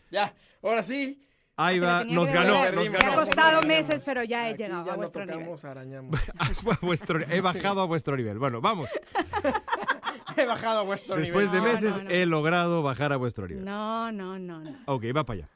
Ya, 0.08 0.32
ahora 0.62 0.84
sí. 0.84 1.20
Ahí 1.58 1.78
va, 1.78 2.04
nos 2.04 2.30
ganó, 2.30 2.52
nos 2.52 2.62
Perdimos. 2.66 2.90
Me 2.92 2.96
ha 2.98 3.00
ganó. 3.00 3.14
costado 3.16 3.62
meses, 3.62 4.02
pero 4.04 4.22
ya 4.24 4.46
he 4.48 4.52
Aquí 4.52 4.62
llegado 4.64 4.84
ya 4.84 4.90
a 4.92 4.94
no 4.94 4.98
vuestro 4.98 5.22
nivel. 5.24 5.38
tocamos, 5.38 5.64
arañamos. 5.64 6.20
A 6.38 6.50
vuestro- 6.82 7.20
he 7.30 7.40
bajado 7.40 7.80
a 7.80 7.86
vuestro 7.86 8.14
nivel. 8.16 8.38
Bueno, 8.38 8.60
vamos. 8.60 8.90
He 10.36 10.44
bajado 10.44 10.80
a 10.80 10.82
vuestro 10.82 11.16
Después 11.16 11.50
de 11.50 11.60
nivel. 11.60 11.74
No, 11.74 11.80
meses 11.80 11.96
no, 11.96 12.02
no. 12.04 12.10
he 12.10 12.26
logrado 12.26 12.82
bajar 12.82 13.10
a 13.12 13.16
vuestro 13.16 13.48
nivel. 13.48 13.64
No, 13.64 14.12
no, 14.12 14.38
no, 14.38 14.60
no. 14.60 14.76
Ok, 14.84 15.04
va 15.16 15.24
para 15.24 15.38
allá. 15.38 15.48